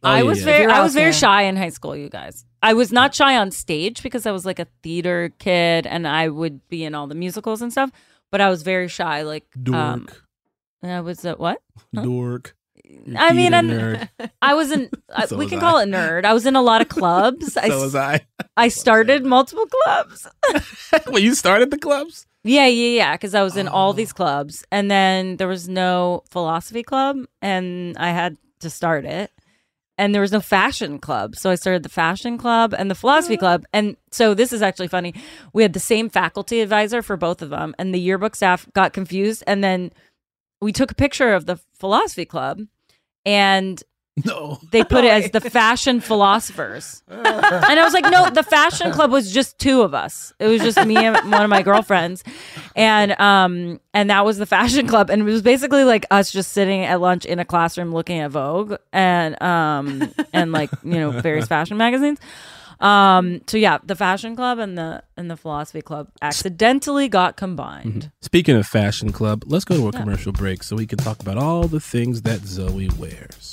I 0.03 0.23
Oh, 0.23 0.27
was 0.27 0.41
yeah. 0.41 0.45
very, 0.45 0.67
I 0.73 0.83
was 0.83 0.95
very 0.95 1.13
shy 1.13 1.43
in 1.43 1.57
high 1.57 1.71
school. 1.71 1.97
You 1.97 2.09
guys, 2.09 2.45
I 2.63 2.75
was 2.75 2.93
not 2.93 3.15
shy 3.15 3.37
on 3.37 3.51
stage 3.51 4.03
because 4.03 4.27
I 4.27 4.31
was 4.33 4.45
like 4.45 4.59
a 4.59 4.67
theater 4.83 5.33
kid, 5.39 5.87
and 5.87 6.07
I 6.07 6.29
would 6.29 6.67
be 6.69 6.85
in 6.85 6.95
all 6.95 7.07
the 7.07 7.15
musicals 7.15 7.63
and 7.63 7.73
stuff. 7.73 7.91
But 8.31 8.41
I 8.41 8.51
was 8.51 8.63
very 8.63 8.89
shy. 8.89 9.23
Like, 9.23 9.45
Dork. 9.61 9.77
um, 9.77 10.09
I 10.83 11.01
was 11.01 11.25
a 11.25 11.35
what? 11.35 11.63
Huh? 11.95 12.03
Dork. 12.03 12.57
I 13.17 13.33
mean, 13.33 13.55
I'm, 13.55 14.09
I 14.43 14.55
was 14.55 14.71
in. 14.73 14.91
I 15.15 15.27
So 15.27 15.37
we 15.37 15.45
was 15.45 15.51
can 15.51 15.59
I. 15.59 15.63
call 15.63 15.79
it 15.79 15.87
nerd. 15.89 16.25
I 16.25 16.33
was 16.33 16.47
in 16.47 16.57
a 16.57 16.63
lot 16.63 16.81
of 16.83 16.89
clubs. 16.89 17.57
I, 17.57 17.69
So 17.69 17.81
was 17.83 17.95
I. 17.95 18.27
I 18.57 18.69
started 18.83 19.25
multiple 19.25 19.67
clubs. 19.85 20.27
well, 21.07 21.19
you 21.19 21.35
started 21.35 21.71
the 21.71 21.79
clubs? 21.79 22.27
Yeah, 22.45 22.67
yeah, 22.67 22.89
yeah. 22.97 23.13
Because 23.15 23.35
I 23.35 23.43
was 23.43 23.57
in 23.57 23.69
all 23.69 23.91
Oh. 23.91 23.93
these 23.93 24.13
clubs, 24.13 24.65
and 24.71 24.91
then 24.91 25.37
there 25.37 25.49
was 25.49 25.69
no 25.69 26.23
philosophy 26.31 26.83
club, 26.83 27.19
and 27.43 27.97
I 27.99 28.11
had 28.11 28.37
to 28.61 28.71
start 28.71 29.05
it. 29.05 29.31
And 29.99 30.15
there 30.15 30.21
was 30.21 30.31
no 30.33 30.41
fashion 30.41 30.99
club, 30.99 31.37
so 31.37 31.49
I 31.51 31.55
started 31.55 31.83
the 31.83 31.89
fashion 31.89 32.37
club 32.37 32.75
and 32.77 32.91
the 32.91 32.95
philosophy 32.95 33.37
club. 33.39 33.63
Oh. 33.65 33.69
And 33.73 33.97
so 34.13 34.35
this 34.35 34.53
is 34.53 34.61
actually 34.63 34.89
funny. 34.89 35.15
We 35.55 35.63
had 35.63 35.73
the 35.73 35.81
same 35.81 36.11
faculty 36.11 36.61
advisor 36.61 37.01
for 37.03 37.17
both 37.17 37.41
of 37.41 37.49
them, 37.51 37.75
and 37.79 37.95
the 37.95 38.01
yearbook 38.01 38.37
staff 38.37 38.69
got 38.75 38.93
confused. 38.93 39.43
And 39.47 39.65
then 39.65 39.93
we 40.61 40.71
took 40.73 40.91
a 40.91 40.95
picture 40.95 41.33
of 41.35 41.47
the 41.47 41.57
philosophy 41.79 42.27
club, 42.27 42.63
and 43.27 43.83
No. 44.25 44.59
they 44.73 44.83
put 44.83 45.05
it 45.05 45.11
as 45.11 45.31
the 45.31 45.41
fashion 45.51 46.01
philosophers. 46.01 47.03
and 47.07 47.27
I 47.79 47.85
was 47.85 47.93
like, 47.93 48.05
no, 48.11 48.31
the 48.31 48.43
fashion 48.43 48.91
club 48.91 49.11
was 49.11 49.31
just 49.31 49.59
two 49.59 49.83
of 49.83 49.93
us. 49.93 50.33
It 50.39 50.47
was 50.47 50.63
just 50.63 50.83
me 50.87 50.97
and 50.97 51.15
one 51.31 51.43
of 51.43 51.51
my 51.51 51.61
girlfriends. 51.61 52.25
And 52.75 53.13
um 53.21 53.79
and 53.93 54.09
that 54.09 54.25
was 54.25 54.39
the 54.39 54.47
fashion 54.47 54.87
club. 54.87 55.11
And 55.11 55.21
it 55.21 55.25
was 55.27 55.43
basically 55.43 55.85
like 55.85 56.07
us 56.11 56.31
just 56.31 56.53
sitting 56.53 56.83
at 56.83 56.99
lunch 56.99 57.27
in 57.27 57.39
a 57.41 57.45
classroom 57.45 57.93
looking 57.93 58.21
at 58.21 58.31
Vogue 58.31 58.77
and 58.91 59.41
um 59.43 60.11
and 60.33 60.51
like, 60.51 60.71
you 60.83 60.95
know, 60.95 61.11
various 61.11 61.47
fashion 61.47 61.77
magazines. 61.77 62.19
Um 62.81 63.41
so 63.47 63.57
yeah, 63.57 63.79
the 63.85 63.97
fashion 63.97 64.37
club 64.37 64.59
and 64.59 64.77
the 64.77 65.03
and 65.17 65.31
the 65.31 65.37
philosophy 65.37 65.83
club 65.83 66.09
accidentally 66.21 67.09
got 67.09 67.37
combined. 67.37 68.11
Speaking 68.21 68.57
of 68.57 68.67
fashion 68.67 69.13
club, 69.13 69.45
let's 69.47 69.65
go 69.65 69.77
to 69.77 69.89
a 69.89 69.93
commercial 69.93 70.33
break 70.33 70.63
so 70.63 70.77
we 70.77 70.87
can 70.87 70.99
talk 70.99 71.21
about 71.21 71.39
all 71.39 71.69
the 71.69 71.81
things 71.81 72.23
that 72.23 72.41
Zooey 72.41 72.97
wears. 72.99 73.53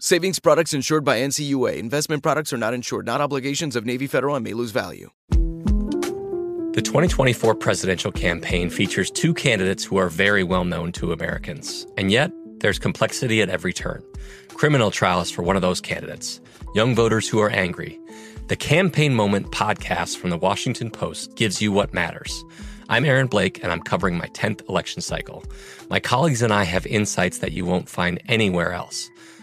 Savings 0.00 0.38
products 0.38 0.72
insured 0.74 1.04
by 1.04 1.18
NCUA. 1.18 1.76
Investment 1.76 2.22
products 2.22 2.52
are 2.52 2.56
not 2.56 2.72
insured, 2.72 3.04
not 3.04 3.20
obligations 3.20 3.74
of 3.74 3.84
Navy 3.84 4.06
Federal 4.06 4.36
and 4.36 4.44
may 4.44 4.52
lose 4.52 4.70
value. 4.70 5.10
The 5.32 6.82
2024 6.84 7.56
presidential 7.56 8.12
campaign 8.12 8.70
features 8.70 9.10
two 9.10 9.34
candidates 9.34 9.82
who 9.82 9.96
are 9.96 10.08
very 10.08 10.44
well 10.44 10.64
known 10.64 10.92
to 10.92 11.10
Americans. 11.10 11.84
And 11.96 12.12
yet, 12.12 12.30
there's 12.60 12.78
complexity 12.78 13.42
at 13.42 13.48
every 13.48 13.72
turn. 13.72 14.04
Criminal 14.50 14.92
trials 14.92 15.32
for 15.32 15.42
one 15.42 15.56
of 15.56 15.62
those 15.62 15.80
candidates, 15.80 16.40
young 16.76 16.94
voters 16.94 17.28
who 17.28 17.40
are 17.40 17.50
angry. 17.50 17.98
The 18.46 18.54
Campaign 18.54 19.16
Moment 19.16 19.50
podcast 19.50 20.18
from 20.18 20.30
the 20.30 20.38
Washington 20.38 20.92
Post 20.92 21.34
gives 21.34 21.60
you 21.60 21.72
what 21.72 21.92
matters. 21.92 22.44
I'm 22.88 23.04
Aaron 23.04 23.26
Blake, 23.26 23.64
and 23.64 23.72
I'm 23.72 23.82
covering 23.82 24.16
my 24.16 24.28
10th 24.28 24.66
election 24.68 25.02
cycle. 25.02 25.42
My 25.90 25.98
colleagues 25.98 26.40
and 26.40 26.52
I 26.52 26.62
have 26.62 26.86
insights 26.86 27.38
that 27.38 27.50
you 27.50 27.66
won't 27.66 27.88
find 27.88 28.22
anywhere 28.28 28.72
else. 28.72 29.10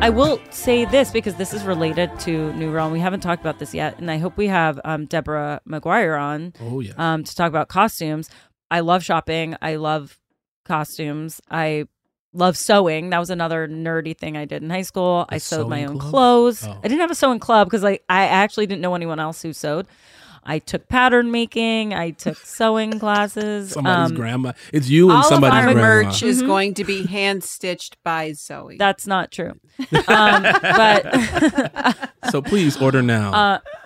I 0.00 0.10
will 0.10 0.40
say 0.50 0.84
this 0.84 1.10
because 1.10 1.34
this 1.36 1.52
is 1.54 1.64
related 1.64 2.10
to 2.20 2.52
New 2.52 2.70
Realm. 2.70 2.92
We 2.92 3.00
haven't 3.00 3.20
talked 3.20 3.40
about 3.40 3.58
this 3.58 3.74
yet, 3.74 3.98
and 3.98 4.10
I 4.10 4.18
hope 4.18 4.36
we 4.36 4.46
have 4.46 4.78
um, 4.84 5.06
Deborah 5.06 5.60
McGuire 5.68 6.20
on. 6.20 6.52
Oh, 6.60 6.80
yeah. 6.80 6.92
um, 6.98 7.24
to 7.24 7.34
talk 7.34 7.48
about 7.48 7.68
costumes. 7.68 8.30
I 8.70 8.80
love 8.80 9.02
shopping. 9.02 9.56
I 9.62 9.76
love 9.76 10.18
costumes. 10.64 11.40
I 11.50 11.86
love 12.32 12.56
sewing. 12.56 13.10
That 13.10 13.18
was 13.18 13.30
another 13.30 13.66
nerdy 13.66 14.16
thing 14.16 14.36
I 14.36 14.44
did 14.44 14.62
in 14.62 14.70
high 14.70 14.82
school. 14.82 15.24
I 15.28 15.38
sewed 15.38 15.68
my 15.68 15.84
own 15.86 15.98
club? 15.98 16.10
clothes. 16.10 16.64
Oh. 16.64 16.78
I 16.78 16.88
didn't 16.88 17.00
have 17.00 17.10
a 17.10 17.16
sewing 17.16 17.40
club 17.40 17.66
because 17.66 17.84
I, 17.84 17.98
I 18.08 18.26
actually 18.26 18.66
didn't 18.66 18.82
know 18.82 18.94
anyone 18.94 19.18
else 19.18 19.42
who 19.42 19.52
sewed. 19.52 19.86
I 20.48 20.60
took 20.60 20.88
pattern 20.88 21.30
making. 21.30 21.92
I 21.92 22.10
took 22.10 22.36
sewing 22.44 22.98
classes. 22.98 23.72
Somebody's 23.72 24.10
Um, 24.12 24.16
grandma. 24.16 24.52
It's 24.72 24.88
you 24.88 25.08
and 25.08 25.16
All 25.18 25.22
of 25.24 25.26
somebody's 25.26 25.56
our 25.56 25.72
grandma. 25.74 25.80
merch 26.04 26.22
is 26.22 26.42
Mhm. 26.42 26.46
going 26.46 26.74
to 26.74 26.84
be 26.84 27.04
hand 27.06 27.42
stitched 27.44 27.96
by 28.04 28.30
Zooey. 28.30 28.78
That's 28.78 29.06
not 29.06 29.30
true. 29.32 29.54
Um, 30.08 30.42
but 30.42 32.08
so 32.30 32.40
please 32.42 32.80
order 32.80 33.02
now. 33.02 33.32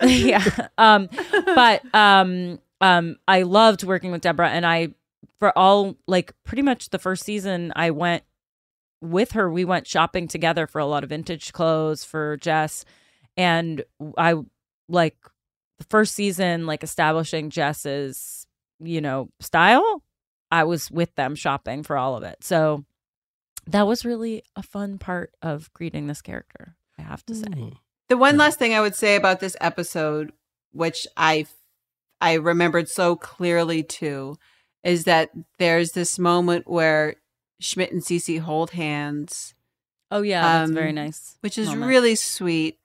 Uh, 0.01 0.05
yeah. 0.05 0.43
Um, 0.77 1.09
but 1.55 1.81
um, 1.95 2.59
um, 2.79 3.17
I 3.27 3.41
loved 3.43 3.83
working 3.83 4.11
with 4.11 4.21
Deborah, 4.21 4.49
and 4.49 4.65
I, 4.65 4.89
for 5.39 5.55
all 5.57 5.95
like 6.07 6.33
pretty 6.43 6.61
much 6.61 6.89
the 6.91 6.99
first 6.99 7.23
season, 7.25 7.73
I 7.75 7.91
went 7.91 8.23
with 9.01 9.31
her, 9.31 9.51
we 9.51 9.65
went 9.65 9.87
shopping 9.87 10.27
together 10.27 10.67
for 10.67 10.79
a 10.79 10.85
lot 10.85 11.03
of 11.03 11.09
vintage 11.09 11.51
clothes 11.53 12.03
for 12.03 12.37
Jess. 12.37 12.85
And 13.35 13.83
I 14.17 14.35
like 14.87 15.17
the 15.81 15.87
first 15.89 16.13
season, 16.13 16.67
like 16.67 16.83
establishing 16.83 17.49
Jess's, 17.49 18.45
you 18.79 19.01
know, 19.01 19.29
style. 19.39 20.03
I 20.51 20.63
was 20.65 20.91
with 20.91 21.15
them 21.15 21.33
shopping 21.33 21.81
for 21.81 21.97
all 21.97 22.15
of 22.15 22.23
it. 22.23 22.43
So 22.43 22.85
that 23.67 23.87
was 23.87 24.05
really 24.05 24.43
a 24.55 24.61
fun 24.61 24.99
part 24.99 25.33
of 25.41 25.73
greeting 25.73 26.07
this 26.07 26.21
character, 26.21 26.75
I 26.99 27.01
have 27.01 27.25
to 27.27 27.35
say. 27.35 27.47
Mm. 27.47 27.77
The 28.09 28.17
one 28.17 28.37
last 28.37 28.59
thing 28.59 28.73
I 28.73 28.81
would 28.81 28.95
say 28.95 29.15
about 29.15 29.39
this 29.39 29.55
episode, 29.61 30.33
which 30.71 31.07
I 31.17 31.45
I 32.19 32.33
remembered 32.33 32.89
so 32.89 33.15
clearly 33.15 33.81
too, 33.81 34.37
is 34.83 35.05
that 35.05 35.31
there's 35.57 35.93
this 35.93 36.19
moment 36.19 36.67
where 36.67 37.15
Schmidt 37.59 37.91
and 37.91 38.03
Cece 38.03 38.39
hold 38.39 38.71
hands. 38.71 39.55
Oh 40.11 40.21
yeah, 40.21 40.59
that's 40.59 40.71
very 40.71 40.89
um, 40.89 40.95
nice. 40.95 41.37
Which 41.39 41.57
is 41.57 41.69
moment. 41.69 41.87
really 41.87 42.15
sweet. 42.15 42.77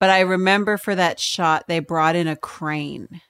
But 0.00 0.10
I 0.10 0.20
remember 0.20 0.76
for 0.76 0.94
that 0.94 1.18
shot 1.18 1.66
they 1.66 1.80
brought 1.80 2.14
in 2.16 2.28
a 2.28 2.36
crane 2.36 3.20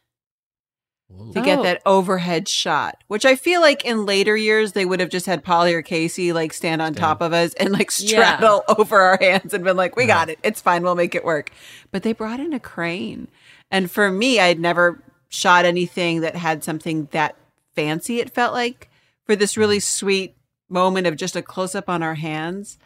to 1.32 1.40
get 1.40 1.60
Oh. 1.60 1.62
that 1.62 1.80
overhead 1.86 2.46
shot, 2.48 3.02
which 3.08 3.24
I 3.24 3.34
feel 3.34 3.62
like 3.62 3.82
in 3.86 4.04
later 4.04 4.36
years 4.36 4.72
they 4.72 4.84
would 4.84 5.00
have 5.00 5.08
just 5.08 5.24
had 5.24 5.42
Polly 5.42 5.72
or 5.72 5.80
Casey 5.80 6.34
like 6.34 6.52
stand 6.52 6.82
on 6.82 6.92
top 6.92 7.22
of 7.22 7.32
us 7.32 7.54
and 7.54 7.72
like 7.72 7.90
Yeah. 7.98 8.06
straddle 8.36 8.64
over 8.78 9.00
our 9.00 9.18
hands 9.18 9.54
and 9.54 9.64
been 9.64 9.76
like, 9.78 9.96
"We 9.96 10.04
got 10.04 10.28
it, 10.28 10.38
it's 10.42 10.60
fine, 10.60 10.82
we'll 10.82 10.94
make 10.94 11.14
it 11.14 11.24
work." 11.24 11.50
But 11.90 12.02
they 12.02 12.12
brought 12.12 12.40
in 12.40 12.52
a 12.52 12.60
crane, 12.60 13.28
and 13.70 13.90
for 13.90 14.10
me, 14.10 14.38
I'd 14.38 14.60
never 14.60 15.02
shot 15.30 15.64
anything 15.64 16.20
that 16.20 16.36
had 16.36 16.62
something 16.62 17.08
that 17.12 17.36
fancy. 17.74 18.20
It 18.20 18.34
felt 18.34 18.52
like 18.52 18.90
for 19.24 19.34
this 19.34 19.56
really 19.56 19.80
sweet 19.80 20.36
moment 20.68 21.06
of 21.06 21.16
just 21.16 21.36
a 21.36 21.40
close 21.42 21.74
up 21.74 21.88
on 21.88 22.02
our 22.02 22.16
hands. 22.16 22.76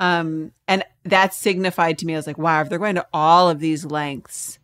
Um, 0.00 0.52
and 0.68 0.84
that 1.10 1.34
signified 1.34 1.98
to 1.98 2.06
me, 2.06 2.14
I 2.14 2.16
was 2.18 2.26
like, 2.26 2.38
wow, 2.38 2.60
if 2.62 2.68
they're 2.68 2.78
going 2.78 2.94
to 2.96 3.06
all 3.12 3.48
of 3.50 3.60
these 3.60 3.84
lengths, 3.84 4.58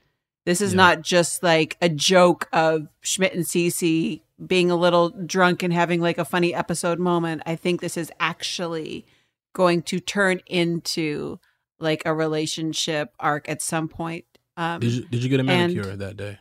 this 0.46 0.60
is 0.60 0.74
not 0.74 1.02
just 1.02 1.42
like 1.42 1.76
a 1.80 1.88
joke 1.88 2.48
of 2.52 2.88
Schmidt 3.00 3.34
and 3.34 3.44
Cece 3.44 4.20
being 4.46 4.70
a 4.70 4.76
little 4.76 5.10
drunk 5.10 5.62
and 5.62 5.72
having 5.72 6.00
like 6.00 6.18
a 6.18 6.24
funny 6.24 6.52
episode 6.54 6.98
moment. 6.98 7.42
I 7.46 7.56
think 7.56 7.80
this 7.80 7.96
is 7.96 8.10
actually 8.20 9.06
going 9.54 9.82
to 9.82 10.00
turn 10.00 10.40
into 10.46 11.38
like 11.78 12.02
a 12.04 12.14
relationship 12.14 13.12
arc 13.18 13.48
at 13.48 13.62
some 13.62 13.88
point. 13.88 14.24
Um, 14.56 14.80
Did 14.80 14.92
you 14.92 15.04
did 15.06 15.22
you 15.22 15.28
get 15.28 15.40
a 15.40 15.40
and- 15.40 15.46
manicure 15.74 15.96
that 15.96 16.16
day? 16.16 16.38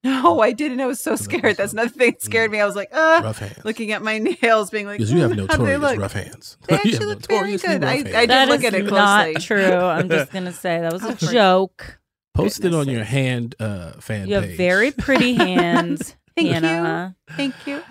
no, 0.04 0.40
I 0.40 0.52
didn't. 0.52 0.80
I 0.80 0.86
was 0.86 0.98
so 1.00 1.14
scared. 1.16 1.56
That's 1.58 1.72
another 1.72 1.90
thing 1.90 2.12
that 2.12 2.22
scared 2.22 2.50
me. 2.50 2.60
I 2.60 2.64
was 2.66 2.74
like, 2.76 2.88
uh, 2.92 3.20
Rough 3.22 3.38
hands. 3.38 3.64
looking 3.64 3.92
at 3.92 4.02
my 4.02 4.18
nails, 4.42 4.70
being 4.70 4.86
like, 4.86 4.98
Because 4.98 5.12
you 5.12 5.20
have 5.20 5.30
"Mm, 5.32 5.40
how 5.50 5.56
they 5.58 5.72
notorious 5.76 5.80
look?" 5.82 5.98
rough 6.00 6.12
hands. 6.12 6.56
They 6.68 6.74
actually 6.76 6.92
have 6.92 7.02
look 7.02 7.26
very 7.28 7.56
good. 7.58 7.84
I, 7.84 7.96
hands. 7.96 8.14
I 8.14 8.26
That 8.26 8.44
did 8.46 8.48
look 8.52 8.64
at 8.64 8.74
it 8.74 8.90
not 8.90 9.34
true. 9.42 9.62
I'm 9.74 10.08
just 10.08 10.32
gonna 10.32 10.52
say 10.52 10.80
that 10.80 10.92
was 10.92 11.04
a 11.04 11.14
joke. 11.32 11.98
Post 12.34 12.64
it 12.64 12.72
on 12.74 12.88
your 12.88 13.04
hand 13.04 13.54
uh, 13.60 13.92
fan 14.00 14.20
page. 14.22 14.28
You 14.28 14.34
have 14.36 14.44
page. 14.44 14.56
very 14.56 14.90
pretty 14.92 15.34
hands, 15.34 16.16
Thank 16.36 16.48
you. 16.62 17.14
Thank 17.36 17.54
you. 17.66 17.82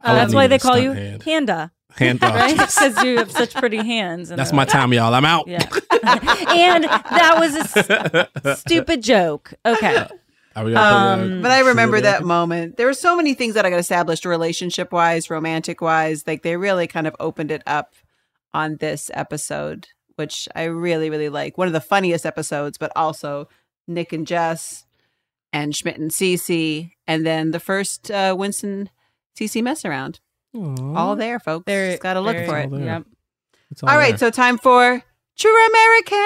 I 0.00 0.14
That's 0.14 0.34
why 0.34 0.48
they 0.48 0.58
call 0.58 0.78
you 0.78 0.90
hand. 0.92 1.22
Handa, 1.22 1.70
Hand 1.94 2.24
off. 2.24 2.34
right? 2.34 2.56
Because 2.58 3.04
you 3.04 3.18
have 3.18 3.30
such 3.30 3.54
pretty 3.54 3.76
hands. 3.76 4.30
and 4.30 4.38
That's 4.38 4.50
my 4.52 4.62
like, 4.62 4.70
time, 4.70 4.92
y'all. 4.92 5.14
I'm 5.14 5.24
out. 5.26 5.46
Yeah. 5.46 5.60
and 6.48 6.84
that 6.84 7.36
was 7.38 7.54
a 7.54 8.46
s- 8.48 8.60
stupid 8.60 9.02
joke. 9.02 9.52
Okay. 9.64 10.06
Are 10.56 10.64
we 10.64 10.72
gonna 10.72 10.86
Um, 10.86 11.20
on 11.36 11.42
but 11.42 11.50
I 11.50 11.60
remember 11.60 12.00
that 12.00 12.06
American? 12.22 12.28
moment. 12.28 12.76
There 12.76 12.86
were 12.86 12.94
so 12.94 13.16
many 13.16 13.34
things 13.34 13.54
that 13.54 13.64
I 13.66 13.70
got 13.70 13.78
established 13.80 14.24
relationship 14.24 14.92
wise, 14.92 15.30
romantic 15.30 15.80
wise. 15.80 16.24
Like 16.26 16.42
they 16.42 16.56
really 16.56 16.86
kind 16.86 17.06
of 17.06 17.16
opened 17.20 17.50
it 17.50 17.62
up 17.66 17.94
on 18.54 18.76
this 18.80 19.10
episode, 19.14 19.88
which 20.16 20.48
I 20.54 20.64
really, 20.64 21.08
really 21.10 21.28
like. 21.30 21.56
One 21.56 21.66
of 21.68 21.72
the 21.72 21.80
funniest 21.80 22.26
episodes, 22.26 22.76
but 22.78 22.92
also 22.94 23.48
Nick 23.88 24.12
and 24.12 24.26
Jess 24.26 24.84
and 25.52 25.74
Schmidt 25.74 25.98
and 25.98 26.10
Cece. 26.10 26.90
And 27.06 27.24
then 27.26 27.50
the 27.50 27.60
first 27.60 28.10
uh, 28.10 28.34
Winston 28.38 28.90
Cece 29.38 29.62
mess 29.62 29.84
around. 29.84 30.20
All 30.54 31.16
there, 31.16 31.38
folks. 31.40 31.64
There- 31.66 31.92
Just 31.92 32.02
got 32.02 32.14
to 32.14 32.20
look 32.20 32.36
for 32.46 32.58
it. 32.58 32.70
all. 32.72 32.78
Yep. 32.78 33.04
It's 33.70 33.82
All 33.82 33.96
right, 33.96 34.18
so 34.20 34.28
time 34.28 34.58
for 34.58 35.02
True 35.38 35.66
American. 35.66 36.18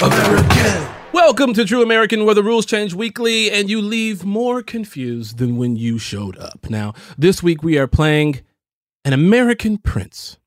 Welcome 0.00 1.52
to 1.52 1.66
True 1.66 1.82
American, 1.82 2.24
where 2.24 2.34
the 2.34 2.42
rules 2.42 2.64
change 2.64 2.94
weekly 2.94 3.50
and 3.50 3.68
you 3.68 3.82
leave 3.82 4.24
more 4.24 4.62
confused 4.62 5.36
than 5.36 5.58
when 5.58 5.76
you 5.76 5.98
showed 5.98 6.38
up. 6.38 6.70
Now, 6.70 6.94
this 7.18 7.42
week 7.42 7.62
we 7.62 7.76
are 7.76 7.86
playing 7.86 8.40
an 9.04 9.12
American 9.12 9.76
Prince. 9.76 10.38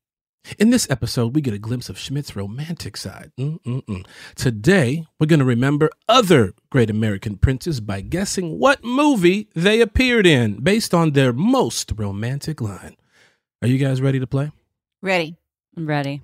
In 0.57 0.71
this 0.71 0.89
episode, 0.89 1.35
we 1.35 1.41
get 1.41 1.53
a 1.53 1.59
glimpse 1.59 1.87
of 1.87 1.99
Schmidt's 1.99 2.35
romantic 2.35 2.97
side. 2.97 3.31
Mm-mm-mm. 3.39 4.03
Today, 4.33 5.05
we're 5.19 5.27
going 5.27 5.37
to 5.37 5.45
remember 5.45 5.91
other 6.09 6.53
great 6.71 6.89
American 6.89 7.37
princes 7.37 7.79
by 7.79 8.01
guessing 8.01 8.57
what 8.57 8.83
movie 8.83 9.49
they 9.53 9.81
appeared 9.81 10.25
in 10.25 10.61
based 10.63 10.95
on 10.95 11.11
their 11.11 11.31
most 11.31 11.93
romantic 11.95 12.59
line. 12.59 12.95
Are 13.61 13.67
you 13.67 13.77
guys 13.77 14.01
ready 14.01 14.19
to 14.19 14.25
play? 14.25 14.51
Ready. 15.03 15.37
I'm 15.77 15.85
ready. 15.85 16.23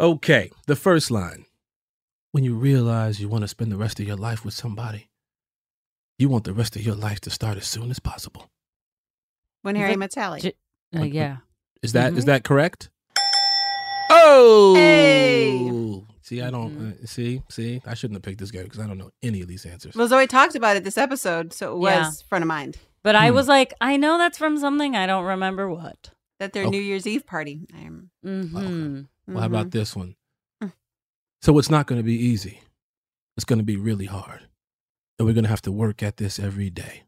Okay, 0.00 0.50
the 0.66 0.74
first 0.74 1.12
line. 1.12 1.44
When 2.34 2.42
you 2.42 2.56
realize 2.56 3.20
you 3.20 3.28
want 3.28 3.42
to 3.42 3.48
spend 3.48 3.70
the 3.70 3.76
rest 3.76 4.00
of 4.00 4.08
your 4.08 4.16
life 4.16 4.44
with 4.44 4.54
somebody, 4.54 5.08
you 6.18 6.28
want 6.28 6.42
the 6.42 6.52
rest 6.52 6.74
of 6.74 6.82
your 6.82 6.96
life 6.96 7.20
to 7.20 7.30
start 7.30 7.56
as 7.56 7.64
soon 7.64 7.92
as 7.92 8.00
possible. 8.00 8.50
When 9.62 9.76
Harry 9.76 9.92
that 9.92 9.98
met 10.00 10.12
Sally. 10.12 10.40
J- 10.40 10.54
uh, 10.96 11.02
yeah. 11.04 11.36
Is 11.80 11.92
that 11.92 12.14
is 12.14 12.24
Mhm. 12.24 12.26
that 12.26 12.42
correct? 12.42 12.90
Oh, 14.10 14.74
Hey! 14.74 16.04
see, 16.22 16.42
I 16.42 16.50
don't 16.50 16.76
uh, 17.00 17.06
see. 17.06 17.40
See, 17.48 17.80
I 17.86 17.94
shouldn't 17.94 18.16
have 18.16 18.22
picked 18.24 18.40
this 18.40 18.50
game 18.50 18.64
because 18.64 18.80
I 18.80 18.88
don't 18.88 18.98
know 18.98 19.12
any 19.22 19.40
of 19.40 19.46
these 19.46 19.64
answers. 19.64 19.94
well, 19.94 20.08
Zooey 20.08 20.28
talked 20.28 20.56
about 20.56 20.76
it 20.76 20.82
this 20.82 20.98
episode, 20.98 21.52
so 21.52 21.76
it 21.76 21.78
was 21.78 21.92
Yeah. 22.20 22.26
front 22.28 22.42
of 22.42 22.48
mind. 22.48 22.78
But 23.04 23.14
I 23.14 23.28
Hmm. 23.28 23.36
was 23.36 23.46
like, 23.46 23.74
I 23.80 23.96
know 23.96 24.18
that's 24.18 24.38
from 24.38 24.58
something. 24.58 24.96
I 24.96 25.06
don't 25.06 25.24
remember 25.24 25.70
what. 25.70 26.10
That 26.40 26.52
their 26.52 26.64
Oh. 26.66 26.70
New 26.70 26.82
Year's 26.82 27.06
Eve 27.06 27.26
party. 27.26 27.68
I'm, 27.72 28.10
Mm-hmm. 28.26 29.02
Well, 29.28 29.38
how 29.40 29.46
about 29.46 29.70
this 29.70 29.94
one? 29.94 30.16
So 31.44 31.58
it's 31.58 31.68
not 31.68 31.86
going 31.86 31.98
to 31.98 32.02
be 32.02 32.14
easy. 32.14 32.62
It's 33.36 33.44
going 33.44 33.58
to 33.58 33.64
be 33.66 33.76
really 33.76 34.06
hard, 34.06 34.48
and 35.18 35.26
we're 35.26 35.34
going 35.34 35.44
to 35.44 35.50
have 35.50 35.60
to 35.62 35.72
work 35.72 36.02
at 36.02 36.16
this 36.16 36.38
every 36.38 36.70
day. 36.70 37.02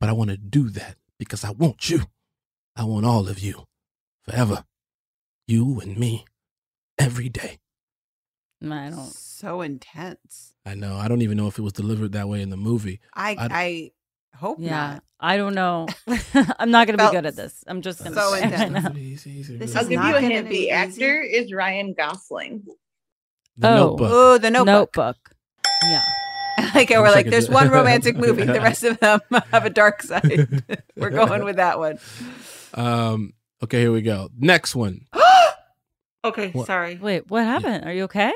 But 0.00 0.08
I 0.08 0.12
want 0.12 0.30
to 0.30 0.38
do 0.38 0.70
that 0.70 0.96
because 1.18 1.44
I 1.44 1.50
want 1.50 1.90
you. 1.90 2.00
I 2.76 2.84
want 2.84 3.04
all 3.04 3.28
of 3.28 3.40
you, 3.40 3.66
forever. 4.24 4.64
You 5.46 5.80
and 5.80 5.98
me, 5.98 6.24
every 6.98 7.28
day. 7.28 7.58
I 8.64 8.88
don't. 8.88 9.04
so 9.12 9.60
intense. 9.60 10.54
I 10.64 10.74
know. 10.74 10.96
I 10.96 11.06
don't 11.06 11.20
even 11.20 11.36
know 11.36 11.46
if 11.48 11.58
it 11.58 11.62
was 11.62 11.74
delivered 11.74 12.12
that 12.12 12.26
way 12.26 12.40
in 12.40 12.48
the 12.48 12.56
movie. 12.56 13.00
I 13.12 13.32
I- 13.32 13.48
I, 13.50 13.90
hope 14.34 14.56
Yeah. 14.60 14.70
not. 14.70 15.04
I 15.20 15.36
don't 15.36 15.54
know. 15.54 15.88
I'm 16.58 16.70
not 16.70 16.86
going 16.86 16.96
to 16.96 17.04
be 17.06 17.12
good 17.12 17.26
at 17.26 17.36
this. 17.36 17.64
I'm 17.66 17.82
just 17.82 17.98
going 17.98 18.14
to 18.14 18.18
so 18.18 18.32
say 18.32 18.44
intense. 18.44 18.72
right 18.72 18.82
now. 18.82 19.58
This 19.58 19.76
I'll 19.76 19.82
is 19.82 19.88
give 19.90 20.00
not 20.00 20.08
you 20.08 20.14
a 20.16 20.20
hint. 20.22 20.48
The 20.48 20.70
actor 20.70 21.22
easy. 21.22 21.36
is 21.36 21.52
Ryan 21.52 21.92
Gosling. 21.92 22.64
The 23.58 23.68
Oh. 23.68 23.76
Notebook. 23.76 24.08
Oh, 24.12 24.38
the 24.38 24.50
notebook. 24.50 24.96
Notebook. 24.96 25.16
Yeah. 25.82 26.02
like 26.74 26.90
we're 26.90 27.10
like, 27.10 27.26
there's 27.26 27.48
one 27.48 27.68
romantic 27.70 28.16
movie. 28.24 28.44
The 28.44 28.60
rest 28.60 28.84
of 28.84 28.98
them 29.00 29.20
have 29.52 29.64
a 29.64 29.70
dark 29.70 30.02
side. 30.02 30.62
we're 30.96 31.10
going 31.10 31.44
with 31.44 31.56
that 31.56 31.78
one. 31.78 31.98
Um. 32.74 33.32
Okay, 33.62 33.80
here 33.80 33.92
we 33.92 34.02
go. 34.02 34.30
Next 34.38 34.74
one. 34.76 35.02
Okay, 36.24 36.50
What? 36.50 36.66
sorry. 36.66 36.96
Wait, 37.00 37.30
what 37.30 37.44
happened? 37.44 37.84
Are 37.84 37.92
you 37.92 38.02
okay? 38.04 38.32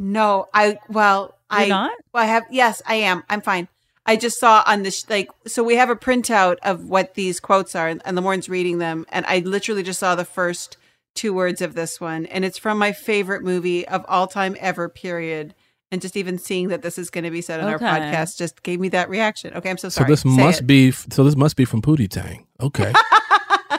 No, 0.00 0.46
I 0.52 0.78
well, 0.88 1.36
You're 1.52 1.60
I 1.60 1.66
not? 1.68 1.92
Well, 2.12 2.24
I 2.24 2.26
have 2.26 2.44
yes, 2.50 2.82
I 2.86 2.96
am. 2.96 3.22
I'm 3.30 3.40
fine. 3.40 3.68
I 4.04 4.16
just 4.16 4.40
saw 4.40 4.64
on 4.66 4.82
this 4.82 5.08
like 5.08 5.30
so 5.46 5.62
we 5.62 5.76
have 5.76 5.90
a 5.90 5.96
printout 5.96 6.56
of 6.64 6.88
what 6.88 7.14
these 7.14 7.38
quotes 7.38 7.76
are, 7.76 7.86
and, 7.86 8.02
and 8.04 8.16
Lamorne's 8.16 8.48
reading 8.48 8.78
them, 8.78 9.06
and 9.10 9.24
I 9.26 9.38
literally 9.38 9.84
just 9.84 10.00
saw 10.00 10.16
the 10.16 10.24
first 10.24 10.76
two 11.14 11.32
words 11.32 11.60
of 11.60 11.74
this 11.74 12.00
one, 12.00 12.26
and 12.26 12.44
it's 12.44 12.58
from 12.58 12.78
my 12.78 12.92
favorite 12.92 13.42
movie 13.42 13.86
of 13.88 14.04
all 14.08 14.26
time 14.26 14.56
ever. 14.60 14.88
Period. 14.88 15.54
And 15.92 16.00
just 16.00 16.16
even 16.16 16.38
seeing 16.38 16.68
that 16.68 16.82
this 16.82 16.98
is 16.98 17.10
going 17.10 17.24
to 17.24 17.32
be 17.32 17.40
said 17.40 17.58
on 17.58 17.74
Okay. 17.74 17.84
our 17.84 17.98
podcast 17.98 18.38
just 18.38 18.62
gave 18.62 18.78
me 18.78 18.90
that 18.90 19.08
reaction. 19.10 19.52
Okay, 19.54 19.68
I'm 19.70 19.76
so 19.76 19.88
sorry. 19.88 20.06
So 20.06 20.10
this 20.12 20.20
Say 20.22 20.28
must 20.44 20.60
it. 20.60 20.66
be. 20.68 20.92
So 20.92 21.24
this 21.24 21.34
must 21.34 21.56
be 21.56 21.64
from 21.64 21.82
Pootie 21.82 22.08
Tang. 22.08 22.46
Okay. 22.60 22.92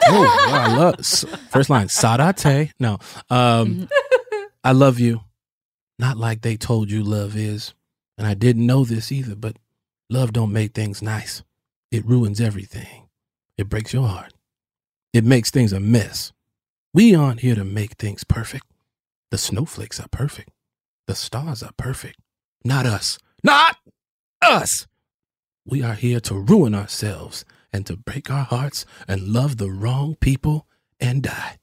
oh, 0.08 0.46
wow, 0.50 0.52
I 0.52 0.76
love 0.76 0.96
s- 0.98 1.24
first 1.50 1.70
line. 1.70 1.86
Sadate. 1.88 2.70
No. 2.78 2.98
Um. 3.30 3.88
I 4.64 4.72
love 4.72 5.00
you. 5.00 5.22
Not 5.98 6.16
like 6.18 6.42
they 6.42 6.56
told 6.56 6.90
you 6.90 7.02
love 7.02 7.34
is, 7.36 7.72
and 8.18 8.26
I 8.26 8.34
didn't 8.34 8.66
know 8.66 8.84
this 8.84 9.10
either. 9.10 9.34
But 9.34 9.56
love 10.10 10.32
don't 10.34 10.52
make 10.52 10.74
things 10.74 11.00
nice. 11.02 11.42
It 11.90 12.04
ruins 12.06 12.40
everything. 12.40 13.08
It 13.56 13.68
breaks 13.68 13.92
your 13.92 14.06
heart. 14.06 14.34
It 15.14 15.24
makes 15.24 15.50
things 15.50 15.72
a 15.72 15.80
mess. 15.80 16.32
We 16.94 17.14
aren't 17.14 17.40
here 17.40 17.54
to 17.54 17.64
make 17.64 17.94
things 17.94 18.24
perfect. 18.24 18.66
The 19.30 19.38
snowflakes 19.38 19.98
are 20.00 20.08
perfect. 20.08 20.50
The 21.06 21.14
stars 21.14 21.62
are 21.62 21.72
perfect. 21.76 22.18
Not 22.64 22.86
us. 22.86 23.18
Not 23.42 23.76
us. 24.42 24.86
we 25.64 25.80
are 25.82 25.94
here 25.94 26.18
to 26.20 26.34
ruin 26.34 26.74
ourselves 26.74 27.44
and 27.72 27.86
to 27.86 27.96
break 27.96 28.28
our 28.30 28.42
hearts 28.44 28.84
and 29.06 29.28
love 29.28 29.56
the 29.58 29.70
wrong 29.70 30.16
people 30.20 30.66
and 31.00 31.22
die. 31.22 31.58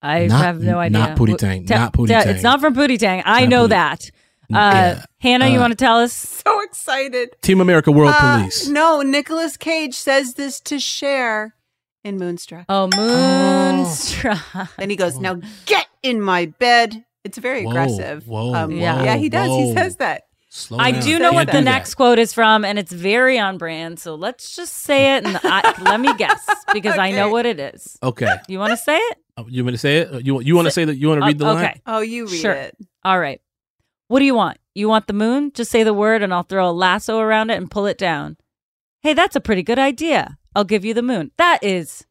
I 0.00 0.26
Not- 0.26 0.44
have 0.44 0.60
no 0.60 0.78
idea. 0.78 0.98
not 0.98 1.16
Pootie 1.18 1.32
Wh- 1.34 1.38
Tang, 1.40 1.66
te- 1.66 1.74
not 1.74 1.92
Pootie 1.92 2.06
te- 2.08 2.12
Tang. 2.14 2.28
It's 2.28 2.42
not 2.44 2.60
from 2.60 2.74
Pootie 2.74 2.98
Tang. 2.98 3.22
I 3.26 3.40
Not 3.40 3.48
know 3.48 3.64
Pootie- 3.66 3.70
that. 3.70 4.10
Uh, 4.52 4.54
Yeah. 4.54 5.04
Hannah, 5.18 5.48
you 5.48 5.58
Uh, 5.58 5.62
want 5.62 5.72
to 5.72 5.76
tell 5.76 5.98
us? 5.98 6.12
So 6.46 6.60
excited. 6.62 7.30
Team 7.42 7.60
America 7.60 7.90
World 7.90 8.14
Uh, 8.16 8.38
Police. 8.38 8.68
No, 8.68 9.02
Nicolas 9.02 9.56
Cage 9.56 9.94
says 9.94 10.34
this 10.34 10.60
to 10.60 10.78
Cher 10.78 11.55
in 12.06 12.18
Moonstruck. 12.18 12.64
Oh, 12.68 12.88
Moonstruck. 12.96 14.76
Then 14.78 14.90
he 14.90 14.96
goes, 14.96 15.18
"Now 15.18 15.40
get 15.66 15.86
in 16.02 16.20
my 16.20 16.46
bed." 16.46 17.04
It's 17.24 17.38
very 17.38 17.64
Whoa, 17.64 17.70
aggressive. 17.70 18.26
whoa, 18.28 18.54
Um, 18.54 18.70
Yeah. 18.70 19.02
yeah, 19.02 19.16
he 19.16 19.28
does. 19.28 19.48
He 19.48 19.74
says 19.74 19.96
that. 19.96 20.22
Slow 20.48 20.78
I 20.78 20.92
down. 20.92 21.02
do 21.02 21.18
know 21.18 21.24
Can't 21.26 21.34
what 21.34 21.46
the 21.48 21.58
do 21.58 21.64
next 21.64 21.90
that. 21.90 21.96
quote 21.96 22.18
is 22.18 22.32
from, 22.32 22.64
and 22.64 22.78
it's 22.78 22.92
very 22.92 23.38
on 23.38 23.58
brand. 23.58 23.98
So 23.98 24.14
let's 24.14 24.54
just 24.56 24.72
say 24.72 25.16
it, 25.16 25.26
and 25.26 25.38
I, 25.42 25.74
let 25.82 26.00
me 26.00 26.14
guess 26.14 26.48
because 26.72 26.96
I 26.96 27.10
know 27.10 27.28
what 27.28 27.44
it 27.44 27.58
is. 27.60 27.98
Okay. 28.02 28.32
You 28.48 28.58
want 28.58 28.70
to 28.70 28.76
say 28.76 28.96
it? 28.96 29.18
Oh, 29.36 29.46
You 29.50 29.64
want 29.64 29.74
to 29.74 29.78
say 29.78 29.98
it? 29.98 30.24
You 30.24 30.40
you 30.40 30.54
want 30.54 30.66
to 30.66 30.70
say 30.70 30.84
that? 30.86 30.96
You 30.96 31.08
want 31.08 31.20
to 31.20 31.26
read 31.26 31.38
the 31.38 31.44
Oh, 31.46 31.52
line? 31.54 31.64
Okay. 31.64 31.80
Oh, 31.86 32.00
you 32.00 32.26
read 32.26 32.40
Sure. 32.40 32.52
it. 32.52 32.74
All 33.04 33.18
right. 33.18 33.40
What 34.08 34.20
do 34.20 34.24
you 34.24 34.34
want? 34.36 34.58
You 34.74 34.88
want 34.88 35.08
the 35.08 35.12
moon? 35.12 35.50
Just 35.52 35.70
say 35.70 35.82
the 35.82 35.92
word, 35.92 36.22
and 36.22 36.32
I'll 36.32 36.44
throw 36.44 36.70
a 36.70 36.72
lasso 36.72 37.18
around 37.18 37.50
it 37.50 37.56
and 37.58 37.68
pull 37.70 37.86
it 37.86 37.98
down. 37.98 38.36
Hey, 39.02 39.12
that's 39.14 39.36
a 39.36 39.40
pretty 39.40 39.62
good 39.64 39.78
idea. 39.80 40.38
I'll 40.56 40.64
give 40.64 40.84
you 40.84 40.94
the 40.94 41.02
moon. 41.02 41.30
That 41.36 41.62
is 41.62 42.06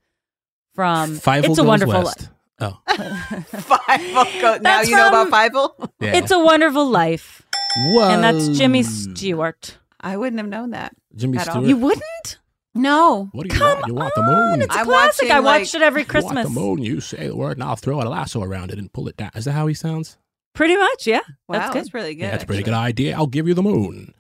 from 0.76 1.18
Fievel 1.18 1.50
It's 1.50 1.58
a 1.58 1.64
Wonderful 1.64 2.04
West. 2.04 2.22
Life. 2.22 2.30
Oh, 2.62 2.80
Five. 3.60 4.00
Go, 4.42 4.54
now 4.54 4.58
That's 4.62 4.90
you 4.90 4.96
know 4.96 5.10
about 5.10 5.30
from- 5.30 5.34
Fievel. 5.34 5.90
yeah. 6.00 6.16
It's 6.16 6.32
a 6.32 6.40
Wonderful 6.40 6.90
Life, 6.90 7.42
Whoa. 7.78 8.10
and 8.10 8.24
that's 8.24 8.48
Jimmy 8.58 8.84
Stewart. 8.84 9.78
I 10.00 10.16
wouldn't 10.16 10.40
have 10.40 10.48
known 10.48 10.70
that. 10.72 10.96
Jimmy 11.16 11.38
at 11.38 11.48
all. 11.50 11.56
Stewart. 11.56 11.68
You 11.68 11.78
wouldn't? 11.78 12.40
No. 12.76 13.30
What 13.32 13.48
do 13.50 13.56
you 13.56 13.62
want? 13.62 13.88
You 13.88 13.94
want 13.96 14.14
the 14.16 14.22
moon? 14.22 14.62
It's 14.62 14.76
a 14.76 14.80
I'm 14.80 14.86
classic. 14.86 15.24
watching, 15.30 15.32
I 15.32 15.40
like- 15.40 15.62
watched 15.62 15.76
it 15.76 15.82
every 15.82 16.02
You 16.02 16.08
Christmas. 16.08 16.34
want 16.46 16.54
the 16.54 16.60
moon? 16.62 16.84
You 16.84 17.02
say 17.02 17.28
the 17.28 17.36
word, 17.36 17.58
and 17.58 17.64
I'll 17.64 17.76
throw 17.76 18.02
a 18.02 18.04
lasso 18.04 18.42
around 18.44 18.72
it 18.72 18.78
and 18.78 18.92
pull 18.94 19.08
it 19.08 19.18
down. 19.18 19.32
Is 19.36 19.46
that 19.46 19.54
how 19.54 19.68
he 19.68 19.74
sounds? 19.74 20.18
Pretty 20.54 20.78
much, 20.78 21.08
yeah. 21.08 21.22
Wow, 21.50 21.60
that's 21.60 21.74
that's, 21.74 21.94
really 21.94 22.16
good. 22.16 22.24
Yeah, 22.24 22.32
that's 22.32 22.44
a 22.44 22.48
pretty 22.48 22.64
good 22.64 22.74
idea. 22.74 23.16
I'll 23.18 23.28
give 23.28 23.48
you 23.48 23.54
the 23.54 23.64
moon. 23.64 24.14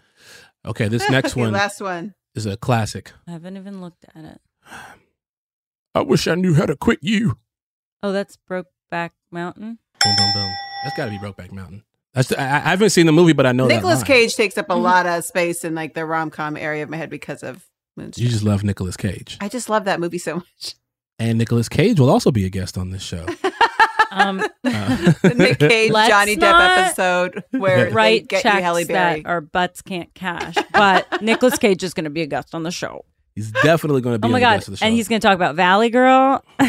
Okay, 0.65 0.87
this 0.89 1.07
next 1.11 1.35
one 1.35 1.53
last 1.53 1.79
one. 1.79 2.15
Is 2.35 2.45
a 2.45 2.57
classic. 2.57 3.13
I 3.27 3.31
haven't 3.31 3.55
even 3.55 3.79
looked 3.79 4.05
at 4.13 4.25
it. 4.25 4.41
I 5.95 6.01
wish 6.01 6.27
I 6.27 6.35
knew 6.35 6.53
how 6.53 6.65
to 6.65 6.75
quit 6.75 6.99
you. 7.01 7.37
Oh, 8.03 8.11
that's 8.11 8.37
Brokeback 8.49 9.11
Mountain. 9.31 9.79
Boom, 10.03 10.15
boom, 10.17 10.31
boom. 10.33 10.51
That's 10.83 10.97
got 10.97 11.05
to 11.05 11.11
be 11.11 11.17
Brokeback 11.17 11.53
Mountain. 11.53 11.83
That's, 12.13 12.33
I, 12.33 12.43
I 12.43 12.59
haven't 12.59 12.89
seen 12.89 13.05
the 13.05 13.13
movie, 13.13 13.31
but 13.31 13.45
I 13.45 13.53
know 13.53 13.67
Nicolas. 13.67 14.03
Cage 14.03 14.35
takes 14.35 14.57
up 14.57 14.69
a 14.69 14.73
mm-hmm. 14.73 14.83
lot 14.83 15.05
of 15.05 15.23
space 15.23 15.63
in 15.63 15.75
like 15.75 15.93
the 15.93 16.05
rom 16.05 16.29
com 16.29 16.57
area 16.57 16.83
of 16.83 16.89
my 16.89 16.97
head 16.97 17.09
because 17.09 17.41
of 17.41 17.65
Moonstruck. 17.95 18.21
You 18.21 18.29
just 18.29 18.43
love 18.43 18.63
Nicolas 18.63 18.97
Cage, 18.97 19.37
I 19.39 19.47
just 19.47 19.69
love 19.69 19.85
that 19.85 20.01
movie 20.01 20.17
so 20.17 20.35
much. 20.35 20.75
and 21.19 21.37
Nicolas 21.37 21.69
Cage 21.69 21.99
will 21.99 22.09
also 22.09 22.31
be 22.31 22.45
a 22.45 22.49
guest 22.49 22.77
on 22.77 22.89
this 22.89 23.01
show. 23.01 23.25
Um, 24.15 24.39
Uh, 24.63 25.13
The 25.21 25.33
Nick 25.35 25.59
Cage 25.59 25.91
Johnny 25.91 26.35
Depp 26.37 26.77
episode 26.87 27.43
where 27.51 27.85
they 27.85 27.91
write 27.91 28.27
get 28.27 28.43
you 28.43 28.49
Halle 28.49 28.83
Berry. 28.85 29.21
that 29.21 29.29
our 29.29 29.41
butts 29.41 29.81
can't 29.81 30.11
cash. 30.15 30.55
But 30.73 31.21
Nicolas 31.21 31.57
Cage 31.59 31.83
is 31.83 31.93
going 31.93 32.05
to 32.05 32.09
be 32.09 32.21
a 32.23 32.25
guest 32.27 32.55
on 32.55 32.63
the 32.63 32.71
show. 32.71 33.05
he's 33.35 33.51
definitely 33.51 34.01
going 34.01 34.15
to 34.15 34.19
be 34.19 34.27
Oh 34.27 34.31
my 34.31 34.37
on 34.37 34.41
the 34.41 34.45
god! 34.45 34.59
of 34.59 34.65
the 34.71 34.77
show. 34.77 34.85
And 34.85 34.95
he's 34.95 35.07
going 35.07 35.21
to 35.21 35.27
talk 35.27 35.35
about 35.35 35.55
Valley 35.55 35.89
Girl. 35.89 36.43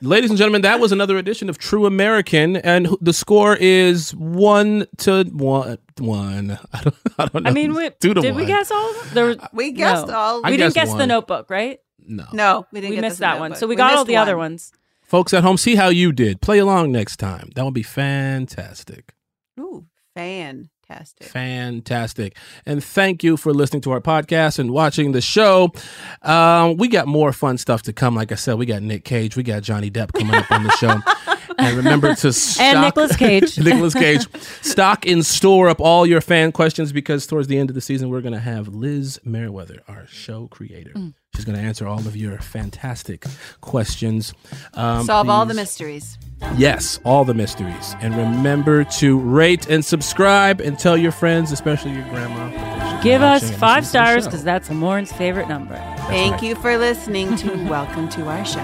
Ladies 0.00 0.30
and 0.30 0.38
gentlemen, 0.38 0.62
that 0.62 0.78
was 0.78 0.92
another 0.92 1.16
edition 1.18 1.48
of 1.48 1.58
True 1.58 1.84
American, 1.86 2.56
and 2.56 2.88
the 3.00 3.12
score 3.12 3.56
is 3.56 4.14
one 4.14 4.86
to 4.98 5.24
one. 5.32 5.78
One. 5.98 6.58
I 6.72 6.82
don't, 6.82 6.94
I 7.18 7.26
don't 7.26 7.42
know. 7.44 7.50
I 7.50 7.52
mean, 7.52 7.74
we, 7.74 7.90
two 8.00 8.14
to 8.14 8.20
did 8.20 8.34
one. 8.34 8.42
we 8.42 8.46
guess 8.46 8.70
all? 8.70 8.92
There 9.12 9.26
was, 9.26 9.38
We 9.52 9.72
guessed 9.72 10.06
no. 10.06 10.14
all. 10.14 10.46
I 10.46 10.50
we 10.50 10.56
didn't 10.56 10.74
guessed 10.74 10.92
guess 10.92 10.98
the. 10.98 11.06
Notebook, 11.06 11.50
right? 11.50 11.80
No. 12.06 12.24
no, 12.32 12.66
we 12.72 12.80
didn't 12.80 12.90
we 12.90 12.96
get 12.96 13.02
missed 13.02 13.18
this 13.18 13.26
in 13.26 13.30
that 13.32 13.40
one. 13.40 13.54
So 13.56 13.66
we, 13.66 13.74
got 13.76 13.90
all 13.92 13.96
missed 13.98 14.06
the 14.08 14.16
other 14.16 14.36
ones. 14.36 14.72
Folks 15.08 15.32
at 15.32 15.42
home, 15.42 15.56
see 15.56 15.74
how 15.74 15.88
you 15.88 16.12
did. 16.12 16.42
Play 16.42 16.58
along 16.58 16.92
next 16.92 17.16
time. 17.16 17.48
That 17.54 17.64
would 17.64 17.72
be 17.72 17.82
fantastic. 17.82 19.14
Ooh, 19.58 19.86
fantastic. 20.14 21.26
Fantastic. 21.26 22.36
And 22.66 22.84
thank 22.84 23.24
you 23.24 23.38
for 23.38 23.54
listening 23.54 23.80
to 23.82 23.92
our 23.92 24.02
podcast 24.02 24.58
and 24.58 24.70
watching 24.70 25.12
the 25.12 25.22
show. 25.22 25.72
Um, 26.20 26.76
we 26.76 26.88
got 26.88 27.06
more 27.06 27.32
fun 27.32 27.56
stuff 27.56 27.80
to 27.84 27.94
come. 27.94 28.14
Like 28.16 28.32
I 28.32 28.34
said, 28.34 28.58
we 28.58 28.66
got 28.66 28.82
Nick 28.82 29.06
Cage, 29.06 29.34
we 29.34 29.42
got 29.42 29.62
Johnny 29.62 29.90
Depp 29.90 30.12
coming 30.12 30.34
up 30.34 30.50
on 30.52 30.64
the 30.64 30.70
show. 30.72 30.98
And 31.60 31.76
remember 31.76 32.14
to 32.14 32.32
stock, 32.32 32.62
And 32.62 32.80
Nicolas 32.82 33.16
Cage. 33.16 33.58
Nicolas 33.64 33.92
Cage. 33.92 34.32
Stock 34.62 35.04
and 35.06 35.26
store 35.26 35.68
up 35.68 35.80
all 35.80 36.06
your 36.06 36.20
fan 36.20 36.52
questions 36.52 36.92
because 36.92 37.26
towards 37.26 37.48
the 37.48 37.58
end 37.58 37.68
of 37.68 37.74
the 37.74 37.80
season, 37.80 38.10
we're 38.10 38.20
going 38.20 38.32
to 38.34 38.38
have 38.38 38.68
Liz 38.68 39.18
Meriwether, 39.24 39.80
our 39.88 40.06
show 40.06 40.46
creator. 40.46 40.92
Mm. 40.94 41.14
She's 41.38 41.44
going 41.44 41.56
to 41.56 41.64
answer 41.64 41.86
all 41.86 42.00
of 42.00 42.16
your 42.16 42.36
fantastic 42.38 43.24
questions. 43.60 44.34
Um, 44.74 45.06
Solve 45.06 45.28
all 45.28 45.46
the 45.46 45.54
mysteries. 45.54 46.18
Yes, 46.56 46.98
all 47.04 47.24
the 47.24 47.32
mysteries. 47.32 47.94
And 48.00 48.16
remember 48.16 48.82
to 48.82 49.16
rate 49.20 49.68
and 49.68 49.84
subscribe 49.84 50.60
and 50.60 50.76
tell 50.76 50.96
your 50.96 51.12
friends, 51.12 51.52
especially 51.52 51.92
your 51.92 52.02
grandma. 52.08 52.50
that 52.50 52.80
they 52.80 52.90
should 52.90 52.96
be 52.96 53.02
Give 53.04 53.22
us 53.22 53.52
five 53.52 53.52
listening 53.52 53.76
to 53.76 53.80
the 53.80 53.86
stars 53.86 54.24
because 54.24 54.42
that's 54.42 54.68
Lauren's 54.68 55.12
favorite 55.12 55.48
number. 55.48 55.76
Thank 56.08 56.32
right. 56.32 56.42
you 56.42 56.56
for 56.56 56.76
listening 56.76 57.36
to 57.36 57.54
Welcome 57.70 58.08
to 58.08 58.26
Our 58.26 58.44
Show. 58.44 58.58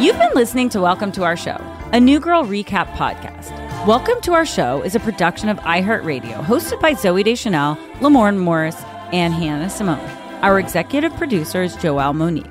You've 0.00 0.18
been 0.18 0.34
listening 0.36 0.68
to 0.68 0.80
Welcome 0.80 1.10
to 1.12 1.24
Our 1.24 1.36
Show, 1.36 1.56
a 1.92 1.98
New 1.98 2.20
Girl 2.20 2.44
recap 2.44 2.86
podcast. 2.92 3.63
Welcome 3.86 4.22
to 4.22 4.32
Our 4.32 4.46
Show 4.46 4.80
is 4.80 4.94
a 4.94 5.00
production 5.00 5.50
of 5.50 5.58
iHeartRadio, 5.58 6.42
hosted 6.42 6.80
by 6.80 6.94
Zooey 6.94 7.22
Deschanel, 7.22 7.76
Lamorne 8.00 8.38
Morris, 8.38 8.80
and 9.12 9.34
Hannah 9.34 9.68
Simone. 9.68 10.00
Our 10.40 10.58
executive 10.58 11.14
producer 11.16 11.62
is 11.62 11.76
Joelle 11.76 12.14
Monique. 12.14 12.50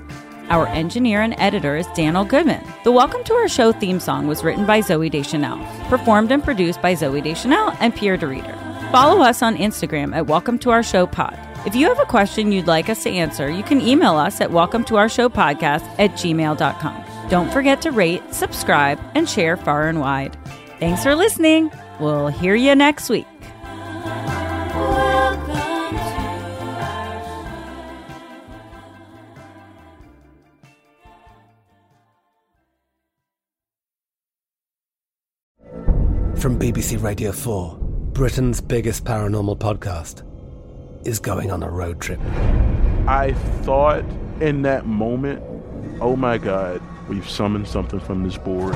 Our 0.49 0.67
engineer 0.67 1.23
and 1.23 1.33
editor 1.39 1.75
is 1.75 1.87
Daniel 1.95 2.23
Goodman. 2.23 2.63
The 2.83 2.91
Welcome 2.91 3.23
to 3.23 3.33
Our 3.33 3.47
Show 3.47 3.71
theme 3.71 3.99
song 3.99 4.27
was 4.27 4.43
written 4.43 4.67
by 4.67 4.81
Zooey 4.81 5.09
Deschanel, 5.09 5.57
performed 5.89 6.31
and 6.31 6.43
produced 6.43 6.83
by 6.83 6.93
Zooey 6.93 7.23
Deschanel 7.23 7.73
and 7.79 7.95
Pierre 7.95 8.15
de 8.15 8.27
Reeder. 8.27 8.55
Follow 8.91 9.23
us 9.23 9.41
on 9.41 9.57
Instagram 9.57 10.15
at 10.15 10.27
Welcome 10.27 10.59
to 10.59 10.69
Our 10.69 10.83
Show 10.83 11.07
Pod. 11.07 11.39
If 11.65 11.73
you 11.73 11.87
have 11.87 11.99
a 11.99 12.05
question 12.05 12.51
you'd 12.51 12.67
like 12.67 12.89
us 12.89 13.01
to 13.05 13.09
answer, 13.09 13.49
you 13.49 13.63
can 13.63 13.81
email 13.81 14.17
us 14.17 14.39
at 14.39 14.51
welcome 14.51 14.83
to 14.83 14.97
our 14.97 15.09
show 15.09 15.29
podcast 15.29 15.83
at 15.97 16.11
gmail.com. 16.11 17.29
Don't 17.29 17.51
forget 17.51 17.81
to 17.81 17.91
rate, 17.91 18.21
subscribe, 18.35 18.99
and 19.15 19.27
share 19.27 19.57
far 19.57 19.87
and 19.87 19.99
wide. 19.99 20.37
Thanks 20.79 21.03
for 21.03 21.15
listening. 21.15 21.71
We'll 21.99 22.27
hear 22.27 22.55
you 22.55 22.75
next 22.75 23.09
week. 23.09 23.25
From 36.35 36.59
BBC 36.59 37.01
Radio 37.01 37.31
4, 37.31 37.77
Britain's 38.11 38.59
biggest 38.59 39.05
paranormal 39.05 39.57
podcast 39.59 40.23
is 41.07 41.19
going 41.19 41.51
on 41.51 41.63
a 41.63 41.69
road 41.69 42.01
trip. 42.01 42.19
I 43.07 43.33
thought 43.61 44.03
in 44.41 44.63
that 44.63 44.85
moment, 44.85 45.41
oh 46.01 46.17
my 46.17 46.37
God, 46.37 46.81
we've 47.07 47.29
summoned 47.29 47.67
something 47.67 47.99
from 48.01 48.23
this 48.23 48.37
board. 48.37 48.75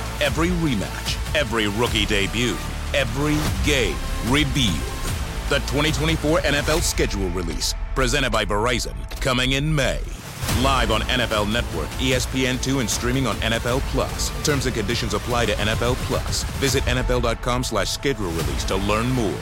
every 0.21 0.49
rematch, 0.49 1.17
every 1.35 1.67
rookie 1.67 2.05
debut, 2.05 2.55
every 2.93 3.37
game 3.65 3.97
revealed. 4.27 4.77
The 5.49 5.59
2024 5.67 6.39
NFL 6.41 6.81
schedule 6.81 7.27
release, 7.29 7.73
presented 7.95 8.31
by 8.31 8.45
Verizon, 8.45 8.95
coming 9.19 9.53
in 9.53 9.73
May. 9.73 9.99
Live 10.61 10.91
on 10.91 11.01
NFL 11.01 11.51
Network, 11.51 11.87
E 11.99 12.11
ESPN2, 12.11 12.81
and 12.81 12.89
streaming 12.89 13.25
on 13.25 13.35
NFL 13.37 13.79
Plus. 13.91 14.29
Terms 14.45 14.65
and 14.67 14.75
conditions 14.75 15.13
apply 15.13 15.47
to 15.47 15.53
NFL 15.53 15.95
Plus. 16.05 16.43
Visit 16.59 16.83
NFL.com 16.83 17.63
slash 17.63 17.89
schedule 17.89 18.29
release 18.29 18.63
to 18.65 18.75
learn 18.75 19.09
more. 19.09 19.33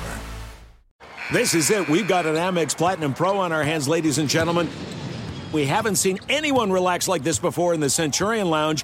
This 1.31 1.53
is 1.53 1.69
it. 1.69 1.87
We've 1.87 2.07
got 2.07 2.25
an 2.25 2.35
Amex 2.35 2.75
Platinum 2.75 3.13
Pro 3.13 3.37
on 3.37 3.51
our 3.51 3.63
hands, 3.63 3.87
ladies 3.87 4.17
and 4.17 4.27
gentlemen. 4.27 4.67
We 5.51 5.65
haven't 5.65 5.97
seen 5.97 6.19
anyone 6.29 6.71
relax 6.71 7.07
like 7.07 7.23
this 7.23 7.37
before 7.37 7.73
in 7.73 7.79
the 7.79 7.89
Centurion 7.89 8.49
Lounge. 8.49 8.83